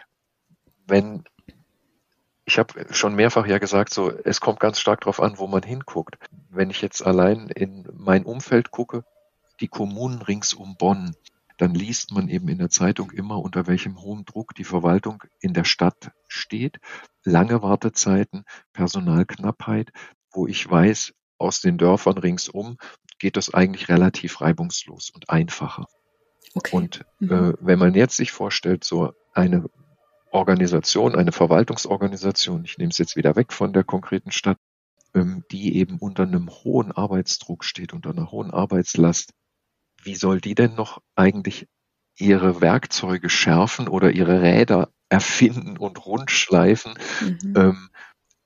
wenn 0.87 1.25
ich 2.47 2.59
habe 2.59 2.87
schon 2.95 3.17
mehrfach 3.17 3.47
ja 3.47 3.59
gesagt, 3.59 3.93
so 3.93 4.11
es 4.11 4.41
kommt 4.41 4.61
ganz 4.61 4.79
stark 4.79 5.01
darauf 5.01 5.21
an, 5.21 5.39
wo 5.39 5.49
man 5.49 5.65
hinguckt. 5.65 6.17
Wenn 6.49 6.71
ich 6.71 6.81
jetzt 6.81 7.05
allein 7.05 7.49
in 7.49 7.89
mein 7.93 8.25
Umfeld 8.25 8.71
gucke, 8.71 9.05
die 9.61 9.69
Kommunen 9.69 10.23
rings 10.23 10.55
um 10.55 10.77
Bonn, 10.77 11.17
dann 11.57 11.75
liest 11.75 12.13
man 12.13 12.29
eben 12.29 12.49
in 12.49 12.59
der 12.59 12.71
Zeitung 12.71 13.11
immer, 13.11 13.41
unter 13.41 13.67
welchem 13.67 14.01
hohen 14.01 14.25
Druck 14.25 14.55
die 14.55 14.65
Verwaltung 14.65 15.25
in 15.41 15.55
der 15.55 15.65
Stadt 15.65 16.13
steht. 16.29 16.79
Lange 17.25 17.63
Wartezeiten, 17.63 18.45
Personalknappheit, 18.73 19.91
wo 20.37 20.47
ich 20.47 20.69
weiß, 20.69 21.13
aus 21.39 21.61
den 21.61 21.79
Dörfern 21.79 22.19
ringsum 22.19 22.77
geht 23.19 23.37
das 23.37 23.53
eigentlich 23.53 23.89
relativ 23.89 24.41
reibungslos 24.41 25.11
und 25.11 25.31
einfacher. 25.31 25.87
Okay. 26.55 26.77
Und 26.77 27.05
mhm. 27.19 27.33
äh, 27.33 27.53
wenn 27.61 27.79
man 27.79 27.95
jetzt 27.95 28.17
sich 28.17 28.33
vorstellt, 28.33 28.85
so 28.85 29.13
eine 29.33 29.69
Organisation, 30.31 31.15
eine 31.15 31.33
Verwaltungsorganisation, 31.33 32.65
ich 32.65 32.79
nehme 32.79 32.91
es 32.91 32.99
jetzt 32.99 33.17
wieder 33.17 33.37
weg 33.37 33.53
von 33.53 33.73
der 33.73 33.85
konkreten 33.85 34.33
Stadt, 34.33 34.59
ähm, 35.15 35.45
die 35.51 35.77
eben 35.77 35.99
unter 35.99 36.25
einem 36.25 36.51
hohen 36.51 36.93
Arbeitsdruck 36.93 37.65
steht, 37.65 37.93
unter 37.93 38.11
einer 38.11 38.31
hohen 38.31 38.51
Arbeitslast, 38.51 39.33
wie 40.03 40.15
soll 40.15 40.41
die 40.41 40.55
denn 40.55 40.75
noch 40.75 41.01
eigentlich 41.15 41.67
ihre 42.19 42.61
Werkzeuge 42.61 43.29
schärfen 43.29 43.89
oder 43.89 44.13
ihre 44.13 44.41
Räder 44.41 44.91
erfinden 45.09 45.77
und 45.77 46.05
rundschleifen 46.07 46.95
mhm. 47.21 47.55
ähm, 47.57 47.89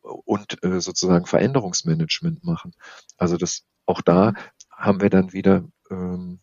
und 0.01 0.63
äh, 0.65 0.81
sozusagen 0.81 1.27
Veränderungsmanagement 1.27 2.45
machen? 2.45 2.73
Also 3.17 3.37
das 3.37 3.65
auch 3.87 4.01
da 4.01 4.35
haben 4.71 5.01
wir 5.01 5.11
dann 5.11 5.33
wieder 5.33 5.65
ähm, 5.91 6.41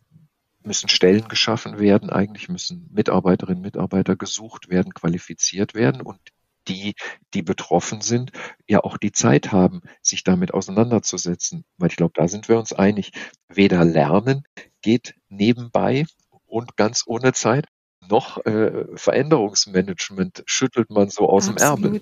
müssen 0.68 0.90
Stellen 0.90 1.28
geschaffen 1.28 1.80
werden, 1.80 2.10
eigentlich 2.10 2.50
müssen 2.50 2.90
Mitarbeiterinnen 2.92 3.60
und 3.60 3.64
Mitarbeiter 3.64 4.16
gesucht 4.16 4.70
werden, 4.70 4.94
qualifiziert 4.94 5.74
werden 5.74 6.02
und 6.02 6.20
die, 6.68 6.94
die 7.34 7.42
betroffen 7.42 8.02
sind, 8.02 8.32
ja 8.68 8.84
auch 8.84 8.98
die 8.98 9.14
Zeit 9.14 9.54
haben, 9.54 9.82
sich 10.02 10.24
damit 10.24 10.54
auseinanderzusetzen. 10.54 11.64
Weil 11.78 11.90
ich 11.90 11.96
glaube, 11.96 12.12
da 12.14 12.28
sind 12.28 12.50
wir 12.50 12.60
uns 12.60 12.74
einig. 12.74 13.14
Weder 13.48 13.86
Lernen 13.86 14.44
geht 14.82 15.16
nebenbei 15.30 16.06
und 16.46 16.76
ganz 16.76 17.04
ohne 17.06 17.32
Zeit, 17.32 17.66
noch 18.02 18.46
äh, 18.46 18.86
Veränderungsmanagement 18.96 20.44
schüttelt 20.46 20.90
man 20.90 21.10
so 21.10 21.30
aus 21.30 21.48
Absolut. 21.50 21.80
dem 21.80 21.86
Ärmel. 21.86 22.02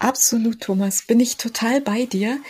Absolut, 0.00 0.60
Thomas, 0.60 1.02
bin 1.02 1.20
ich 1.20 1.36
total 1.36 1.80
bei 1.80 2.04
dir. 2.04 2.40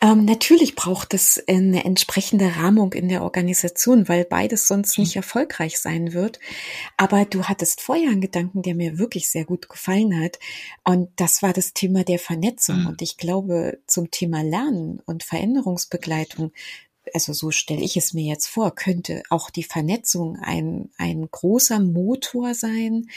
Ähm, 0.00 0.24
natürlich 0.24 0.74
braucht 0.74 1.14
es 1.14 1.42
eine 1.48 1.84
entsprechende 1.84 2.56
Rahmung 2.56 2.92
in 2.92 3.08
der 3.08 3.22
Organisation, 3.22 4.08
weil 4.08 4.24
beides 4.24 4.66
sonst 4.66 4.98
nicht 4.98 5.16
erfolgreich 5.16 5.80
sein 5.80 6.12
wird. 6.12 6.38
Aber 6.96 7.24
du 7.24 7.44
hattest 7.44 7.80
vorher 7.80 8.10
einen 8.10 8.20
Gedanken, 8.20 8.62
der 8.62 8.74
mir 8.74 8.98
wirklich 8.98 9.30
sehr 9.30 9.44
gut 9.44 9.68
gefallen 9.68 10.20
hat. 10.22 10.38
Und 10.84 11.08
das 11.16 11.42
war 11.42 11.52
das 11.52 11.72
Thema 11.72 12.04
der 12.04 12.18
Vernetzung. 12.18 12.82
Mhm. 12.82 12.86
Und 12.88 13.02
ich 13.02 13.16
glaube, 13.16 13.78
zum 13.86 14.10
Thema 14.10 14.42
Lernen 14.42 15.00
und 15.06 15.24
Veränderungsbegleitung 15.24 16.52
also 17.14 17.32
so 17.32 17.50
stelle 17.50 17.82
ich 17.82 17.96
es 17.96 18.14
mir 18.14 18.24
jetzt 18.24 18.46
vor, 18.46 18.74
könnte 18.74 19.22
auch 19.30 19.50
die 19.50 19.64
Vernetzung 19.64 20.36
ein, 20.36 20.90
ein 20.98 21.28
großer 21.30 21.80
Motor 21.80 22.54
sein 22.54 23.08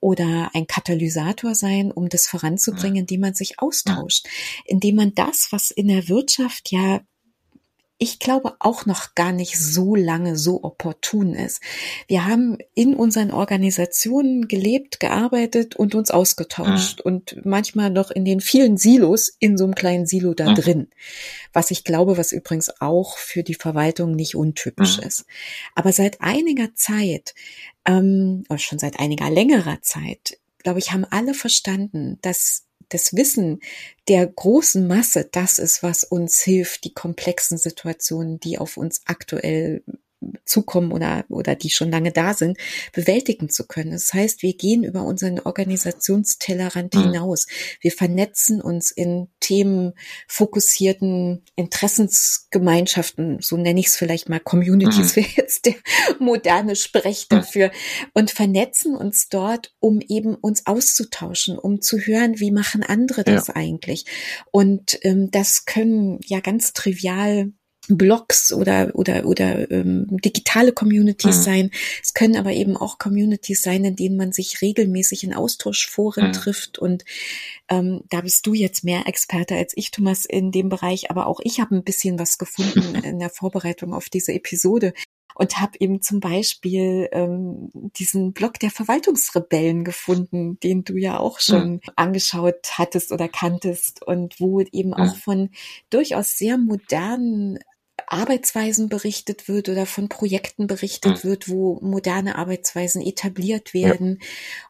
oder 0.00 0.50
ein 0.54 0.66
Katalysator 0.66 1.54
sein, 1.54 1.90
um 1.90 2.08
das 2.08 2.26
voranzubringen, 2.26 3.00
indem 3.02 3.20
man 3.20 3.34
sich 3.34 3.58
austauscht, 3.58 4.26
indem 4.64 4.96
man 4.96 5.14
das, 5.14 5.48
was 5.50 5.70
in 5.70 5.88
der 5.88 6.08
Wirtschaft 6.08 6.70
ja 6.70 7.00
ich 8.02 8.18
glaube 8.18 8.56
auch 8.58 8.84
noch 8.84 9.14
gar 9.14 9.30
nicht 9.30 9.56
so 9.56 9.94
lange 9.94 10.36
so 10.36 10.64
opportun 10.64 11.34
ist. 11.34 11.60
Wir 12.08 12.26
haben 12.26 12.58
in 12.74 12.96
unseren 12.96 13.30
Organisationen 13.30 14.48
gelebt, 14.48 14.98
gearbeitet 14.98 15.76
und 15.76 15.94
uns 15.94 16.10
ausgetauscht 16.10 16.98
mhm. 16.98 17.12
und 17.12 17.36
manchmal 17.44 17.90
noch 17.90 18.10
in 18.10 18.24
den 18.24 18.40
vielen 18.40 18.76
Silos 18.76 19.28
in 19.38 19.56
so 19.56 19.62
einem 19.62 19.76
kleinen 19.76 20.06
Silo 20.06 20.34
da 20.34 20.50
mhm. 20.50 20.54
drin. 20.56 20.88
Was 21.52 21.70
ich 21.70 21.84
glaube, 21.84 22.18
was 22.18 22.32
übrigens 22.32 22.80
auch 22.80 23.18
für 23.18 23.44
die 23.44 23.54
Verwaltung 23.54 24.16
nicht 24.16 24.34
untypisch 24.34 24.96
mhm. 24.96 25.04
ist. 25.04 25.24
Aber 25.76 25.92
seit 25.92 26.20
einiger 26.20 26.74
Zeit, 26.74 27.36
ähm, 27.84 28.42
schon 28.56 28.80
seit 28.80 28.98
einiger 28.98 29.30
längerer 29.30 29.80
Zeit, 29.80 30.40
glaube 30.58 30.80
ich, 30.80 30.90
haben 30.90 31.06
alle 31.08 31.34
verstanden, 31.34 32.18
dass 32.20 32.64
das 32.92 33.16
Wissen 33.16 33.60
der 34.08 34.26
großen 34.26 34.86
Masse, 34.86 35.28
das 35.30 35.58
ist, 35.58 35.82
was 35.82 36.04
uns 36.04 36.40
hilft, 36.40 36.84
die 36.84 36.94
komplexen 36.94 37.58
Situationen, 37.58 38.40
die 38.40 38.58
auf 38.58 38.76
uns 38.76 39.02
aktuell 39.06 39.82
zukommen 40.44 40.92
oder, 40.92 41.24
oder 41.28 41.54
die 41.54 41.70
schon 41.70 41.90
lange 41.90 42.12
da 42.12 42.34
sind, 42.34 42.58
bewältigen 42.92 43.48
zu 43.48 43.66
können. 43.66 43.92
Das 43.92 44.12
heißt, 44.12 44.42
wir 44.42 44.54
gehen 44.54 44.84
über 44.84 45.04
unseren 45.04 45.40
Organisationstellerrand 45.40 46.94
mhm. 46.94 47.12
hinaus. 47.12 47.46
Wir 47.80 47.92
vernetzen 47.92 48.60
uns 48.60 48.90
in 48.90 49.28
themenfokussierten 49.40 51.44
Interessensgemeinschaften, 51.56 53.38
so 53.40 53.56
nenne 53.56 53.80
ich 53.80 53.86
es 53.86 53.96
vielleicht 53.96 54.28
mal, 54.28 54.40
Communities 54.40 55.12
mhm. 55.12 55.16
wäre 55.16 55.28
jetzt 55.36 55.66
der 55.66 55.74
moderne 56.18 56.76
Sprech 56.76 57.26
mhm. 57.30 57.36
dafür, 57.36 57.70
und 58.14 58.30
vernetzen 58.30 58.96
uns 58.96 59.28
dort, 59.28 59.74
um 59.80 60.00
eben 60.00 60.34
uns 60.34 60.66
auszutauschen, 60.66 61.58
um 61.58 61.80
zu 61.80 61.98
hören, 61.98 62.40
wie 62.40 62.50
machen 62.50 62.82
andere 62.82 63.24
das 63.24 63.48
ja. 63.48 63.56
eigentlich. 63.56 64.04
Und 64.50 64.98
ähm, 65.02 65.30
das 65.30 65.64
können 65.64 66.20
ja 66.24 66.40
ganz 66.40 66.72
trivial 66.72 67.52
Blogs 67.88 68.52
oder 68.52 68.92
oder 68.94 69.24
oder 69.26 69.70
ähm, 69.70 70.06
digitale 70.08 70.72
Communities 70.72 71.38
mhm. 71.38 71.42
sein. 71.42 71.70
Es 72.00 72.14
können 72.14 72.36
aber 72.36 72.52
eben 72.52 72.76
auch 72.76 72.98
Communities 72.98 73.62
sein, 73.62 73.84
in 73.84 73.96
denen 73.96 74.16
man 74.16 74.32
sich 74.32 74.62
regelmäßig 74.62 75.24
in 75.24 75.34
Austauschforen 75.34 76.28
mhm. 76.28 76.32
trifft. 76.32 76.78
Und 76.78 77.04
ähm, 77.68 78.02
da 78.08 78.20
bist 78.20 78.46
du 78.46 78.54
jetzt 78.54 78.84
mehr 78.84 79.06
Experte 79.06 79.56
als 79.56 79.72
ich, 79.76 79.90
Thomas, 79.90 80.24
in 80.24 80.52
dem 80.52 80.68
Bereich. 80.68 81.10
Aber 81.10 81.26
auch 81.26 81.40
ich 81.42 81.60
habe 81.60 81.74
ein 81.74 81.84
bisschen 81.84 82.18
was 82.18 82.38
gefunden 82.38 82.94
in 83.04 83.18
der 83.18 83.30
Vorbereitung 83.30 83.94
auf 83.94 84.08
diese 84.08 84.32
Episode 84.32 84.92
und 85.34 85.60
habe 85.60 85.72
eben 85.80 86.02
zum 86.02 86.20
Beispiel 86.20 87.08
ähm, 87.12 87.70
diesen 87.96 88.32
Blog 88.32 88.58
der 88.60 88.70
Verwaltungsrebellen 88.70 89.82
gefunden, 89.82 90.60
den 90.60 90.84
du 90.84 90.96
ja 90.96 91.18
auch 91.18 91.40
schon 91.40 91.72
mhm. 91.72 91.80
angeschaut 91.96 92.72
hattest 92.72 93.12
oder 93.12 93.28
kanntest 93.28 94.02
und 94.06 94.38
wo 94.40 94.60
eben 94.60 94.90
mhm. 94.90 94.94
auch 94.94 95.16
von 95.16 95.50
durchaus 95.90 96.36
sehr 96.36 96.58
modernen 96.58 97.58
Arbeitsweisen 98.06 98.88
berichtet 98.88 99.48
wird 99.48 99.68
oder 99.68 99.86
von 99.86 100.08
Projekten 100.08 100.66
berichtet 100.66 101.24
mhm. 101.24 101.28
wird, 101.28 101.48
wo 101.48 101.78
moderne 101.80 102.36
Arbeitsweisen 102.36 103.02
etabliert 103.02 103.74
werden 103.74 104.18
ja. 104.20 104.26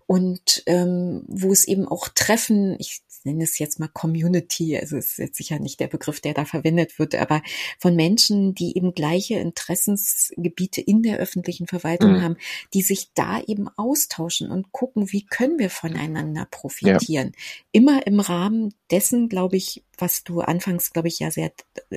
und 0.06 0.62
ähm, 0.66 1.24
wo 1.26 1.52
es 1.52 1.66
eben 1.66 1.86
auch 1.88 2.08
Treffen, 2.08 2.76
ich 2.78 3.02
nenne 3.24 3.44
es 3.44 3.58
jetzt 3.58 3.80
mal 3.80 3.88
Community, 3.88 4.76
also 4.76 4.96
es 4.96 5.12
ist 5.12 5.18
jetzt 5.18 5.36
sicher 5.36 5.58
nicht 5.58 5.80
der 5.80 5.88
Begriff, 5.88 6.20
der 6.20 6.34
da 6.34 6.44
verwendet 6.44 6.98
wird, 6.98 7.14
aber 7.14 7.42
von 7.78 7.96
Menschen, 7.96 8.54
die 8.54 8.76
eben 8.76 8.94
gleiche 8.94 9.34
Interessensgebiete 9.34 10.80
in 10.80 11.02
der 11.02 11.18
öffentlichen 11.18 11.66
Verwaltung 11.66 12.12
mhm. 12.12 12.22
haben, 12.22 12.36
die 12.74 12.82
sich 12.82 13.10
da 13.14 13.40
eben 13.40 13.68
austauschen 13.76 14.50
und 14.50 14.72
gucken, 14.72 15.12
wie 15.12 15.24
können 15.24 15.58
wir 15.58 15.70
voneinander 15.70 16.46
profitieren. 16.50 17.32
Ja. 17.34 17.42
Immer 17.72 18.06
im 18.06 18.20
Rahmen 18.20 18.74
dessen, 18.90 19.28
glaube 19.28 19.56
ich, 19.56 19.84
was 19.98 20.24
du 20.24 20.40
anfangs, 20.40 20.92
glaube 20.92 21.08
ich, 21.08 21.18
ja 21.18 21.30
sehr, 21.30 21.52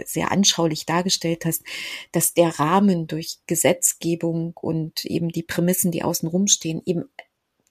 sehr 0.06 0.32
anschaulich 0.32 0.86
dargestellt 0.86 1.46
hast, 1.46 1.64
dass 2.12 2.34
der 2.34 2.60
Rahmen 2.60 3.08
durch 3.08 3.40
Gesetzgebung 3.48 4.54
und 4.56 5.06
eben 5.06 5.30
die 5.30 5.44
Prämissen, 5.44 5.92
die 5.92 6.04
außen 6.04 6.28
rumstehen, 6.28 6.82
eben 6.86 7.06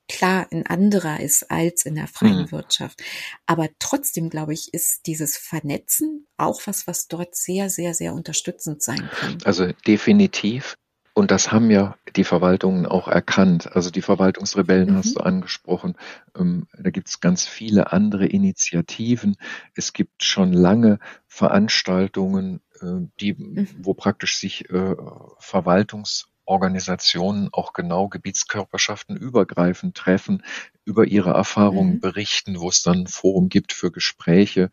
klar 0.09 0.47
ein 0.51 0.67
anderer 0.67 1.21
ist 1.21 1.51
als 1.51 1.87
in 1.87 1.95
der 1.95 2.09
freien 2.09 2.43
mhm. 2.43 2.53
Wirtschaft. 2.53 3.03
Aber 3.47 3.69
trotzdem, 3.79 4.31
glaube 4.31 4.53
ich, 4.53 4.73
ist 4.75 5.07
dieses 5.07 5.37
Vernetzen 5.37 6.27
auch 6.37 6.61
was, 6.67 6.87
was 6.87 7.09
dort 7.09 7.35
sehr, 7.35 7.71
sehr, 7.71 7.95
sehr 7.95 8.15
unterstützend 8.15 8.83
sein 8.83 9.09
kann. 9.13 9.39
Also 9.45 9.73
definitiv. 9.87 10.77
Und 11.17 11.31
das 11.31 11.53
haben 11.53 11.71
ja 11.71 11.97
die 12.17 12.25
Verwaltungen 12.25 12.87
auch 12.87 13.07
erkannt. 13.07 13.73
Also 13.73 13.91
die 13.91 14.03
Verwaltungsrebellen 14.03 14.91
mhm. 14.91 14.97
hast 14.97 15.15
du 15.15 15.21
angesprochen. 15.21 15.95
Ähm, 16.37 16.67
da 16.77 16.91
gibt 16.91 17.09
es 17.09 17.21
ganz 17.21 17.47
viele 17.47 17.93
andere 17.93 18.27
Initiativen. 18.27 19.37
Es 19.77 19.93
gibt 19.93 20.25
schon 20.25 20.53
lange 20.53 20.99
Veranstaltungen, 21.29 22.61
äh, 22.81 23.07
die, 23.21 23.35
mhm. 23.35 23.69
wo 23.79 23.95
praktisch 23.95 24.39
sich 24.39 24.69
äh, 24.71 24.97
Verwaltungs 25.39 26.27
Organisationen 26.45 27.49
auch 27.53 27.73
genau 27.73 28.09
Gebietskörperschaften 28.09 29.17
übergreifend 29.17 29.97
treffen, 29.97 30.43
über 30.85 31.07
ihre 31.07 31.31
Erfahrungen 31.31 31.95
mhm. 31.95 32.01
berichten, 32.01 32.61
wo 32.61 32.69
es 32.69 32.83
dann 32.83 33.01
ein 33.01 33.07
Forum 33.07 33.49
gibt 33.49 33.73
für 33.73 33.91
Gespräche. 33.91 34.71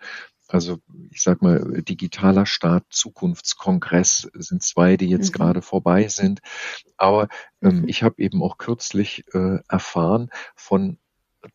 Also 0.47 0.79
ich 1.11 1.21
sag 1.23 1.41
mal, 1.41 1.81
digitaler 1.81 2.45
Staat, 2.45 2.83
Zukunftskongress 2.89 4.29
sind 4.33 4.61
zwei, 4.63 4.97
die 4.97 5.07
jetzt 5.07 5.29
mhm. 5.29 5.37
gerade 5.37 5.61
vorbei 5.61 6.09
sind. 6.09 6.41
Aber 6.97 7.29
ähm, 7.61 7.81
mhm. 7.81 7.87
ich 7.87 8.03
habe 8.03 8.21
eben 8.21 8.43
auch 8.43 8.57
kürzlich 8.57 9.23
äh, 9.33 9.59
erfahren 9.69 10.29
von 10.55 10.97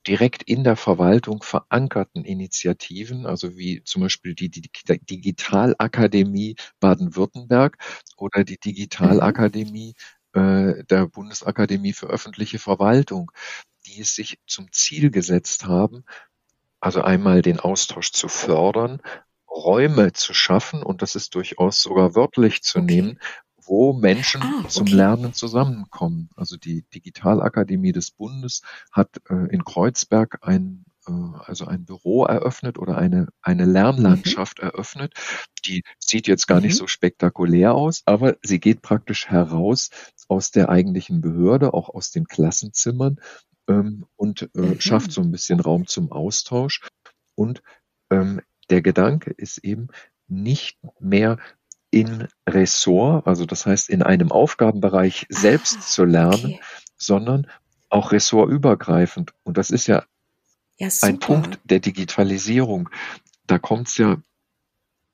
direkt 0.06 0.42
in 0.42 0.64
der 0.64 0.76
Verwaltung 0.76 1.42
verankerten 1.42 2.24
Initiativen, 2.24 3.26
also 3.26 3.56
wie 3.56 3.82
zum 3.84 4.02
Beispiel 4.02 4.34
die, 4.34 4.50
die 4.50 4.68
Digitalakademie 5.00 6.56
Baden-Württemberg 6.80 7.78
oder 8.16 8.44
die 8.44 8.58
Digitalakademie 8.58 9.94
äh, 10.32 10.84
der 10.84 11.06
Bundesakademie 11.06 11.92
für 11.92 12.06
öffentliche 12.06 12.58
Verwaltung, 12.58 13.30
die 13.86 14.00
es 14.00 14.14
sich 14.14 14.38
zum 14.46 14.72
Ziel 14.72 15.10
gesetzt 15.10 15.66
haben, 15.66 16.04
also 16.80 17.02
einmal 17.02 17.42
den 17.42 17.60
Austausch 17.60 18.12
zu 18.12 18.28
fördern, 18.28 19.00
Räume 19.48 20.12
zu 20.12 20.34
schaffen, 20.34 20.82
und 20.82 21.00
das 21.00 21.14
ist 21.14 21.34
durchaus 21.34 21.80
sogar 21.80 22.14
wörtlich 22.14 22.62
zu 22.62 22.80
nehmen, 22.80 23.18
wo 23.66 23.92
Menschen 23.92 24.42
ah, 24.42 24.60
okay. 24.60 24.68
zum 24.68 24.86
Lernen 24.86 25.34
zusammenkommen. 25.34 26.30
Also 26.36 26.56
die 26.56 26.82
Digitalakademie 26.94 27.92
des 27.92 28.10
Bundes 28.10 28.62
hat 28.92 29.20
äh, 29.28 29.46
in 29.50 29.64
Kreuzberg 29.64 30.38
ein 30.42 30.84
äh, 31.08 31.12
also 31.44 31.66
ein 31.66 31.84
Büro 31.84 32.24
eröffnet 32.24 32.78
oder 32.78 32.98
eine, 32.98 33.28
eine 33.42 33.64
Lernlandschaft 33.64 34.58
mhm. 34.58 34.68
eröffnet. 34.68 35.14
Die 35.64 35.82
sieht 35.98 36.26
jetzt 36.26 36.46
gar 36.46 36.58
mhm. 36.58 36.66
nicht 36.66 36.76
so 36.76 36.86
spektakulär 36.86 37.74
aus, 37.74 38.02
aber 38.04 38.36
sie 38.42 38.60
geht 38.60 38.82
praktisch 38.82 39.28
heraus 39.28 39.90
aus 40.28 40.50
der 40.50 40.68
eigentlichen 40.68 41.20
Behörde, 41.20 41.74
auch 41.74 41.88
aus 41.88 42.10
den 42.10 42.26
Klassenzimmern 42.26 43.20
ähm, 43.68 44.06
und 44.16 44.42
äh, 44.54 44.60
mhm. 44.60 44.80
schafft 44.80 45.12
so 45.12 45.20
ein 45.20 45.30
bisschen 45.30 45.60
Raum 45.60 45.86
zum 45.86 46.12
Austausch. 46.12 46.86
Und 47.34 47.62
ähm, 48.10 48.40
der 48.70 48.82
Gedanke 48.82 49.30
ist 49.30 49.58
eben 49.58 49.88
nicht 50.28 50.78
mehr 50.98 51.38
in 51.90 52.28
Ressort, 52.48 53.26
also 53.26 53.46
das 53.46 53.66
heißt 53.66 53.88
in 53.88 54.02
einem 54.02 54.32
Aufgabenbereich 54.32 55.26
selbst 55.28 55.78
ah, 55.78 55.80
zu 55.80 56.04
lernen, 56.04 56.54
okay. 56.54 56.60
sondern 56.96 57.46
auch 57.88 58.12
ressortübergreifend. 58.12 59.32
Und 59.44 59.56
das 59.56 59.70
ist 59.70 59.86
ja, 59.86 60.04
ja 60.78 60.88
ein 61.02 61.18
Punkt 61.18 61.60
der 61.64 61.80
Digitalisierung. 61.80 62.88
Da 63.46 63.58
kommt 63.58 63.88
es 63.88 63.98
ja 63.98 64.16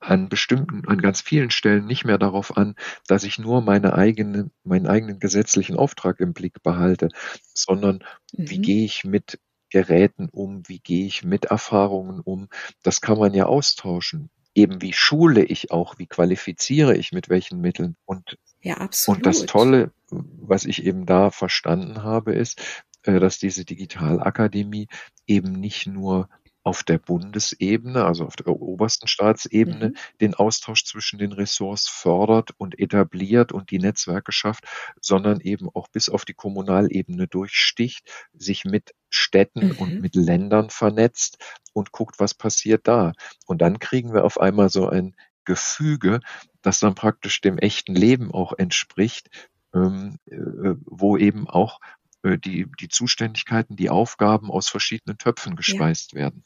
an 0.01 0.29
bestimmten, 0.29 0.87
an 0.89 1.01
ganz 1.01 1.21
vielen 1.21 1.51
Stellen 1.51 1.87
nicht 1.87 2.05
mehr 2.05 2.19
darauf 2.19 2.57
an, 2.57 2.75
dass 3.07 3.25
ich 3.25 3.39
nur 3.39 3.63
meine 3.63 3.95
eigene, 3.95 4.51
meinen 4.65 4.87
eigenen 4.87 5.21
gesetzlichen 5.21 5.77
Auftrag 5.77 6.19
im 6.21 6.33
Blick 6.33 6.63
behalte, 6.63 7.09
sondern 7.55 8.03
mhm. 8.33 8.51
wie 8.51 8.59
gehe 8.61 8.85
ich 8.85 9.05
mit 9.05 9.39
Geräten 9.71 10.29
um, 10.31 10.69
wie 10.69 10.81
gehe 10.81 11.07
ich 11.07 11.25
mit 11.25 11.47
Erfahrungen 11.47 12.21
um. 12.21 12.49
Das 12.83 13.01
kann 13.01 13.19
man 13.19 13.33
ja 13.33 13.47
austauschen. 13.47 14.31
Eben 14.55 14.83
wie 14.83 14.93
schule 14.93 15.45
ich 15.45 15.71
auch, 15.71 15.99
wie 15.99 16.07
qualifiziere 16.07 16.97
ich 16.97 17.13
mit 17.13 17.29
welchen 17.29 17.61
Mitteln. 17.61 17.97
Und, 18.05 18.39
ja, 18.61 18.77
absolut. 18.77 19.19
und 19.19 19.27
das 19.27 19.47
Tolle, 19.47 19.93
was 20.11 20.65
ich 20.65 20.85
eben 20.85 21.07
da 21.07 21.31
verstanden 21.31 22.03
habe, 22.03 22.35
ist, 22.35 22.61
äh, 23.05 23.19
dass 23.19 23.39
diese 23.39 23.65
Digitalakademie 23.65 24.89
eben 25.27 25.53
nicht 25.53 25.87
nur 25.87 26.29
auf 26.65 26.85
der 26.85 26.99
Bundesebene, 26.99 28.05
also 28.05 28.25
auf 28.25 28.37
der 28.37 28.49
obersten 28.49 29.09
Staatsebene, 29.09 29.89
mhm. 29.89 29.95
den 30.21 30.35
Austausch 30.35 30.85
zwischen 30.85 31.19
den 31.19 31.33
Ressorts 31.33 31.89
fördert 31.89 32.53
und 32.57 32.79
etabliert 32.79 33.53
und 33.53 33.71
die 33.71 33.79
Netzwerke 33.79 34.33
schafft, 34.33 34.65
sondern 35.01 35.41
eben 35.41 35.69
auch 35.75 35.89
bis 35.89 36.09
auf 36.09 36.25
die 36.25 36.35
Kommunalebene 36.35 37.27
durchsticht, 37.27 38.09
sich 38.33 38.65
mit 38.65 38.93
Städten 39.15 39.69
mhm. 39.69 39.77
und 39.79 40.01
mit 40.01 40.15
Ländern 40.15 40.71
vernetzt 40.71 41.39
und 41.73 41.93
guckt, 41.93 42.19
was 42.19 42.35
passiert 42.35 42.89
da. 42.89 43.13
Und 43.47 43.63
dann 43.63 43.79
kriegen 43.79 44.13
wir 44.13 44.25
auf 44.25 44.41
einmal 44.41 44.69
so 44.69 44.89
ein 44.89 45.15
Gefüge, 45.45 46.21
das 46.63 46.79
dann 46.79 46.95
praktisch 46.95 47.41
dem 47.41 47.59
echten 47.59 47.95
Leben 47.95 48.33
auch 48.33 48.53
entspricht, 48.57 49.29
ähm, 49.75 50.19
äh, 50.27 50.37
wo 50.85 51.17
eben 51.17 51.49
auch 51.49 51.81
äh, 52.23 52.39
die, 52.39 52.67
die 52.81 52.89
Zuständigkeiten, 52.89 53.77
die 53.77 53.91
Aufgaben 53.91 54.51
aus 54.51 54.69
verschiedenen 54.69 55.19
Töpfen 55.19 55.57
gespeist 55.57 56.13
ja. 56.13 56.19
werden. 56.19 56.45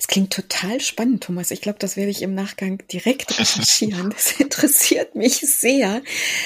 Es 0.00 0.08
klingt 0.08 0.32
total 0.32 0.80
spannend, 0.80 1.24
Thomas. 1.24 1.50
Ich 1.50 1.60
glaube, 1.60 1.78
das 1.78 1.98
werde 1.98 2.10
ich 2.10 2.22
im 2.22 2.34
Nachgang 2.34 2.82
direkt 2.90 3.30
recherchieren. 3.38 4.08
Das 4.08 4.40
interessiert 4.40 5.14
mich 5.14 5.40
sehr, 5.40 6.00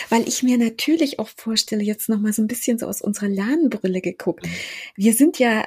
weil 0.09 0.27
ich 0.27 0.43
mir 0.43 0.59
natürlich 0.59 1.21
auch 1.21 1.29
vorstelle, 1.29 1.85
jetzt 1.85 2.09
noch 2.09 2.19
mal 2.19 2.33
so 2.33 2.43
ein 2.43 2.49
bisschen 2.49 2.81
so 2.81 2.87
aus 2.87 3.01
unserer 3.01 3.29
Lernbrille 3.29 4.01
geguckt. 4.01 4.45
Wir 4.97 5.15
sind 5.15 5.39
ja 5.39 5.65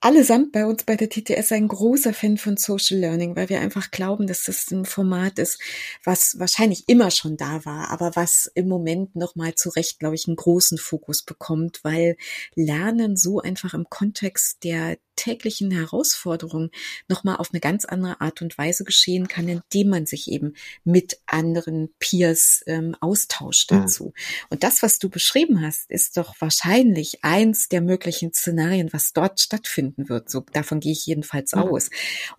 allesamt 0.00 0.50
bei 0.50 0.66
uns 0.66 0.82
bei 0.82 0.96
der 0.96 1.10
TTS 1.10 1.52
ein 1.52 1.68
großer 1.68 2.12
Fan 2.12 2.38
von 2.38 2.56
Social 2.56 2.98
Learning, 2.98 3.36
weil 3.36 3.48
wir 3.48 3.60
einfach 3.60 3.92
glauben, 3.92 4.26
dass 4.26 4.42
das 4.42 4.68
ein 4.72 4.84
Format 4.84 5.38
ist, 5.38 5.60
was 6.04 6.40
wahrscheinlich 6.40 6.88
immer 6.88 7.12
schon 7.12 7.36
da 7.36 7.64
war, 7.64 7.90
aber 7.90 8.16
was 8.16 8.50
im 8.54 8.66
Moment 8.66 9.14
nochmal 9.14 9.54
zu 9.54 9.68
Recht, 9.70 10.00
glaube 10.00 10.16
ich, 10.16 10.26
einen 10.26 10.36
großen 10.36 10.78
Fokus 10.78 11.22
bekommt, 11.22 11.84
weil 11.84 12.16
Lernen 12.56 13.16
so 13.16 13.40
einfach 13.40 13.74
im 13.74 13.88
Kontext 13.88 14.64
der 14.64 14.98
täglichen 15.18 15.70
Herausforderungen 15.70 16.70
nochmal 17.08 17.36
auf 17.36 17.50
eine 17.52 17.60
ganz 17.60 17.84
andere 17.84 18.20
Art 18.20 18.40
und 18.40 18.56
Weise 18.56 18.84
geschehen 18.84 19.28
kann, 19.28 19.48
indem 19.48 19.88
man 19.88 20.06
sich 20.06 20.30
eben 20.30 20.54
mit 20.84 21.18
anderen 21.26 21.90
Peers 21.98 22.62
ähm, 22.66 22.96
austauscht 23.00 23.70
mhm. 23.70 23.76
dazu. 23.80 24.04
Mhm. 24.04 24.12
Und 24.50 24.62
das, 24.62 24.82
was 24.82 24.98
du 24.98 25.10
beschrieben 25.10 25.60
hast, 25.60 25.90
ist 25.90 26.16
doch 26.16 26.34
wahrscheinlich 26.38 27.18
eins 27.22 27.68
der 27.68 27.80
möglichen 27.80 28.32
Szenarien, 28.32 28.92
was 28.92 29.12
dort 29.12 29.40
stattfinden 29.40 30.08
wird. 30.08 30.30
So, 30.30 30.44
davon 30.52 30.80
gehe 30.80 30.92
ich 30.92 31.04
jedenfalls 31.04 31.54
mhm. 31.54 31.62
aus. 31.62 31.90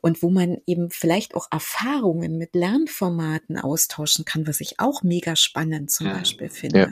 Und 0.01 0.23
wo 0.23 0.29
man 0.29 0.57
eben 0.65 0.89
vielleicht 0.89 1.35
auch 1.35 1.47
Erfahrungen 1.51 2.37
mit 2.37 2.55
Lernformaten 2.55 3.57
austauschen 3.57 4.25
kann, 4.25 4.47
was 4.47 4.61
ich 4.61 4.79
auch 4.79 5.03
mega 5.03 5.35
spannend 5.35 5.91
zum 5.91 6.07
ja. 6.07 6.13
Beispiel 6.13 6.49
finde. 6.49 6.79
Ja. 6.79 6.87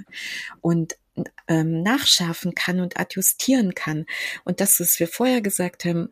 Und 0.61 0.97
ähm, 1.47 1.81
nachschärfen 1.81 2.55
kann 2.55 2.79
und 2.79 2.99
adjustieren 2.99 3.75
kann. 3.75 4.05
Und 4.43 4.59
das, 4.59 4.79
was 4.79 4.99
wir 4.99 5.07
vorher 5.07 5.41
gesagt 5.41 5.85
haben, 5.85 6.09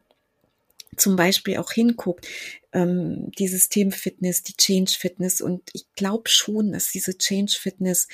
zum 0.97 1.15
Beispiel 1.15 1.57
auch 1.57 1.71
hinguckt, 1.71 2.27
ähm, 2.73 3.31
die 3.37 3.47
Systemfitness, 3.47 4.43
die 4.43 4.55
Change 4.55 4.91
Fitness. 4.97 5.41
Und 5.41 5.69
ich 5.73 5.85
glaube 5.95 6.29
schon, 6.29 6.71
dass 6.71 6.91
diese 6.91 7.17
Change 7.17 7.57
Fitness 7.59 8.07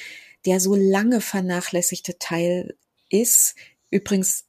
der 0.45 0.59
so 0.59 0.75
lange 0.75 1.21
vernachlässigte 1.21 2.17
Teil 2.17 2.75
ist, 3.09 3.55
übrigens 3.91 4.45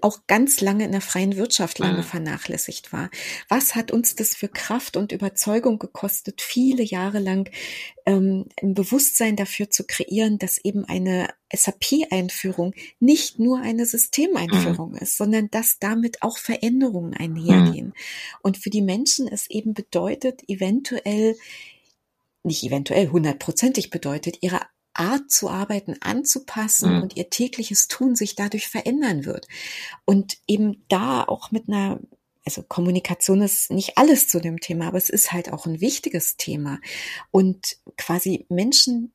auch 0.00 0.26
ganz 0.26 0.60
lange 0.60 0.84
in 0.84 0.92
der 0.92 1.00
freien 1.00 1.36
Wirtschaft 1.36 1.78
lange 1.78 1.98
mhm. 1.98 2.04
vernachlässigt 2.04 2.92
war. 2.92 3.10
Was 3.48 3.74
hat 3.74 3.92
uns 3.92 4.16
das 4.16 4.34
für 4.34 4.48
Kraft 4.48 4.96
und 4.96 5.12
Überzeugung 5.12 5.78
gekostet, 5.78 6.42
viele 6.42 6.82
Jahre 6.82 7.18
lang 7.18 7.50
ähm, 8.04 8.46
ein 8.60 8.74
Bewusstsein 8.74 9.36
dafür 9.36 9.70
zu 9.70 9.84
kreieren, 9.84 10.38
dass 10.38 10.58
eben 10.58 10.84
eine 10.84 11.28
SAP-Einführung 11.52 12.74
nicht 12.98 13.38
nur 13.38 13.60
eine 13.60 13.86
Systemeinführung 13.86 14.92
mhm. 14.92 14.98
ist, 14.98 15.16
sondern 15.16 15.50
dass 15.50 15.78
damit 15.78 16.22
auch 16.22 16.38
Veränderungen 16.38 17.14
einhergehen. 17.14 17.88
Mhm. 17.88 17.92
Und 18.42 18.58
für 18.58 18.70
die 18.70 18.82
Menschen 18.82 19.28
es 19.28 19.48
eben 19.48 19.74
bedeutet, 19.74 20.42
eventuell 20.48 21.36
nicht 22.42 22.62
eventuell 22.62 23.08
hundertprozentig 23.08 23.90
bedeutet, 23.90 24.38
ihre 24.40 24.60
Art 24.98 25.30
zu 25.30 25.48
arbeiten 25.48 25.96
anzupassen 26.00 26.96
mhm. 26.96 27.02
und 27.02 27.16
ihr 27.16 27.30
tägliches 27.30 27.88
Tun 27.88 28.16
sich 28.16 28.34
dadurch 28.34 28.68
verändern 28.68 29.24
wird. 29.24 29.46
Und 30.04 30.38
eben 30.46 30.84
da 30.88 31.24
auch 31.24 31.50
mit 31.50 31.68
einer 31.68 32.00
also 32.46 32.62
Kommunikation 32.62 33.42
ist 33.42 33.72
nicht 33.72 33.98
alles 33.98 34.28
zu 34.28 34.40
dem 34.40 34.60
Thema, 34.60 34.86
aber 34.86 34.98
es 34.98 35.10
ist 35.10 35.32
halt 35.32 35.52
auch 35.52 35.66
ein 35.66 35.80
wichtiges 35.80 36.36
Thema. 36.36 36.78
Und 37.32 37.76
quasi 37.96 38.46
Menschen 38.48 39.12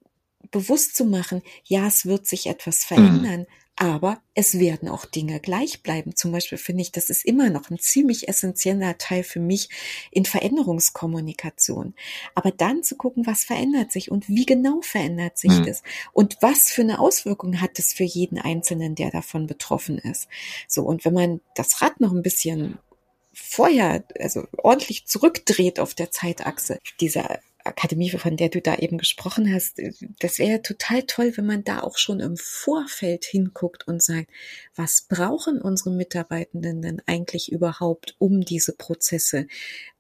bewusst 0.52 0.98
zu 0.98 1.06
machen, 1.06 1.42
ja, 1.64 1.88
es 1.88 2.06
wird 2.06 2.28
sich 2.28 2.48
etwas 2.48 2.84
mhm. 2.84 2.88
verändern, 2.96 3.40
mhm. 3.42 3.61
Aber 3.82 4.22
es 4.36 4.60
werden 4.60 4.90
auch 4.90 5.06
Dinge 5.06 5.40
gleich 5.40 5.82
bleiben. 5.82 6.16
Zum 6.16 6.32
Beispiel 6.32 6.60
finde 6.60 6.84
ich, 6.84 6.92
das 6.92 7.10
ist 7.10 7.26
immer 7.26 7.50
noch 7.50 7.72
ein 7.72 7.80
ziemlich 7.80 8.30
essentieller 8.30 9.00
Teil 9.00 9.24
für 9.24 9.40
mich 9.40 9.70
in 10.12 10.24
Veränderungskommunikation. 10.24 11.96
Aber 12.36 12.52
dann 12.52 12.84
zu 12.84 12.96
gucken, 12.96 13.26
was 13.26 13.44
verändert 13.44 13.92
sich 13.92 14.12
und 14.12 14.30
wie 14.30 14.46
genau 14.46 14.82
verändert 14.82 15.40
sich 15.40 15.54
mhm. 15.54 15.66
das 15.66 15.82
und 16.14 16.38
was 16.42 16.70
für 16.70 16.84
eine 16.84 17.00
Auswirkung 17.00 17.60
hat 17.60 17.80
es 17.80 17.92
für 17.92 18.04
jeden 18.04 18.38
Einzelnen, 18.38 18.94
der 18.94 19.10
davon 19.10 19.48
betroffen 19.48 19.98
ist. 19.98 20.28
So. 20.68 20.84
Und 20.84 21.04
wenn 21.04 21.16
man 21.16 21.42
das 21.56 21.82
Rad 21.82 22.00
noch 22.00 22.12
ein 22.12 22.22
bisschen 22.22 22.78
vorher, 23.34 24.04
also 24.20 24.46
ordentlich 24.60 25.08
zurückdreht 25.08 25.80
auf 25.80 25.96
der 25.96 26.12
Zeitachse, 26.12 26.78
dieser 27.00 27.40
Akademie, 27.64 28.10
von 28.10 28.38
der 28.38 28.50
du 28.50 28.62
da 28.62 28.76
eben 28.76 28.98
gesprochen 28.98 29.54
hast, 29.54 29.80
das 30.20 30.40
wäre 30.40 30.62
total 30.62 31.04
toll, 31.04 31.34
wenn 31.36 31.46
man 31.46 31.64
da 31.64 31.82
auch 31.82 31.98
schon 31.98 32.20
im 32.20 32.38
Vorfeld 32.38 33.26
hinguckt 33.26 33.88
und 33.88 34.02
sagt, 34.02 34.30
was 34.76 35.06
brauchen 35.08 35.62
unsere 35.62 35.92
Mitarbeitenden 35.92 36.82
denn 36.82 37.02
eigentlich 37.06 37.52
überhaupt, 37.52 38.16
um 38.20 38.42
diese 38.42 38.74
Prozesse 38.74 39.48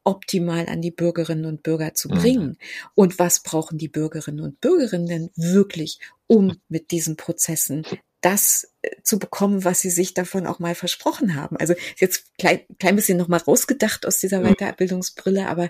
optimal 0.03 0.68
an 0.68 0.82
die 0.82 0.91
Bürgerinnen 0.91 1.45
und 1.45 1.64
Bürger 1.64 1.93
zu 1.93 2.09
mhm. 2.09 2.14
bringen? 2.16 2.57
Und 2.95 3.20
was 3.20 3.41
brauchen 3.41 3.78
die 3.78 3.89
Bürgerinnen 3.89 4.41
und 4.41 4.62
Bürgerinnen 4.62 5.07
denn 5.07 5.30
wirklich, 5.36 5.99
um 6.28 6.57
mit 6.70 6.91
diesen 6.91 7.16
Prozessen 7.16 7.86
das 8.22 8.72
äh, 8.82 8.89
zu 9.03 9.19
bekommen, 9.19 9.63
was 9.63 9.82
sie 9.82 9.89
sich 9.89 10.13
davon 10.13 10.47
auch 10.47 10.59
mal 10.59 10.76
versprochen 10.76 11.36
haben. 11.36 11.57
Also 11.57 11.74
jetzt 11.97 12.38
klein, 12.38 12.61
klein 12.80 12.95
bisschen 12.95 13.17
noch 13.17 13.28
mal 13.28 13.38
rausgedacht 13.38 14.05
aus 14.05 14.19
dieser 14.19 14.41
Weiterbildungsbrille, 14.41 15.47
aber 15.47 15.69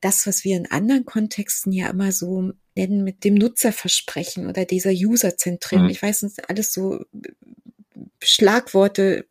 das, 0.00 0.26
was 0.26 0.44
wir 0.44 0.56
in 0.56 0.70
anderen 0.70 1.06
Kontexten 1.06 1.72
ja 1.72 1.88
immer 1.88 2.12
so 2.12 2.52
nennen 2.74 3.04
mit 3.04 3.24
dem 3.24 3.34
Nutzerversprechen 3.34 4.48
oder 4.48 4.64
dieser 4.64 4.90
Userzentrierung, 4.90 5.86
mhm. 5.86 5.90
ich 5.90 6.02
weiß, 6.02 6.20
das 6.20 6.34
sind 6.34 6.50
alles 6.50 6.72
so 6.72 7.00
äh, 7.00 7.04
Schlagworte, 8.22 9.26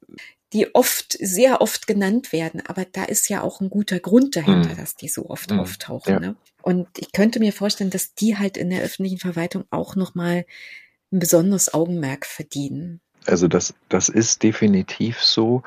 die 0.53 0.75
oft, 0.75 1.17
sehr 1.19 1.61
oft 1.61 1.87
genannt 1.87 2.33
werden, 2.33 2.61
aber 2.65 2.85
da 2.85 3.05
ist 3.05 3.29
ja 3.29 3.41
auch 3.41 3.61
ein 3.61 3.69
guter 3.69 3.99
Grund 3.99 4.35
dahinter, 4.35 4.73
mhm. 4.73 4.77
dass 4.77 4.95
die 4.95 5.07
so 5.07 5.29
oft 5.29 5.51
mhm. 5.51 5.59
auftauchen. 5.59 6.13
Ja. 6.13 6.19
Ne? 6.19 6.35
Und 6.61 6.87
ich 6.97 7.11
könnte 7.11 7.39
mir 7.39 7.53
vorstellen, 7.53 7.89
dass 7.89 8.13
die 8.15 8.37
halt 8.37 8.57
in 8.57 8.69
der 8.69 8.81
öffentlichen 8.81 9.17
Verwaltung 9.17 9.63
auch 9.71 9.95
noch 9.95 10.13
mal 10.13 10.45
ein 11.11 11.19
besonderes 11.19 11.73
Augenmerk 11.73 12.25
verdienen. 12.25 13.01
Also 13.25 13.47
das, 13.47 13.73
das 13.89 14.09
ist 14.09 14.43
definitiv 14.43 15.21
so. 15.21 15.63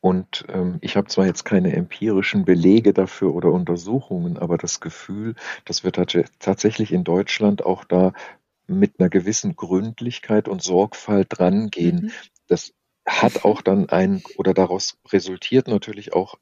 Und 0.00 0.44
ähm, 0.48 0.78
ich 0.80 0.96
habe 0.96 1.08
zwar 1.08 1.26
jetzt 1.26 1.44
keine 1.44 1.72
empirischen 1.74 2.44
Belege 2.44 2.92
dafür 2.92 3.34
oder 3.34 3.52
Untersuchungen, 3.52 4.36
aber 4.36 4.58
das 4.58 4.80
Gefühl, 4.80 5.36
dass 5.64 5.84
wir 5.84 5.92
tatsächlich 5.92 6.92
in 6.92 7.04
Deutschland 7.04 7.64
auch 7.64 7.84
da 7.84 8.12
mit 8.66 8.98
einer 8.98 9.08
gewissen 9.08 9.54
Gründlichkeit 9.54 10.48
und 10.48 10.62
Sorgfalt 10.62 11.28
drangehen. 11.30 12.06
Mhm. 12.06 12.10
Das 12.48 12.72
hat 13.06 13.44
auch 13.44 13.62
dann 13.62 13.88
ein 13.88 14.22
oder 14.36 14.54
daraus 14.54 14.98
resultiert 15.10 15.68
natürlich 15.68 16.12
auch 16.12 16.36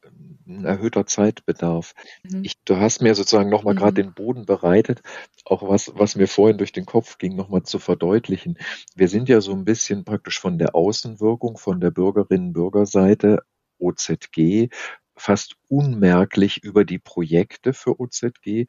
ein 0.51 0.65
erhöhter 0.65 1.07
Zeitbedarf. 1.07 1.95
Mhm. 2.23 2.45
Ich, 2.45 2.63
du 2.65 2.77
hast 2.77 3.03
mir 3.03 3.15
sozusagen 3.15 3.51
nochmal 3.51 3.75
mhm. 3.75 3.79
gerade 3.79 4.03
den 4.03 4.15
Boden 4.15 4.47
bereitet, 4.47 5.03
auch 5.45 5.69
was, 5.69 5.93
was 5.95 6.17
mir 6.17 6.29
vorhin 6.29 6.59
durch 6.59 6.73
den 6.73 6.87
Kopf 6.87 7.19
ging, 7.19 7.37
nochmal 7.37 7.63
zu 7.63 7.79
verdeutlichen. 7.79 8.59
Wir 8.95 9.09
sind 9.09 9.29
ja 9.29 9.41
so 9.41 9.53
ein 9.53 9.65
bisschen 9.65 10.05
praktisch 10.05 10.41
von 10.41 10.59
der 10.59 10.75
Außenwirkung, 10.75 11.57
von 11.57 11.81
der 11.81 11.91
Bürgerinnen-Bürgerseite 11.91 13.41
OZG 13.79 14.69
fast 15.17 15.57
unmerklich 15.69 16.63
über 16.63 16.85
die 16.85 16.99
Projekte 16.99 17.73
für 17.73 18.01
OZG 18.01 18.67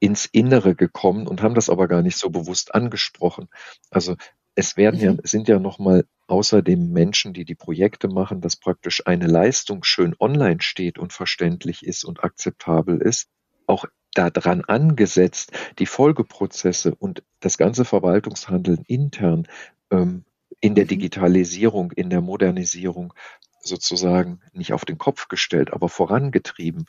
ins 0.00 0.24
Innere 0.24 0.74
gekommen 0.74 1.26
und 1.26 1.42
haben 1.42 1.54
das 1.54 1.68
aber 1.68 1.86
gar 1.86 2.02
nicht 2.02 2.16
so 2.16 2.30
bewusst 2.30 2.74
angesprochen. 2.74 3.48
Also 3.90 4.16
es 4.60 4.76
werden 4.76 5.00
ja, 5.00 5.12
mhm. 5.14 5.20
sind 5.24 5.48
ja 5.48 5.58
nochmal 5.58 6.04
außerdem 6.26 6.92
Menschen, 6.92 7.32
die 7.32 7.46
die 7.46 7.54
Projekte 7.54 8.08
machen, 8.08 8.42
dass 8.42 8.56
praktisch 8.56 9.06
eine 9.06 9.26
Leistung 9.26 9.82
schön 9.84 10.14
online 10.20 10.60
steht 10.60 10.98
und 10.98 11.12
verständlich 11.14 11.84
ist 11.84 12.04
und 12.04 12.22
akzeptabel 12.22 13.00
ist, 13.00 13.28
auch 13.66 13.86
daran 14.12 14.62
angesetzt, 14.62 15.52
die 15.78 15.86
Folgeprozesse 15.86 16.94
und 16.94 17.22
das 17.40 17.56
ganze 17.56 17.86
Verwaltungshandeln 17.86 18.84
intern 18.86 19.48
ähm, 19.90 20.24
in 20.60 20.74
der 20.74 20.84
mhm. 20.84 20.88
Digitalisierung, 20.88 21.92
in 21.92 22.10
der 22.10 22.20
Modernisierung 22.20 23.14
sozusagen 23.62 24.40
nicht 24.52 24.74
auf 24.74 24.84
den 24.84 24.98
Kopf 24.98 25.28
gestellt, 25.28 25.72
aber 25.72 25.88
vorangetrieben. 25.88 26.84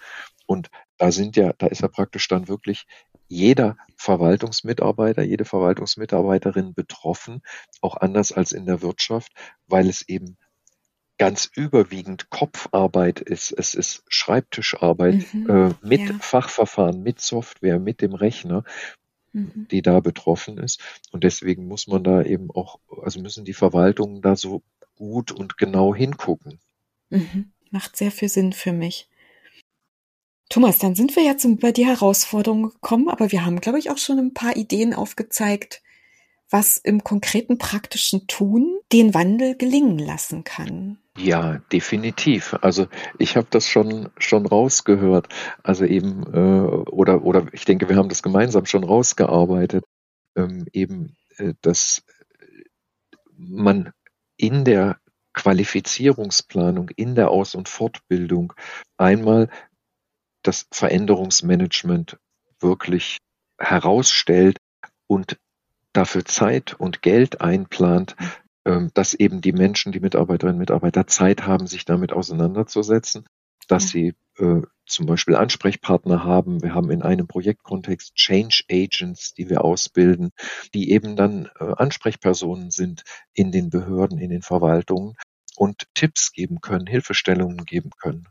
Und 0.46 0.70
da 0.98 1.12
sind 1.12 1.38
ja, 1.38 1.54
da 1.58 1.68
ist 1.68 1.82
ja 1.82 1.88
praktisch 1.88 2.28
dann 2.28 2.50
wirklich 2.50 2.86
jeder 3.32 3.78
Verwaltungsmitarbeiter, 3.96 5.24
jede 5.24 5.46
Verwaltungsmitarbeiterin 5.46 6.74
betroffen, 6.74 7.42
auch 7.80 7.96
anders 7.96 8.32
als 8.32 8.52
in 8.52 8.66
der 8.66 8.82
Wirtschaft, 8.82 9.32
weil 9.68 9.88
es 9.88 10.08
eben 10.08 10.38
ganz 11.18 11.50
überwiegend 11.56 12.30
Kopfarbeit 12.30 13.22
ist. 13.22 13.52
Es 13.52 13.74
ist 13.74 14.04
Schreibtischarbeit 14.10 15.34
mhm, 15.34 15.50
äh, 15.50 15.74
mit 15.82 16.02
ja. 16.02 16.16
Fachverfahren, 16.20 17.04
mit 17.04 17.22
Software, 17.22 17.80
mit 17.80 18.02
dem 18.02 18.14
Rechner, 18.14 18.66
mhm. 19.32 19.68
die 19.72 19.82
da 19.82 20.00
betroffen 20.02 20.58
ist. 20.58 20.82
Und 21.12 21.24
deswegen 21.24 21.68
muss 21.68 21.88
man 21.88 22.04
da 22.04 22.24
eben 22.24 22.52
auch, 22.52 22.80
also 23.02 23.22
müssen 23.22 23.46
die 23.46 23.54
Verwaltungen 23.54 24.22
da 24.22 24.36
so 24.36 24.62
gut 24.96 25.32
und 25.32 25.58
genau 25.58 25.96
hingucken. 25.96 26.60
Mhm. 27.10 27.52
Macht 27.70 27.96
sehr 27.96 28.12
viel 28.12 28.30
Sinn 28.30 28.52
für 28.52 28.74
mich. 28.74 29.08
Thomas, 30.52 30.80
dann 30.80 30.96
sind 30.96 31.16
wir 31.16 31.24
jetzt 31.24 31.46
über 31.46 31.72
die 31.72 31.86
Herausforderungen 31.86 32.72
gekommen, 32.72 33.08
aber 33.08 33.32
wir 33.32 33.46
haben, 33.46 33.62
glaube 33.62 33.80
ich, 33.80 33.90
auch 33.90 33.98
schon 33.98 34.20
ein 34.20 34.34
paar 34.34 34.58
Ideen 34.58 34.94
aufgezeigt, 34.94 35.82
was 36.50 36.76
im 36.76 37.06
konkreten 37.06 37.58
praktischen 37.58 38.28
Tun 38.28 38.78
den 38.92 39.14
Wandel 39.14 39.56
gelingen 39.56 39.98
lassen 39.98 40.44
kann. 40.44 40.98
Ja, 41.18 41.60
definitiv. 41.72 42.54
Also 42.62 42.88
ich 43.18 43.38
habe 43.38 43.48
das 43.50 43.70
schon 43.70 44.10
schon 44.18 44.46
rausgehört. 44.46 45.30
Also 45.64 45.86
eben 45.86 46.24
äh, 46.34 46.92
oder 46.92 47.24
oder 47.24 47.48
ich 47.54 47.64
denke, 47.64 47.88
wir 47.88 47.96
haben 47.96 48.10
das 48.10 48.22
gemeinsam 48.22 48.66
schon 48.66 48.84
rausgearbeitet. 48.84 49.86
Ähm, 50.36 50.66
eben, 50.74 51.16
äh, 51.38 51.54
dass 51.62 52.04
man 53.38 53.94
in 54.36 54.66
der 54.66 54.98
Qualifizierungsplanung, 55.34 56.90
in 56.90 57.16
der 57.16 57.30
Aus- 57.30 57.56
und 57.56 57.70
Fortbildung 57.70 58.52
einmal 58.98 59.50
das 60.44 60.68
Veränderungsmanagement 60.72 62.18
wirklich 62.60 63.18
herausstellt 63.58 64.58
und 65.08 65.38
dafür 65.94 66.26
Zeit 66.26 66.74
und 66.74 67.02
Geld 67.02 67.42
einplant, 67.42 68.16
ähm, 68.66 68.92
dass 68.94 69.14
eben 69.14 69.42
die 69.42 69.54
Menschen, 69.54 69.92
die 69.92 70.00
Mitarbeiterinnen 70.00 70.56
und 70.56 70.60
Mitarbeiter 70.60 71.08
Zeit 71.08 71.46
haben, 71.46 71.68
sich 71.68 71.86
damit 71.86 72.14
auseinanderzusetzen, 72.14 73.26
dass 73.68 73.90
sie 73.90 74.14
äh, 74.38 74.62
zum 74.86 75.06
Beispiel 75.06 75.36
Ansprechpartner 75.36 76.24
haben. 76.24 76.62
Wir 76.62 76.74
haben 76.74 76.92
in 76.92 77.02
einem 77.02 77.28
Projektkontext 77.28 78.16
Change 78.16 78.64
Agents, 78.70 79.34
die 79.34 79.50
wir 79.50 79.64
ausbilden, 79.64 80.32
die 80.74 80.92
eben 80.92 81.16
dann 81.16 81.50
äh, 81.60 81.74
Ansprechpersonen 81.78 82.72
sind 82.72 83.04
in 83.34 83.52
den 83.52 83.70
Behörden, 83.70 84.18
in 84.18 84.30
den 84.30 84.42
Verwaltungen 84.42 85.16
und 85.56 85.88
Tipps 85.94 86.32
geben 86.32 86.62
können, 86.62 86.88
Hilfestellungen 86.88 87.66
geben 87.66 87.92
können. 88.00 88.28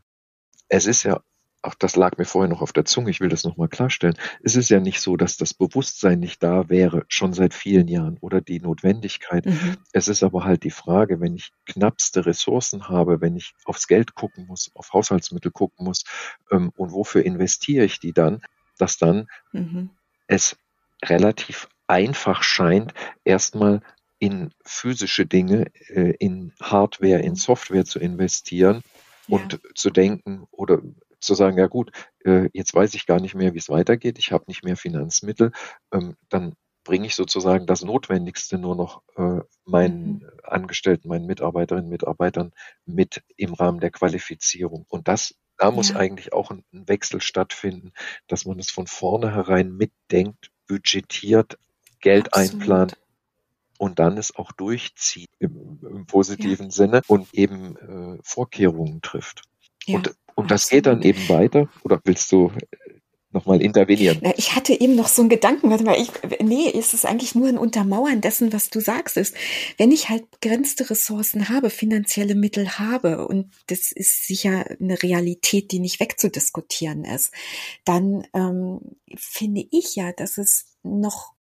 Es 0.67 0.85
ist 0.85 1.03
ja 1.03 1.21
auch 1.61 1.75
das 1.75 1.95
lag 1.95 2.17
mir 2.17 2.25
vorher 2.25 2.49
noch 2.49 2.61
auf 2.61 2.73
der 2.73 2.85
Zunge, 2.85 3.11
ich 3.11 3.19
will 3.19 3.29
das 3.29 3.43
nochmal 3.43 3.67
klarstellen. 3.67 4.17
Es 4.41 4.55
ist 4.55 4.69
ja 4.69 4.79
nicht 4.79 4.99
so, 4.99 5.15
dass 5.15 5.37
das 5.37 5.53
Bewusstsein 5.53 6.19
nicht 6.19 6.41
da 6.41 6.69
wäre, 6.69 7.05
schon 7.07 7.33
seit 7.33 7.53
vielen 7.53 7.87
Jahren 7.87 8.17
oder 8.19 8.41
die 8.41 8.59
Notwendigkeit. 8.59 9.45
Mhm. 9.45 9.77
Es 9.91 10.07
ist 10.07 10.23
aber 10.23 10.43
halt 10.43 10.63
die 10.63 10.71
Frage, 10.71 11.19
wenn 11.21 11.35
ich 11.35 11.51
knappste 11.65 12.25
Ressourcen 12.25 12.89
habe, 12.89 13.21
wenn 13.21 13.35
ich 13.35 13.53
aufs 13.65 13.87
Geld 13.87 14.15
gucken 14.15 14.47
muss, 14.47 14.71
auf 14.73 14.91
Haushaltsmittel 14.93 15.51
gucken 15.51 15.85
muss 15.85 16.03
ähm, 16.51 16.71
und 16.75 16.91
wofür 16.91 17.23
investiere 17.23 17.85
ich 17.85 17.99
die 17.99 18.13
dann, 18.13 18.41
dass 18.77 18.97
dann 18.97 19.27
mhm. 19.51 19.91
es 20.27 20.57
relativ 21.03 21.67
einfach 21.87 22.41
scheint, 22.41 22.93
erstmal 23.23 23.81
in 24.17 24.51
physische 24.63 25.25
Dinge, 25.25 25.65
äh, 25.89 26.15
in 26.19 26.53
Hardware, 26.61 27.21
in 27.21 27.35
Software 27.35 27.85
zu 27.85 27.99
investieren 27.99 28.81
ja. 29.27 29.37
und 29.37 29.59
zu 29.75 29.89
denken 29.89 30.47
oder 30.51 30.81
zu 31.21 31.35
sagen, 31.35 31.57
ja 31.57 31.67
gut, 31.67 31.91
äh, 32.25 32.49
jetzt 32.53 32.73
weiß 32.73 32.93
ich 32.95 33.05
gar 33.05 33.19
nicht 33.19 33.35
mehr, 33.35 33.53
wie 33.53 33.59
es 33.59 33.69
weitergeht, 33.69 34.19
ich 34.19 34.31
habe 34.31 34.45
nicht 34.47 34.63
mehr 34.63 34.77
Finanzmittel, 34.77 35.51
ähm, 35.91 36.15
dann 36.29 36.55
bringe 36.83 37.05
ich 37.05 37.15
sozusagen 37.15 37.67
das 37.67 37.83
Notwendigste 37.83 38.57
nur 38.57 38.75
noch 38.75 39.03
äh, 39.15 39.41
meinen 39.65 40.13
mhm. 40.13 40.31
Angestellten, 40.43 41.07
meinen 41.07 41.27
Mitarbeiterinnen, 41.27 41.89
Mitarbeitern 41.89 42.53
mit 42.85 43.23
im 43.37 43.53
Rahmen 43.53 43.79
der 43.79 43.91
Qualifizierung. 43.91 44.85
Und 44.89 45.07
das, 45.07 45.35
da 45.57 45.71
muss 45.71 45.89
ja. 45.89 45.97
eigentlich 45.97 46.33
auch 46.33 46.49
ein, 46.51 46.63
ein, 46.73 46.87
Wechsel 46.87 47.21
stattfinden, 47.21 47.93
dass 48.27 48.45
man 48.45 48.59
es 48.59 48.71
von 48.71 48.87
vornherein 48.87 49.71
mitdenkt, 49.71 50.51
budgetiert, 50.67 51.59
Geld 51.99 52.33
Absolut. 52.33 52.53
einplant 52.53 52.97
und 53.77 53.99
dann 53.99 54.17
es 54.17 54.35
auch 54.35 54.51
durchzieht 54.51 55.29
im, 55.39 55.79
im 55.83 56.05
positiven 56.07 56.67
ja. 56.67 56.71
Sinne 56.71 57.01
und 57.07 57.33
eben 57.33 57.77
äh, 57.77 58.19
Vorkehrungen 58.23 59.01
trifft. 59.01 59.43
Ja. 59.85 59.97
Und 59.97 60.15
und 60.41 60.51
das 60.51 60.69
geht 60.69 60.85
dann 60.85 61.01
eben 61.01 61.27
weiter? 61.29 61.69
Oder 61.83 61.99
willst 62.03 62.31
du 62.31 62.51
nochmal 63.31 63.61
intervenieren? 63.61 64.19
Ich 64.35 64.55
hatte 64.55 64.79
eben 64.79 64.95
noch 64.95 65.07
so 65.07 65.21
einen 65.21 65.29
Gedanken, 65.29 65.69
warte 65.69 65.83
mal, 65.83 65.97
ich, 65.99 66.11
nee, 66.41 66.67
ist 66.69 66.93
es 66.93 67.05
eigentlich 67.05 67.35
nur 67.35 67.47
ein 67.47 67.57
Untermauern 67.57 68.21
dessen, 68.21 68.51
was 68.53 68.69
du 68.69 68.79
sagst, 68.79 69.17
ist, 69.17 69.35
wenn 69.77 69.91
ich 69.91 70.09
halt 70.09 70.29
begrenzte 70.31 70.89
Ressourcen 70.89 71.49
habe, 71.49 71.69
finanzielle 71.69 72.35
Mittel 72.35 72.77
habe, 72.77 73.27
und 73.27 73.51
das 73.67 73.91
ist 73.91 74.27
sicher 74.27 74.65
eine 74.79 75.01
Realität, 75.01 75.71
die 75.71 75.79
nicht 75.79 75.99
wegzudiskutieren 75.99 77.05
ist, 77.05 77.31
dann 77.85 78.27
ähm, 78.33 78.79
finde 79.15 79.65
ich 79.71 79.95
ja, 79.95 80.11
dass 80.11 80.37
es 80.37 80.65
noch 80.83 81.33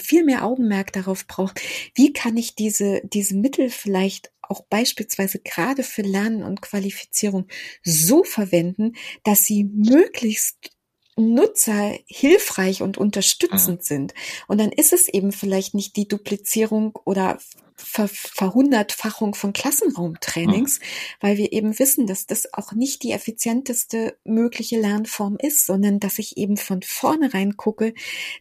viel 0.00 0.24
mehr 0.24 0.44
Augenmerk 0.44 0.92
darauf 0.92 1.26
braucht, 1.26 1.60
wie 1.94 2.12
kann 2.12 2.36
ich 2.36 2.54
diese, 2.54 3.00
diese 3.04 3.34
Mittel 3.34 3.70
vielleicht 3.70 4.30
auch 4.48 4.62
beispielsweise 4.68 5.38
gerade 5.38 5.82
für 5.82 6.02
Lernen 6.02 6.42
und 6.42 6.62
Qualifizierung 6.62 7.46
so 7.82 8.24
verwenden, 8.24 8.94
dass 9.24 9.44
sie 9.44 9.64
möglichst 9.64 10.70
Nutzer 11.18 11.98
hilfreich 12.06 12.80
und 12.80 12.96
unterstützend 12.96 13.80
mhm. 13.80 13.84
sind. 13.84 14.14
Und 14.46 14.58
dann 14.58 14.70
ist 14.70 14.92
es 14.92 15.08
eben 15.08 15.32
vielleicht 15.32 15.74
nicht 15.74 15.96
die 15.96 16.08
Duplizierung 16.08 16.96
oder 17.04 17.38
Ver 17.80 18.08
Verhundertfachung 18.08 19.36
von 19.36 19.52
Klassenraumtrainings, 19.52 20.80
mhm. 20.80 20.84
weil 21.20 21.36
wir 21.36 21.52
eben 21.52 21.78
wissen, 21.78 22.08
dass 22.08 22.26
das 22.26 22.52
auch 22.52 22.72
nicht 22.72 23.04
die 23.04 23.12
effizienteste 23.12 24.18
mögliche 24.24 24.80
Lernform 24.80 25.36
ist, 25.40 25.64
sondern 25.64 26.00
dass 26.00 26.18
ich 26.18 26.36
eben 26.36 26.56
von 26.56 26.82
vornherein 26.82 27.56
gucke, 27.56 27.94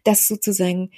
dass 0.03 0.27
sozusagen 0.27 0.89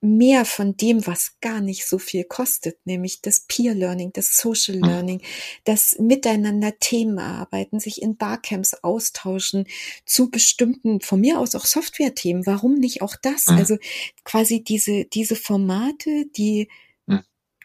mehr 0.00 0.44
von 0.44 0.76
dem, 0.76 1.06
was 1.06 1.40
gar 1.40 1.60
nicht 1.60 1.86
so 1.86 1.98
viel 1.98 2.24
kostet, 2.24 2.78
nämlich 2.86 3.20
das 3.20 3.40
Peer 3.48 3.74
Learning, 3.74 4.12
das 4.12 4.36
Social 4.36 4.76
mhm. 4.76 4.84
Learning, 4.84 5.22
das 5.64 5.96
Miteinander 5.98 6.78
Themen 6.78 7.18
arbeiten, 7.18 7.80
sich 7.80 8.00
in 8.00 8.16
Barcamps 8.16 8.74
austauschen 8.74 9.66
zu 10.04 10.30
bestimmten, 10.30 11.00
von 11.00 11.20
mir 11.20 11.40
aus 11.40 11.54
auch 11.54 11.64
Software-Themen. 11.64 12.46
Warum 12.46 12.74
nicht 12.74 13.02
auch 13.02 13.16
das? 13.16 13.48
Mhm. 13.48 13.56
Also 13.56 13.76
quasi 14.24 14.62
diese, 14.62 15.04
diese 15.04 15.34
Formate, 15.34 16.26
die, 16.36 16.68
mhm. 17.06 17.22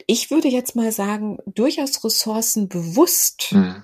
ich 0.07 0.31
würde 0.31 0.47
jetzt 0.47 0.75
mal 0.75 0.91
sagen, 0.91 1.37
durchaus 1.45 2.03
ressourcenbewusst 2.03 3.51
mhm 3.51 3.83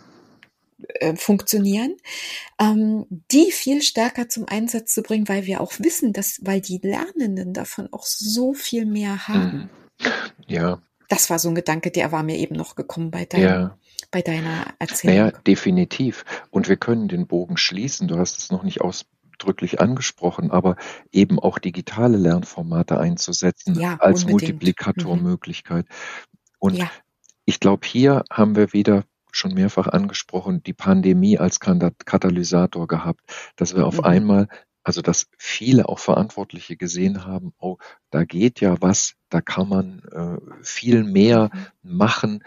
äh, 0.87 1.15
funktionieren, 1.15 1.95
ähm, 2.59 3.05
die 3.31 3.51
viel 3.51 3.81
stärker 3.81 4.29
zum 4.29 4.47
Einsatz 4.47 4.93
zu 4.93 5.01
bringen, 5.01 5.27
weil 5.27 5.45
wir 5.45 5.61
auch 5.61 5.73
wissen, 5.79 6.13
dass, 6.13 6.39
weil 6.41 6.61
die 6.61 6.79
Lernenden 6.81 7.53
davon 7.53 7.89
auch 7.91 8.05
so 8.05 8.53
viel 8.53 8.85
mehr 8.85 9.27
haben. 9.27 9.69
Mhm. 10.01 10.09
Ja. 10.47 10.81
Das 11.09 11.29
war 11.29 11.39
so 11.39 11.49
ein 11.49 11.55
Gedanke, 11.55 11.91
der 11.91 12.11
war 12.11 12.23
mir 12.23 12.37
eben 12.37 12.55
noch 12.55 12.75
gekommen 12.75 13.11
bei 13.11 13.25
deinem, 13.25 13.43
ja. 13.43 13.77
bei 14.11 14.21
deiner 14.21 14.67
Erzählung. 14.77 15.17
Naja, 15.17 15.31
definitiv. 15.45 16.23
Und 16.51 16.69
wir 16.69 16.77
können 16.77 17.07
den 17.07 17.27
Bogen 17.27 17.57
schließen. 17.57 18.07
Du 18.07 18.17
hast 18.17 18.37
es 18.37 18.51
noch 18.51 18.63
nicht 18.63 18.81
aus, 18.81 19.05
ausdrücklich 19.39 19.79
angesprochen, 19.79 20.51
aber 20.51 20.75
eben 21.11 21.39
auch 21.39 21.59
digitale 21.59 22.17
Lernformate 22.17 22.99
einzusetzen 22.99 23.79
Ja, 23.79 23.95
als 23.99 24.23
unbedingt. 24.23 24.27
Mhm. 24.27 24.31
Multiplikatormöglichkeit. 24.31 25.85
Und 26.59 26.75
Ja. 26.75 26.91
ich 27.45 27.59
glaube, 27.59 27.87
hier 27.87 28.23
haben 28.29 28.55
wir 28.55 28.73
wieder 28.73 29.05
schon 29.31 29.53
mehrfach 29.53 29.87
angesprochen, 29.87 30.63
die 30.63 30.73
Pandemie 30.73 31.37
als 31.37 31.59
Katalysator 31.59 32.87
gehabt, 32.87 33.21
dass 33.55 33.75
wir 33.75 33.85
auf 33.87 33.99
Mhm. 33.99 34.05
einmal, 34.05 34.47
also 34.83 35.01
dass 35.01 35.27
viele 35.37 35.87
auch 35.89 35.99
Verantwortliche 35.99 36.77
gesehen 36.77 37.25
haben, 37.25 37.53
oh, 37.59 37.77
da 38.11 38.23
geht 38.23 38.61
ja 38.61 38.81
was, 38.81 39.13
da 39.29 39.41
kann 39.41 39.69
man 39.69 39.99
äh, 40.11 40.63
viel 40.63 41.03
mehr 41.03 41.49
Mhm. 41.53 41.67
machen. 41.97 42.43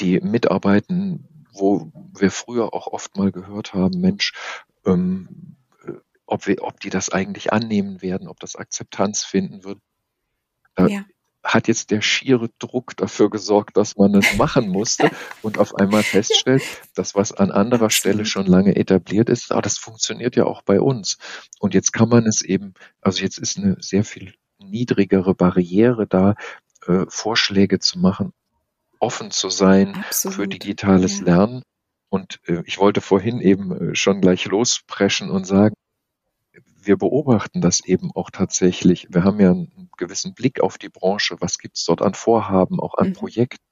Die 0.00 0.20
Mitarbeiten, 0.20 1.46
wo 1.52 1.90
wir 2.18 2.30
früher 2.30 2.72
auch 2.74 2.86
oft 2.88 3.16
mal 3.16 3.30
gehört 3.32 3.74
haben, 3.74 4.00
Mensch, 4.00 4.32
ähm, 4.86 5.56
äh, 5.86 5.92
ob, 6.26 6.46
wir, 6.46 6.62
ob 6.62 6.80
die 6.80 6.90
das 6.90 7.10
eigentlich 7.10 7.52
annehmen 7.52 8.00
werden, 8.02 8.28
ob 8.28 8.40
das 8.40 8.56
Akzeptanz 8.56 9.22
finden 9.24 9.64
wird. 9.64 9.78
Da 10.74 10.86
Ja. 10.88 11.04
Hat 11.44 11.68
jetzt 11.68 11.90
der 11.90 12.02
schiere 12.02 12.50
Druck 12.58 12.96
dafür 12.96 13.30
gesorgt, 13.30 13.76
dass 13.76 13.96
man 13.96 14.14
es 14.14 14.36
machen 14.36 14.68
musste 14.68 15.10
und 15.42 15.58
auf 15.58 15.74
einmal 15.74 16.02
feststellt, 16.02 16.62
dass 16.94 17.14
was 17.14 17.32
an 17.32 17.50
anderer 17.50 17.90
Stelle 17.90 18.24
schon 18.24 18.46
lange 18.46 18.76
etabliert 18.76 19.28
ist, 19.28 19.52
ah, 19.52 19.60
das 19.60 19.78
funktioniert 19.78 20.36
ja 20.36 20.44
auch 20.44 20.62
bei 20.62 20.80
uns. 20.80 21.18
Und 21.58 21.74
jetzt 21.74 21.92
kann 21.92 22.08
man 22.08 22.26
es 22.26 22.42
eben, 22.42 22.74
also 23.00 23.22
jetzt 23.22 23.38
ist 23.38 23.58
eine 23.58 23.76
sehr 23.80 24.04
viel 24.04 24.34
niedrigere 24.58 25.34
Barriere 25.34 26.06
da, 26.06 26.34
äh, 26.86 27.04
Vorschläge 27.08 27.78
zu 27.80 27.98
machen, 27.98 28.32
offen 28.98 29.30
zu 29.30 29.50
sein 29.50 29.94
für 29.94 30.06
Absolut. 30.06 30.52
digitales 30.52 31.18
Ja. 31.20 31.24
Lernen. 31.26 31.62
Und 32.08 32.40
äh, 32.46 32.62
ich 32.66 32.78
wollte 32.78 33.00
vorhin 33.00 33.40
eben 33.40 33.90
äh, 33.90 33.94
schon 33.94 34.20
gleich 34.20 34.44
lospreschen 34.44 35.30
und 35.30 35.44
sagen, 35.46 35.74
wir 36.84 36.96
beobachten 36.96 37.60
das 37.60 37.84
eben 37.84 38.10
auch 38.14 38.30
tatsächlich. 38.30 39.08
Wir 39.10 39.24
haben 39.24 39.40
ja 39.40 39.50
einen 39.50 39.81
gewissen 39.96 40.34
Blick 40.34 40.60
auf 40.60 40.78
die 40.78 40.88
Branche. 40.88 41.36
Was 41.40 41.58
gibt's 41.58 41.84
dort 41.84 42.02
an 42.02 42.14
Vorhaben, 42.14 42.80
auch 42.80 42.94
an 42.94 43.08
Mhm. 43.10 43.12
Projekten? 43.14 43.64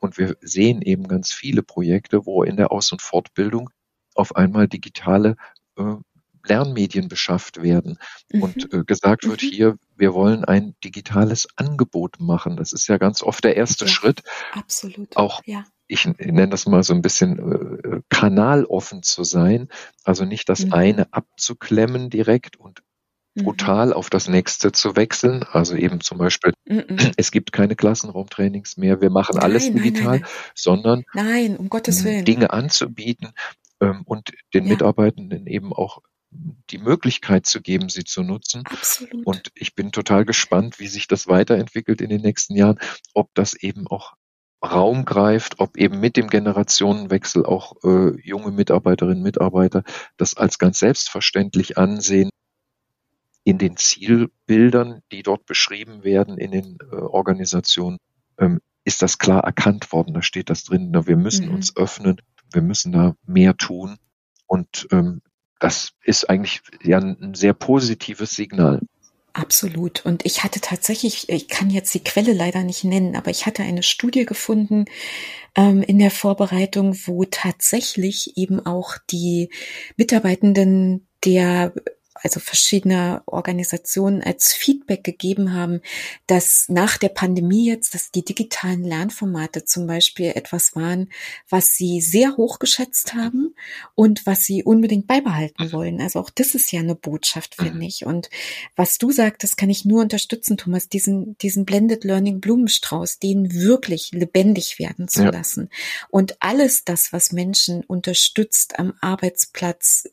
Und 0.00 0.16
wir 0.18 0.36
sehen 0.40 0.82
eben 0.82 1.08
ganz 1.08 1.32
viele 1.32 1.62
Projekte, 1.62 2.24
wo 2.26 2.42
in 2.44 2.56
der 2.56 2.70
Aus- 2.72 2.92
und 2.92 3.02
Fortbildung 3.02 3.70
auf 4.14 4.36
einmal 4.36 4.68
digitale 4.68 5.36
äh, 5.76 5.94
Lernmedien 6.44 7.08
beschafft 7.08 7.62
werden 7.62 7.98
und 8.32 8.72
Mhm. 8.72 8.80
äh, 8.80 8.84
gesagt 8.84 9.28
wird, 9.28 9.42
Mhm. 9.42 9.46
hier, 9.48 9.76
wir 9.96 10.14
wollen 10.14 10.44
ein 10.44 10.74
digitales 10.84 11.48
Angebot 11.56 12.20
machen. 12.20 12.56
Das 12.56 12.72
ist 12.72 12.86
ja 12.88 12.96
ganz 12.98 13.22
oft 13.22 13.44
der 13.44 13.56
erste 13.56 13.84
Ja. 13.86 13.90
Schritt, 13.90 14.22
Absolut. 14.52 15.16
auch 15.16 15.42
Ja. 15.46 15.64
ich 15.88 16.06
nenne 16.06 16.48
das 16.48 16.66
mal 16.66 16.82
so 16.84 16.94
ein 16.94 17.02
bisschen 17.02 17.38
äh, 17.38 18.00
kanaloffen 18.08 19.02
zu 19.02 19.24
sein, 19.24 19.68
also 20.04 20.24
nicht 20.24 20.48
das 20.48 20.64
Mhm. 20.66 20.72
eine 20.72 21.12
abzuklemmen 21.12 22.08
direkt 22.10 22.56
und. 22.56 22.82
Brutal 23.44 23.92
auf 23.92 24.10
das 24.10 24.28
nächste 24.28 24.72
zu 24.72 24.96
wechseln. 24.96 25.44
Also 25.52 25.74
eben 25.76 26.00
zum 26.00 26.18
Beispiel, 26.18 26.52
Mhm. 26.66 26.84
es 27.16 27.30
gibt 27.30 27.52
keine 27.52 27.76
Klassenraumtrainings 27.76 28.76
mehr, 28.76 29.00
wir 29.00 29.10
machen 29.10 29.38
alles 29.38 29.64
Nein, 29.64 29.74
nein, 29.74 29.82
nein, 29.84 29.92
digital, 29.94 30.18
nein. 30.20 30.28
sondern 30.54 31.04
Nein, 31.14 31.56
um 31.56 31.68
Gottes 31.68 32.04
Willen. 32.04 32.24
Dinge 32.24 32.52
anzubieten 32.52 33.32
ähm, 33.80 34.02
und 34.04 34.32
den 34.54 34.64
Ja. 34.64 34.70
Mitarbeitenden 34.70 35.46
eben 35.46 35.72
auch 35.72 36.00
die 36.70 36.78
Möglichkeit 36.78 37.46
zu 37.46 37.62
geben, 37.62 37.88
sie 37.88 38.04
zu 38.04 38.22
nutzen. 38.22 38.62
Absolut. 38.66 39.24
Und 39.26 39.50
ich 39.54 39.74
bin 39.74 39.92
total 39.92 40.26
gespannt, 40.26 40.78
wie 40.78 40.88
sich 40.88 41.08
das 41.08 41.26
weiterentwickelt 41.26 42.02
in 42.02 42.10
den 42.10 42.20
nächsten 42.20 42.54
Jahren, 42.54 42.78
ob 43.14 43.30
das 43.34 43.54
eben 43.54 43.86
auch 43.86 44.12
Raum 44.62 45.04
greift, 45.06 45.60
ob 45.60 45.76
eben 45.78 46.00
mit 46.00 46.16
dem 46.16 46.28
Generationenwechsel 46.28 47.46
auch 47.46 47.76
äh, 47.84 48.20
junge 48.20 48.50
Mitarbeiterinnen 48.50 49.18
und 49.18 49.22
Mitarbeiter 49.22 49.84
das 50.16 50.34
als 50.36 50.58
ganz 50.58 50.80
selbstverständlich 50.80 51.78
ansehen, 51.78 52.28
in 53.48 53.56
den 53.56 53.78
Zielbildern, 53.78 55.00
die 55.10 55.22
dort 55.22 55.46
beschrieben 55.46 56.04
werden 56.04 56.36
in 56.36 56.50
den 56.50 56.76
äh, 56.92 56.96
Organisationen, 56.96 57.96
ähm, 58.38 58.60
ist 58.84 59.00
das 59.00 59.16
klar 59.16 59.42
erkannt 59.42 59.90
worden. 59.90 60.12
Da 60.12 60.20
steht 60.20 60.50
das 60.50 60.64
drin. 60.64 60.90
Na, 60.92 61.06
wir 61.06 61.16
müssen 61.16 61.48
Mhm. 61.48 61.54
uns 61.54 61.74
öffnen, 61.74 62.20
wir 62.52 62.60
müssen 62.60 62.92
da 62.92 63.14
mehr 63.24 63.56
tun. 63.56 63.96
Und 64.46 64.86
ähm, 64.92 65.22
das 65.60 65.92
ist 66.04 66.28
eigentlich 66.28 66.60
ja 66.82 66.98
ein, 66.98 67.32
sehr 67.32 67.54
positives 67.54 68.32
Signal. 68.32 68.82
Absolut. 69.32 70.04
Und 70.04 70.26
ich 70.26 70.44
hatte 70.44 70.60
tatsächlich, 70.60 71.30
ich 71.30 71.48
kann 71.48 71.70
jetzt 71.70 71.94
die 71.94 72.04
Quelle 72.04 72.34
leider 72.34 72.64
nicht 72.64 72.84
nennen, 72.84 73.16
aber 73.16 73.30
ich 73.30 73.46
hatte 73.46 73.62
eine 73.62 73.82
Studie 73.82 74.26
gefunden 74.26 74.84
ähm, 75.54 75.82
in 75.82 75.98
der 75.98 76.10
Vorbereitung, 76.10 76.98
wo 77.06 77.24
tatsächlich 77.24 78.36
eben 78.36 78.66
auch 78.66 78.98
die 79.10 79.48
Mitarbeitenden 79.96 81.08
der 81.24 81.72
also 82.22 82.40
verschiedener 82.40 83.22
Organisationen 83.26 84.22
als 84.22 84.52
Feedback 84.52 85.04
gegeben 85.04 85.52
haben, 85.52 85.80
dass 86.26 86.66
nach 86.68 86.96
der 86.98 87.08
Pandemie 87.10 87.66
jetzt, 87.66 87.94
dass 87.94 88.10
die 88.10 88.24
digitalen 88.24 88.82
Lernformate 88.84 89.64
zum 89.64 89.86
Beispiel 89.86 90.32
etwas 90.34 90.74
waren, 90.76 91.10
was 91.48 91.74
sie 91.74 92.00
sehr 92.00 92.36
hoch 92.36 92.58
geschätzt 92.58 93.14
haben 93.14 93.54
und 93.94 94.26
was 94.26 94.44
sie 94.44 94.62
unbedingt 94.64 95.06
beibehalten 95.06 95.66
Mhm. 95.66 95.72
wollen. 95.72 96.00
Also 96.00 96.20
auch 96.20 96.30
das 96.30 96.54
ist 96.54 96.72
ja 96.72 96.80
eine 96.80 96.94
Botschaft, 96.94 97.56
Mhm. 97.58 97.64
finde 97.64 97.86
ich. 97.86 98.06
Und 98.06 98.30
was 98.76 98.98
du 98.98 99.10
sagtest, 99.10 99.56
kann 99.56 99.70
ich 99.70 99.84
nur 99.84 100.02
unterstützen, 100.02 100.56
Thomas, 100.56 100.88
diesen, 100.88 101.36
diesen 101.38 101.64
Blended 101.64 102.04
Learning 102.04 102.40
Blumenstrauß, 102.40 103.18
den 103.18 103.52
wirklich 103.52 104.10
lebendig 104.12 104.78
werden 104.78 105.08
zu 105.08 105.22
Ja. 105.22 105.30
lassen. 105.30 105.70
Und 106.10 106.36
alles 106.40 106.84
das, 106.84 107.12
was 107.12 107.32
Menschen 107.32 107.84
unterstützt 107.84 108.78
am 108.78 108.94
Arbeitsplatz 109.00 110.04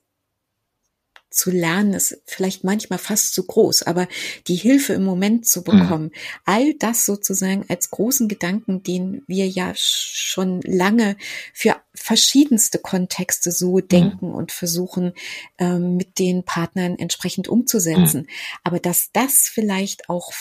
zu 1.36 1.52
lernen, 1.52 1.94
ist 1.94 2.22
vielleicht 2.26 2.64
manchmal 2.64 3.00
fast 3.00 3.34
zu 3.34 3.46
groß, 3.46 3.84
aber 3.84 4.08
die 4.48 4.56
Hilfe 4.56 4.94
im 4.94 5.04
Moment 5.04 5.46
zu 5.48 5.64
bekommen, 5.64 6.12
all 6.46 6.74
das 6.76 7.06
sozusagen 7.06 7.66
als 7.68 7.92
großen 7.92 8.28
Gedanken, 8.28 8.84
den 8.84 9.24
wir 9.28 9.48
ja 9.48 9.74
schon 9.76 10.62
lange 10.62 11.18
für 11.54 11.76
verschiedenste 11.94 12.80
Kontexte 12.80 13.52
so 13.52 13.80
denken 13.80 14.32
und 14.32 14.52
versuchen, 14.52 15.14
ähm, 15.58 15.98
mit 15.98 16.20
den 16.20 16.44
Partnern 16.44 16.98
entsprechend 16.98 17.48
umzusetzen. 17.48 18.28
Aber 18.64 18.80
dass 18.80 19.12
das 19.12 19.50
vielleicht 19.52 20.10
auch 20.10 20.32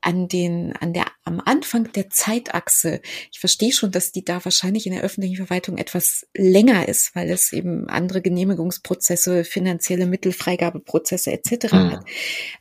an 0.00 0.28
den, 0.28 0.74
an 0.76 0.92
der, 0.92 1.06
am 1.24 1.40
Anfang 1.44 1.90
der 1.92 2.10
Zeitachse, 2.10 3.00
ich 3.32 3.40
verstehe 3.40 3.72
schon, 3.72 3.90
dass 3.90 4.12
die 4.12 4.24
da 4.24 4.44
wahrscheinlich 4.44 4.86
in 4.86 4.92
der 4.92 5.02
öffentlichen 5.02 5.36
Verwaltung 5.36 5.78
etwas 5.78 6.26
länger 6.36 6.86
ist, 6.86 7.14
weil 7.14 7.30
es 7.30 7.52
eben 7.52 7.88
andere 7.88 8.20
Genehmigungsprozesse, 8.20 9.44
finanzielle 9.44 10.06
Mittelfreigabeprozesse 10.06 11.32
etc. 11.32 11.72
Mhm. 11.72 11.92
hat. 11.92 12.04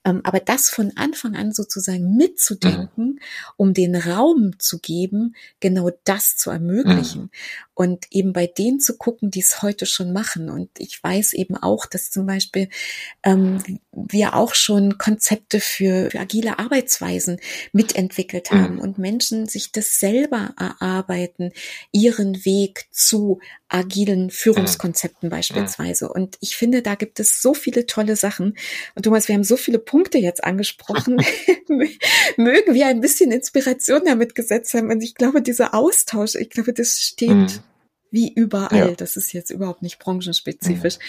Ähm, 0.06 0.22
aber 0.24 0.40
das 0.40 0.70
von 0.70 0.94
Anfang 0.96 1.36
an 1.36 1.52
sozusagen 1.52 2.16
mitzudenken, 2.16 3.20
um 3.58 3.74
den 3.74 3.96
Raum 3.98 4.58
zu 4.60 4.80
geben, 4.80 5.36
genau 5.60 5.90
das 6.06 6.38
zu 6.38 6.50
ermöglichen. 6.50 7.32
Und 7.74 8.06
eben 8.12 8.34
bei 8.34 8.48
denen 8.48 8.80
zu 8.80 8.98
gucken, 8.98 9.32
die 9.32 9.42
es 9.42 9.62
heute 9.62 9.86
schon 9.86 10.14
machen. 10.14 10.50
Und 10.50 10.70
ich 10.78 11.04
weiß 11.04 11.34
eben 11.34 11.58
auch, 11.58 11.86
dass 11.86 12.12
zum 12.12 12.26
Beispiel 12.28 12.70
ähm, 13.24 13.62
wir 13.92 14.36
auch 14.36 14.54
schon 14.54 14.98
Konzepte 14.98 15.60
für, 15.60 16.12
für 16.12 16.20
agile 16.20 16.60
Arbeitsweisen 16.60 17.40
mitentwickelt 17.72 18.53
Mhm. 18.54 18.62
haben 18.62 18.80
und 18.80 18.98
Menschen 18.98 19.48
sich 19.48 19.72
das 19.72 20.00
selber 20.00 20.54
erarbeiten, 20.58 21.52
ihren 21.92 22.46
Weg 22.46 22.86
zu 22.92 23.40
agilen 23.68 24.30
Führungskonzepten 24.30 25.30
beispielsweise. 25.30 26.10
Und 26.10 26.38
ich 26.42 26.56
finde, 26.56 26.82
da 26.82 26.96
gibt 26.96 27.20
es 27.20 27.42
so 27.42 27.54
viele 27.54 27.86
tolle 27.86 28.16
Sachen. 28.16 28.56
Und 28.96 29.04
Thomas, 29.04 29.28
wir 29.28 29.36
haben 29.36 29.44
so 29.44 29.58
viele 29.58 29.80
Punkte 29.80 30.18
jetzt 30.18 30.44
angesprochen. 30.44 31.18
Mögen 32.38 32.74
wir 32.74 32.88
ein 32.88 33.02
bisschen 33.02 33.32
Inspiration 33.32 34.02
damit 34.06 34.36
gesetzt 34.36 34.74
haben. 34.74 34.92
Und 34.92 35.04
ich 35.04 35.16
glaube, 35.16 35.42
dieser 35.42 35.74
Austausch, 35.74 36.36
ich 36.36 36.50
glaube, 36.50 36.74
das 36.74 37.00
steht 37.00 37.30
Mhm. 37.30 37.48
Wie 38.14 38.32
überall, 38.34 38.90
Ja. 38.90 38.96
das 38.96 39.18
ist 39.18 39.34
jetzt 39.34 39.50
überhaupt 39.50 39.82
nicht 39.82 39.98
branchenspezifisch, 40.00 41.00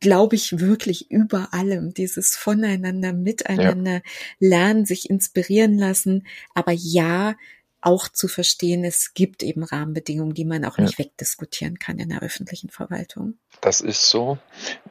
glaube 0.00 0.34
ich 0.34 0.58
wirklich 0.58 1.10
über 1.10 1.52
allem, 1.52 1.92
dieses 1.94 2.34
Voneinander, 2.34 3.12
Miteinander 3.12 4.00
lernen, 4.40 4.86
sich 4.86 5.10
inspirieren 5.10 5.78
lassen, 5.78 6.26
aber 6.54 6.72
ja, 6.72 7.36
auch 7.82 8.08
zu 8.08 8.28
verstehen, 8.28 8.82
es 8.82 9.12
gibt 9.12 9.42
eben 9.42 9.62
Rahmenbedingungen, 9.62 10.32
die 10.32 10.46
man 10.46 10.64
auch 10.64 10.78
Ja. 10.78 10.84
nicht 10.84 10.98
wegdiskutieren 10.98 11.78
kann 11.78 11.98
in 11.98 12.08
der 12.08 12.22
öffentlichen 12.22 12.70
Verwaltung. 12.70 13.34
Das 13.60 13.82
ist 13.82 14.08
so. 14.08 14.38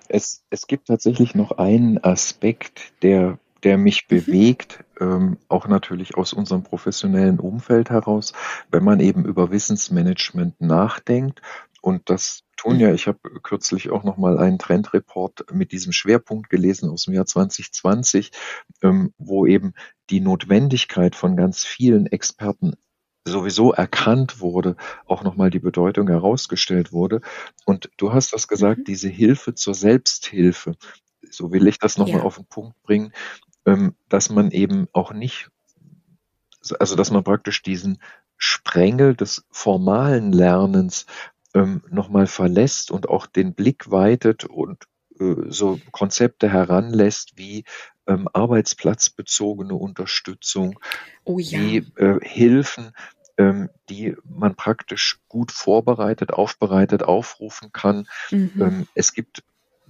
Es, 0.09 0.43
es 0.51 0.67
gibt 0.67 0.89
tatsächlich 0.89 1.33
noch 1.33 1.53
einen 1.57 1.97
Aspekt, 2.03 2.93
der, 3.01 3.39
der 3.63 3.79
mich 3.79 4.03
Mhm. 4.07 4.15
bewegt, 4.17 4.83
ähm, 5.03 5.37
auch 5.49 5.67
natürlich 5.67 6.15
aus 6.15 6.33
unserem 6.33 6.63
professionellen 6.63 7.39
Umfeld 7.39 7.89
heraus, 7.89 8.33
wenn 8.71 8.83
man 8.83 8.99
eben 8.99 9.25
über 9.25 9.51
Wissensmanagement 9.51 10.61
nachdenkt. 10.61 11.41
Und 11.81 12.09
das 12.09 12.43
tun 12.55 12.79
ja, 12.79 12.93
ich 12.93 13.07
habe 13.07 13.19
kürzlich 13.41 13.89
auch 13.89 14.03
noch 14.03 14.15
mal 14.17 14.39
einen 14.39 14.57
Trendreport 14.57 15.51
mit 15.51 15.73
diesem 15.73 15.91
Schwerpunkt 15.91 16.49
gelesen 16.49 16.89
aus 16.89 17.03
dem 17.03 17.13
Jahr 17.13 17.25
2020, 17.25 18.31
ähm, 18.81 19.13
wo 19.17 19.45
eben 19.45 19.73
die 20.09 20.21
Notwendigkeit 20.21 21.15
von 21.15 21.35
ganz 21.35 21.65
vielen 21.65 22.07
Experten 22.07 22.75
sowieso 23.25 23.73
erkannt 23.73 24.39
wurde, 24.39 24.75
auch 25.05 25.23
nochmal 25.23 25.49
die 25.49 25.59
Bedeutung 25.59 26.07
herausgestellt 26.07 26.91
wurde. 26.91 27.21
Und 27.65 27.89
du 27.97 28.13
hast 28.13 28.33
das 28.33 28.47
gesagt, 28.47 28.79
Mhm. 28.79 28.83
diese 28.85 29.09
Hilfe 29.09 29.55
zur 29.55 29.73
Selbsthilfe. 29.73 30.75
so 31.29 31.51
will 31.51 31.67
ich 31.67 31.79
das 31.79 31.97
nochmal 31.97 32.19
ja. 32.19 32.23
auf 32.23 32.35
den 32.35 32.45
Punkt 32.45 32.75
bringen, 32.83 33.13
dass 34.09 34.29
man 34.29 34.51
eben 34.51 34.87
auch 34.91 35.13
nicht, 35.13 35.49
also 36.79 36.95
dass 36.95 37.11
man 37.11 37.23
praktisch 37.23 37.61
diesen 37.61 37.99
Sprengel 38.37 39.15
des 39.15 39.45
formalen 39.51 40.33
Lernens 40.33 41.05
ähm, 41.53 41.81
nochmal 41.89 42.27
verlässt 42.27 42.91
und 42.91 43.07
auch 43.07 43.25
den 43.25 43.53
Blick 43.53 43.89
weitet 43.91 44.43
und 44.43 44.83
äh, 45.19 45.35
so 45.47 45.79
Konzepte 45.91 46.51
heranlässt 46.51 47.37
wie 47.37 47.63
ähm, 48.07 48.27
arbeitsplatzbezogene 48.31 49.75
Unterstützung, 49.75 50.79
oh 51.23 51.39
ja. 51.39 51.59
wie 51.59 51.77
äh, 51.95 52.19
Hilfen, 52.21 52.91
ähm, 53.37 53.69
die 53.89 54.15
man 54.23 54.55
praktisch 54.55 55.19
gut 55.27 55.51
vorbereitet, 55.51 56.31
aufbereitet, 56.33 57.03
aufrufen 57.03 57.71
kann. 57.71 58.07
Mhm. 58.31 58.51
Ähm, 58.59 58.87
es 58.95 59.13
gibt 59.13 59.43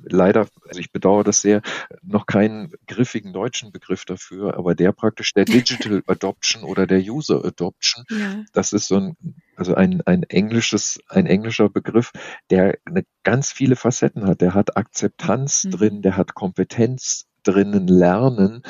leider, 0.04 0.48
also 0.68 0.80
ich 0.80 0.92
bedauere 0.92 1.24
das 1.24 1.42
sehr, 1.42 1.62
noch 2.02 2.26
keinen 2.26 2.74
griffigen 2.88 3.34
deutschen 3.34 3.72
Begriff 3.72 4.06
dafür, 4.06 4.58
aber 4.58 4.76
der 4.76 4.92
praktisch 4.92 5.34
der 5.34 5.46
Digital 5.46 6.04
Adoption 6.08 6.64
oder 6.64 6.88
der 6.88 7.00
User 7.00 7.44
Adoption, 7.44 8.06
ja. 8.10 8.44
das 8.54 8.74
ist 8.74 8.88
so 8.88 8.98
ein, 8.98 9.18
also 9.56 9.76
ein, 9.76 10.02
ein 10.06 10.24
englisches, 10.24 11.00
ein 11.10 11.26
englischer 11.26 11.70
Begriff, 11.70 12.12
der 12.50 12.78
eine 12.86 13.06
ganz 13.24 13.52
viele 13.52 13.76
Facetten 13.76 14.28
hat. 14.28 14.42
Der 14.42 14.54
hat 14.54 14.78
Akzeptanz 14.78 15.64
mhm. 15.64 15.72
drin, 15.72 16.02
der 16.02 16.18
hat 16.18 16.34
Kompetenz 16.34 17.26
drinnen, 17.44 17.88
Lernen 17.88 18.64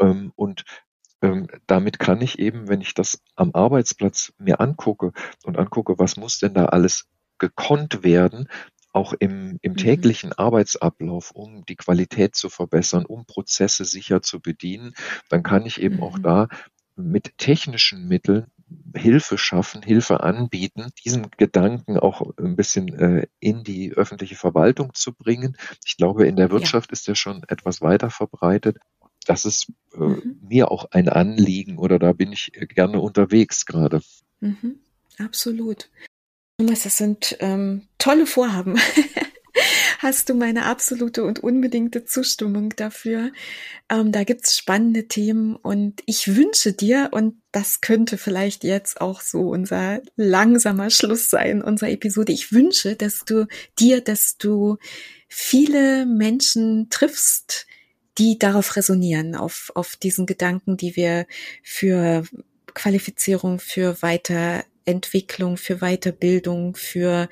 ähm, 0.00 0.32
und 0.34 0.64
ähm, 1.22 1.46
damit 1.66 1.98
kann 1.98 2.20
ich 2.20 2.38
eben, 2.38 2.68
wenn 2.68 2.80
ich 2.80 2.94
das 2.94 3.22
am 3.34 3.52
Arbeitsplatz 3.54 4.32
mir 4.38 4.60
angucke 4.60 5.12
und 5.44 5.58
angucke, 5.58 5.98
was 5.98 6.16
muss 6.16 6.38
denn 6.38 6.54
da 6.54 6.66
alles 6.66 7.06
gekonnt 7.38 8.02
werden, 8.04 8.48
auch 8.94 9.12
im, 9.12 9.58
im 9.60 9.72
mhm. 9.72 9.76
täglichen 9.76 10.32
Arbeitsablauf, 10.32 11.32
um 11.32 11.64
die 11.66 11.76
Qualität 11.76 12.34
zu 12.36 12.48
verbessern, 12.48 13.04
um 13.04 13.26
Prozesse 13.26 13.84
sicher 13.84 14.22
zu 14.22 14.40
bedienen, 14.40 14.94
dann 15.28 15.42
kann 15.42 15.66
ich 15.66 15.80
eben 15.80 15.96
mhm. 15.96 16.02
auch 16.02 16.18
da 16.18 16.48
mit 16.96 17.36
technischen 17.38 18.06
Mitteln 18.06 18.46
Hilfe 18.96 19.36
schaffen, 19.36 19.82
Hilfe 19.82 20.22
anbieten, 20.22 20.90
diesen 21.04 21.30
Gedanken 21.36 21.98
auch 21.98 22.22
ein 22.38 22.56
bisschen 22.56 22.88
äh, 22.94 23.26
in 23.40 23.64
die 23.64 23.92
öffentliche 23.92 24.36
Verwaltung 24.36 24.94
zu 24.94 25.12
bringen. 25.12 25.56
Ich 25.84 25.96
glaube, 25.96 26.26
in 26.26 26.36
der 26.36 26.50
Wirtschaft 26.50 26.90
ja. 26.90 26.92
ist 26.92 27.08
er 27.08 27.14
schon 27.14 27.42
etwas 27.48 27.82
weiter 27.82 28.10
verbreitet. 28.10 28.78
Das 29.26 29.44
ist 29.44 29.72
äh, 29.94 29.98
mhm. 29.98 30.40
mir 30.48 30.70
auch 30.70 30.86
ein 30.92 31.08
Anliegen 31.08 31.78
oder 31.78 31.98
da 31.98 32.12
bin 32.12 32.32
ich 32.32 32.52
gerne 32.52 33.00
unterwegs 33.00 33.66
gerade. 33.66 34.00
Mhm. 34.40 34.80
Absolut. 35.18 35.90
Thomas, 36.56 36.84
das 36.84 36.96
sind 36.96 37.36
ähm, 37.40 37.88
tolle 37.98 38.26
Vorhaben. 38.26 38.78
Hast 39.98 40.28
du 40.28 40.34
meine 40.34 40.66
absolute 40.66 41.24
und 41.24 41.42
unbedingte 41.42 42.04
Zustimmung 42.04 42.70
dafür? 42.76 43.32
Ähm, 43.88 44.12
da 44.12 44.22
gibt's 44.24 44.56
spannende 44.56 45.08
Themen 45.08 45.56
und 45.56 46.02
ich 46.06 46.36
wünsche 46.36 46.72
dir, 46.72 47.08
und 47.12 47.40
das 47.52 47.80
könnte 47.80 48.18
vielleicht 48.18 48.64
jetzt 48.64 49.00
auch 49.00 49.20
so 49.20 49.48
unser 49.48 50.00
langsamer 50.16 50.90
Schluss 50.90 51.30
sein, 51.30 51.62
unserer 51.62 51.90
Episode, 51.90 52.32
ich 52.32 52.52
wünsche, 52.52 52.96
dass 52.96 53.24
du 53.24 53.46
dir, 53.78 54.00
dass 54.00 54.36
du 54.36 54.76
viele 55.28 56.06
Menschen 56.06 56.88
triffst, 56.90 57.66
die 58.18 58.38
darauf 58.38 58.76
resonieren, 58.76 59.34
auf, 59.34 59.72
auf 59.74 59.96
diesen 59.96 60.26
Gedanken, 60.26 60.76
die 60.76 60.94
wir 60.94 61.26
für 61.62 62.24
Qualifizierung, 62.74 63.58
für 63.58 64.02
weiter 64.02 64.64
Entwicklung, 64.84 65.56
für 65.56 65.78
Weiterbildung, 65.78 66.76
für 66.76 67.28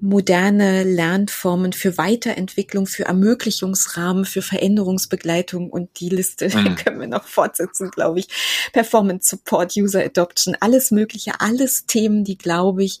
moderne 0.00 0.84
Lernformen, 0.84 1.72
für 1.72 1.98
Weiterentwicklung, 1.98 2.86
für 2.86 3.04
Ermöglichungsrahmen, 3.04 4.24
für 4.24 4.42
Veränderungsbegleitung 4.42 5.70
und 5.70 5.98
die 6.00 6.08
Liste 6.08 6.48
mhm. 6.48 6.76
können 6.84 7.00
wir 7.00 7.06
noch 7.06 7.26
fortsetzen, 7.26 7.90
glaube 7.90 8.20
ich. 8.20 8.28
Performance 8.72 9.28
Support, 9.28 9.76
User 9.76 10.04
Adoption, 10.04 10.56
alles 10.60 10.90
Mögliche, 10.90 11.40
alles 11.40 11.86
Themen, 11.86 12.24
die, 12.24 12.38
glaube 12.38 12.84
ich, 12.84 13.00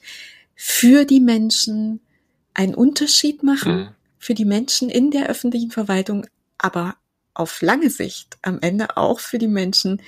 für 0.54 1.04
die 1.04 1.20
Menschen 1.20 2.00
einen 2.52 2.74
Unterschied 2.74 3.42
machen, 3.42 3.76
mhm. 3.76 3.88
für 4.18 4.34
die 4.34 4.44
Menschen 4.44 4.88
in 4.88 5.10
der 5.10 5.28
öffentlichen 5.28 5.70
Verwaltung, 5.70 6.26
aber 6.58 6.96
auf 7.34 7.62
lange 7.62 7.90
Sicht 7.90 8.38
am 8.42 8.60
Ende 8.60 8.96
auch 8.96 9.20
für 9.20 9.38
die 9.38 9.48
Menschen, 9.48 10.00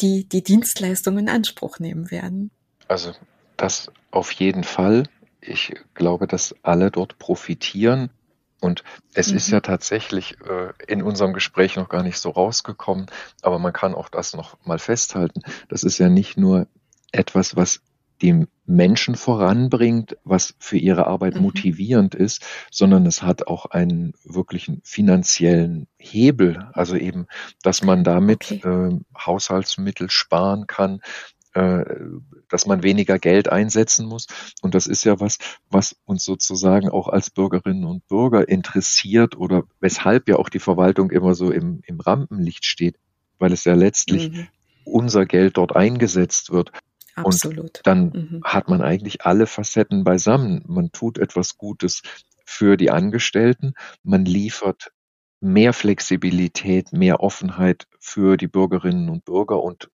die 0.00 0.24
die 0.24 0.42
Dienstleistungen 0.42 1.26
in 1.26 1.28
Anspruch 1.28 1.78
nehmen 1.78 2.10
werden. 2.10 2.50
Also 2.88 3.14
das 3.56 3.90
auf 4.10 4.30
jeden 4.32 4.64
Fall. 4.64 5.04
Ich 5.40 5.74
glaube, 5.94 6.26
dass 6.26 6.54
alle 6.62 6.90
dort 6.90 7.18
profitieren. 7.18 8.10
Und 8.60 8.82
es 9.12 9.30
mhm. 9.30 9.36
ist 9.36 9.50
ja 9.50 9.60
tatsächlich 9.60 10.36
äh, 10.40 10.72
in 10.86 11.02
unserem 11.02 11.34
Gespräch 11.34 11.76
noch 11.76 11.88
gar 11.88 12.02
nicht 12.02 12.18
so 12.18 12.30
rausgekommen, 12.30 13.06
aber 13.42 13.58
man 13.58 13.74
kann 13.74 13.94
auch 13.94 14.08
das 14.08 14.34
noch 14.34 14.56
mal 14.64 14.78
festhalten. 14.78 15.42
Das 15.68 15.82
ist 15.82 15.98
ja 15.98 16.08
nicht 16.08 16.38
nur 16.38 16.66
etwas, 17.12 17.56
was 17.56 17.82
die 18.22 18.46
Menschen 18.64 19.16
voranbringt, 19.16 20.16
was 20.24 20.54
für 20.58 20.78
ihre 20.78 21.06
Arbeit 21.06 21.34
mhm. 21.34 21.42
motivierend 21.42 22.14
ist, 22.14 22.42
sondern 22.70 23.04
es 23.06 23.22
hat 23.22 23.46
auch 23.46 23.66
einen 23.66 24.14
wirklichen 24.24 24.80
finanziellen 24.84 25.86
Hebel. 25.98 26.66
Also 26.72 26.96
eben, 26.96 27.26
dass 27.62 27.82
man 27.82 28.04
damit 28.04 28.50
okay. 28.50 28.66
äh, 28.66 28.98
Haushaltsmittel 29.18 30.10
sparen 30.10 30.66
kann, 30.66 31.00
äh, 31.54 31.84
dass 32.48 32.66
man 32.66 32.82
weniger 32.82 33.18
Geld 33.18 33.48
einsetzen 33.48 34.06
muss. 34.06 34.26
Und 34.60 34.74
das 34.74 34.86
ist 34.86 35.04
ja 35.04 35.20
was, 35.20 35.38
was 35.70 35.96
uns 36.04 36.24
sozusagen 36.24 36.88
auch 36.88 37.08
als 37.08 37.30
Bürgerinnen 37.30 37.84
und 37.84 38.06
Bürger 38.08 38.48
interessiert 38.48 39.36
oder 39.36 39.64
weshalb 39.80 40.28
ja 40.28 40.36
auch 40.36 40.48
die 40.48 40.58
Verwaltung 40.58 41.10
immer 41.10 41.34
so 41.34 41.50
im, 41.50 41.80
im 41.86 42.00
Rampenlicht 42.00 42.64
steht, 42.64 42.96
weil 43.38 43.52
es 43.52 43.64
ja 43.64 43.74
letztlich 43.74 44.30
mhm. 44.30 44.46
unser 44.84 45.26
Geld 45.26 45.56
dort 45.56 45.74
eingesetzt 45.74 46.50
wird. 46.50 46.72
Absolut. 47.14 47.58
Und 47.58 47.80
dann 47.84 48.04
mhm. 48.06 48.40
hat 48.44 48.68
man 48.68 48.82
eigentlich 48.82 49.24
alle 49.24 49.46
Facetten 49.46 50.04
beisammen. 50.04 50.64
Man 50.66 50.90
tut 50.90 51.18
etwas 51.18 51.56
Gutes 51.56 52.02
für 52.44 52.76
die 52.76 52.90
Angestellten, 52.90 53.74
man 54.02 54.24
liefert 54.24 54.92
mehr 55.40 55.72
Flexibilität, 55.72 56.92
mehr 56.92 57.20
Offenheit 57.20 57.86
für 57.98 58.36
die 58.36 58.48
Bürgerinnen 58.48 59.08
und 59.08 59.24
Bürger 59.24 59.62
und 59.62 59.90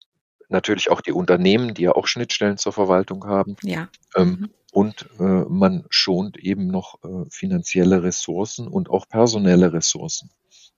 natürlich 0.51 0.89
auch 0.89 1.01
die 1.01 1.11
Unternehmen, 1.11 1.73
die 1.73 1.83
ja 1.83 1.91
auch 1.93 2.07
Schnittstellen 2.07 2.57
zur 2.57 2.73
Verwaltung 2.73 3.25
haben. 3.25 3.55
Ja. 3.63 3.89
Ähm, 4.15 4.27
mhm. 4.27 4.49
Und 4.71 5.09
äh, 5.19 5.23
man 5.23 5.85
schont 5.89 6.37
eben 6.37 6.67
noch 6.67 7.03
äh, 7.03 7.29
finanzielle 7.29 8.03
Ressourcen 8.03 8.67
und 8.67 8.89
auch 8.89 9.07
personelle 9.07 9.73
Ressourcen. 9.73 10.29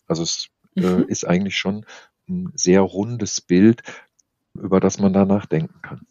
Also 0.08 0.24
es 0.24 0.48
äh, 0.76 0.82
mhm. 0.82 1.04
ist 1.08 1.26
eigentlich 1.26 1.58
schon 1.58 1.86
ein 2.28 2.52
sehr 2.56 2.82
rundes 2.82 3.42
Bild, 3.42 3.84
über 4.56 4.80
das 4.80 5.00
man 5.00 5.14
da 5.14 5.26
nachdenken 5.26 5.82
kann. 5.82 6.08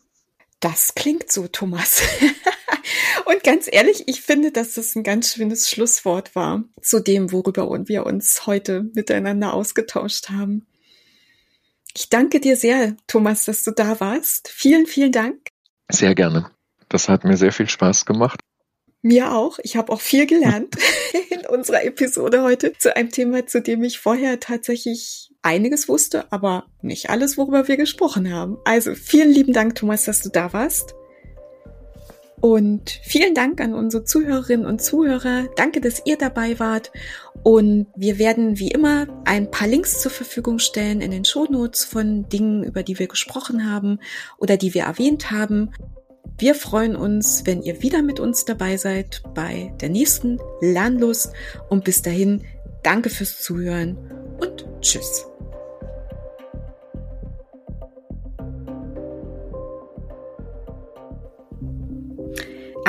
Das 0.60 0.94
klingt 0.94 1.32
so, 1.32 1.48
Thomas. 1.48 2.02
Und 3.26 3.42
ganz 3.42 3.68
ehrlich, 3.70 4.04
ich 4.06 4.22
finde, 4.22 4.52
dass 4.52 4.74
das 4.74 4.94
ein 4.94 5.02
ganz 5.02 5.32
schönes 5.32 5.68
Schlusswort 5.68 6.34
war 6.34 6.64
zu 6.80 7.00
dem, 7.00 7.32
worüber 7.32 7.68
wir 7.88 8.06
uns 8.06 8.46
heute 8.46 8.84
miteinander 8.94 9.54
ausgetauscht 9.54 10.28
haben. 10.28 10.66
Ich 11.96 12.08
danke 12.08 12.40
dir 12.40 12.56
sehr, 12.56 12.96
Thomas, 13.06 13.44
dass 13.44 13.64
du 13.64 13.70
da 13.70 14.00
warst. 14.00 14.48
Vielen, 14.48 14.86
vielen 14.86 15.12
Dank. 15.12 15.48
Sehr 15.90 16.14
gerne. 16.14 16.50
Das 16.88 17.08
hat 17.08 17.24
mir 17.24 17.36
sehr 17.36 17.52
viel 17.52 17.68
Spaß 17.68 18.06
gemacht. 18.06 18.40
Mir 19.02 19.32
auch. 19.32 19.58
Ich 19.62 19.76
habe 19.76 19.92
auch 19.92 20.00
viel 20.00 20.26
gelernt 20.26 20.76
in 21.30 21.44
unserer 21.46 21.84
Episode 21.84 22.42
heute 22.42 22.72
zu 22.78 22.94
einem 22.94 23.10
Thema, 23.10 23.46
zu 23.46 23.60
dem 23.60 23.82
ich 23.82 23.98
vorher 23.98 24.38
tatsächlich 24.38 25.32
einiges 25.42 25.88
wusste, 25.88 26.30
aber 26.30 26.66
nicht 26.82 27.10
alles, 27.10 27.36
worüber 27.36 27.66
wir 27.66 27.76
gesprochen 27.76 28.32
haben. 28.32 28.58
Also 28.64 28.94
vielen 28.94 29.30
lieben 29.30 29.52
Dank, 29.52 29.74
Thomas, 29.74 30.04
dass 30.04 30.22
du 30.22 30.28
da 30.28 30.52
warst. 30.52 30.94
Und 32.42 32.98
vielen 33.04 33.34
Dank 33.34 33.60
an 33.60 33.72
unsere 33.72 34.02
Zuhörerinnen 34.02 34.66
und 34.66 34.82
Zuhörer. 34.82 35.44
Danke, 35.54 35.80
dass 35.80 36.02
ihr 36.04 36.18
dabei 36.18 36.58
wart. 36.58 36.90
Und 37.44 37.86
wir 37.94 38.18
werden 38.18 38.58
wie 38.58 38.72
immer 38.72 39.06
ein 39.24 39.48
paar 39.48 39.68
Links 39.68 40.00
zur 40.00 40.10
Verfügung 40.10 40.58
stellen 40.58 41.00
in 41.00 41.12
den 41.12 41.24
Shownotes 41.24 41.84
von 41.84 42.28
Dingen, 42.28 42.64
über 42.64 42.82
die 42.82 42.98
wir 42.98 43.06
gesprochen 43.06 43.70
haben 43.70 44.00
oder 44.38 44.56
die 44.56 44.74
wir 44.74 44.82
erwähnt 44.82 45.30
haben. 45.30 45.70
Wir 46.36 46.56
freuen 46.56 46.96
uns, 46.96 47.46
wenn 47.46 47.62
ihr 47.62 47.80
wieder 47.80 48.02
mit 48.02 48.18
uns 48.18 48.44
dabei 48.44 48.76
seid 48.76 49.22
bei 49.34 49.72
der 49.80 49.90
nächsten 49.90 50.40
Lernlust. 50.60 51.32
Und 51.68 51.84
bis 51.84 52.02
dahin, 52.02 52.42
danke 52.82 53.08
fürs 53.08 53.40
Zuhören 53.40 53.96
und 54.40 54.66
tschüss. 54.80 55.31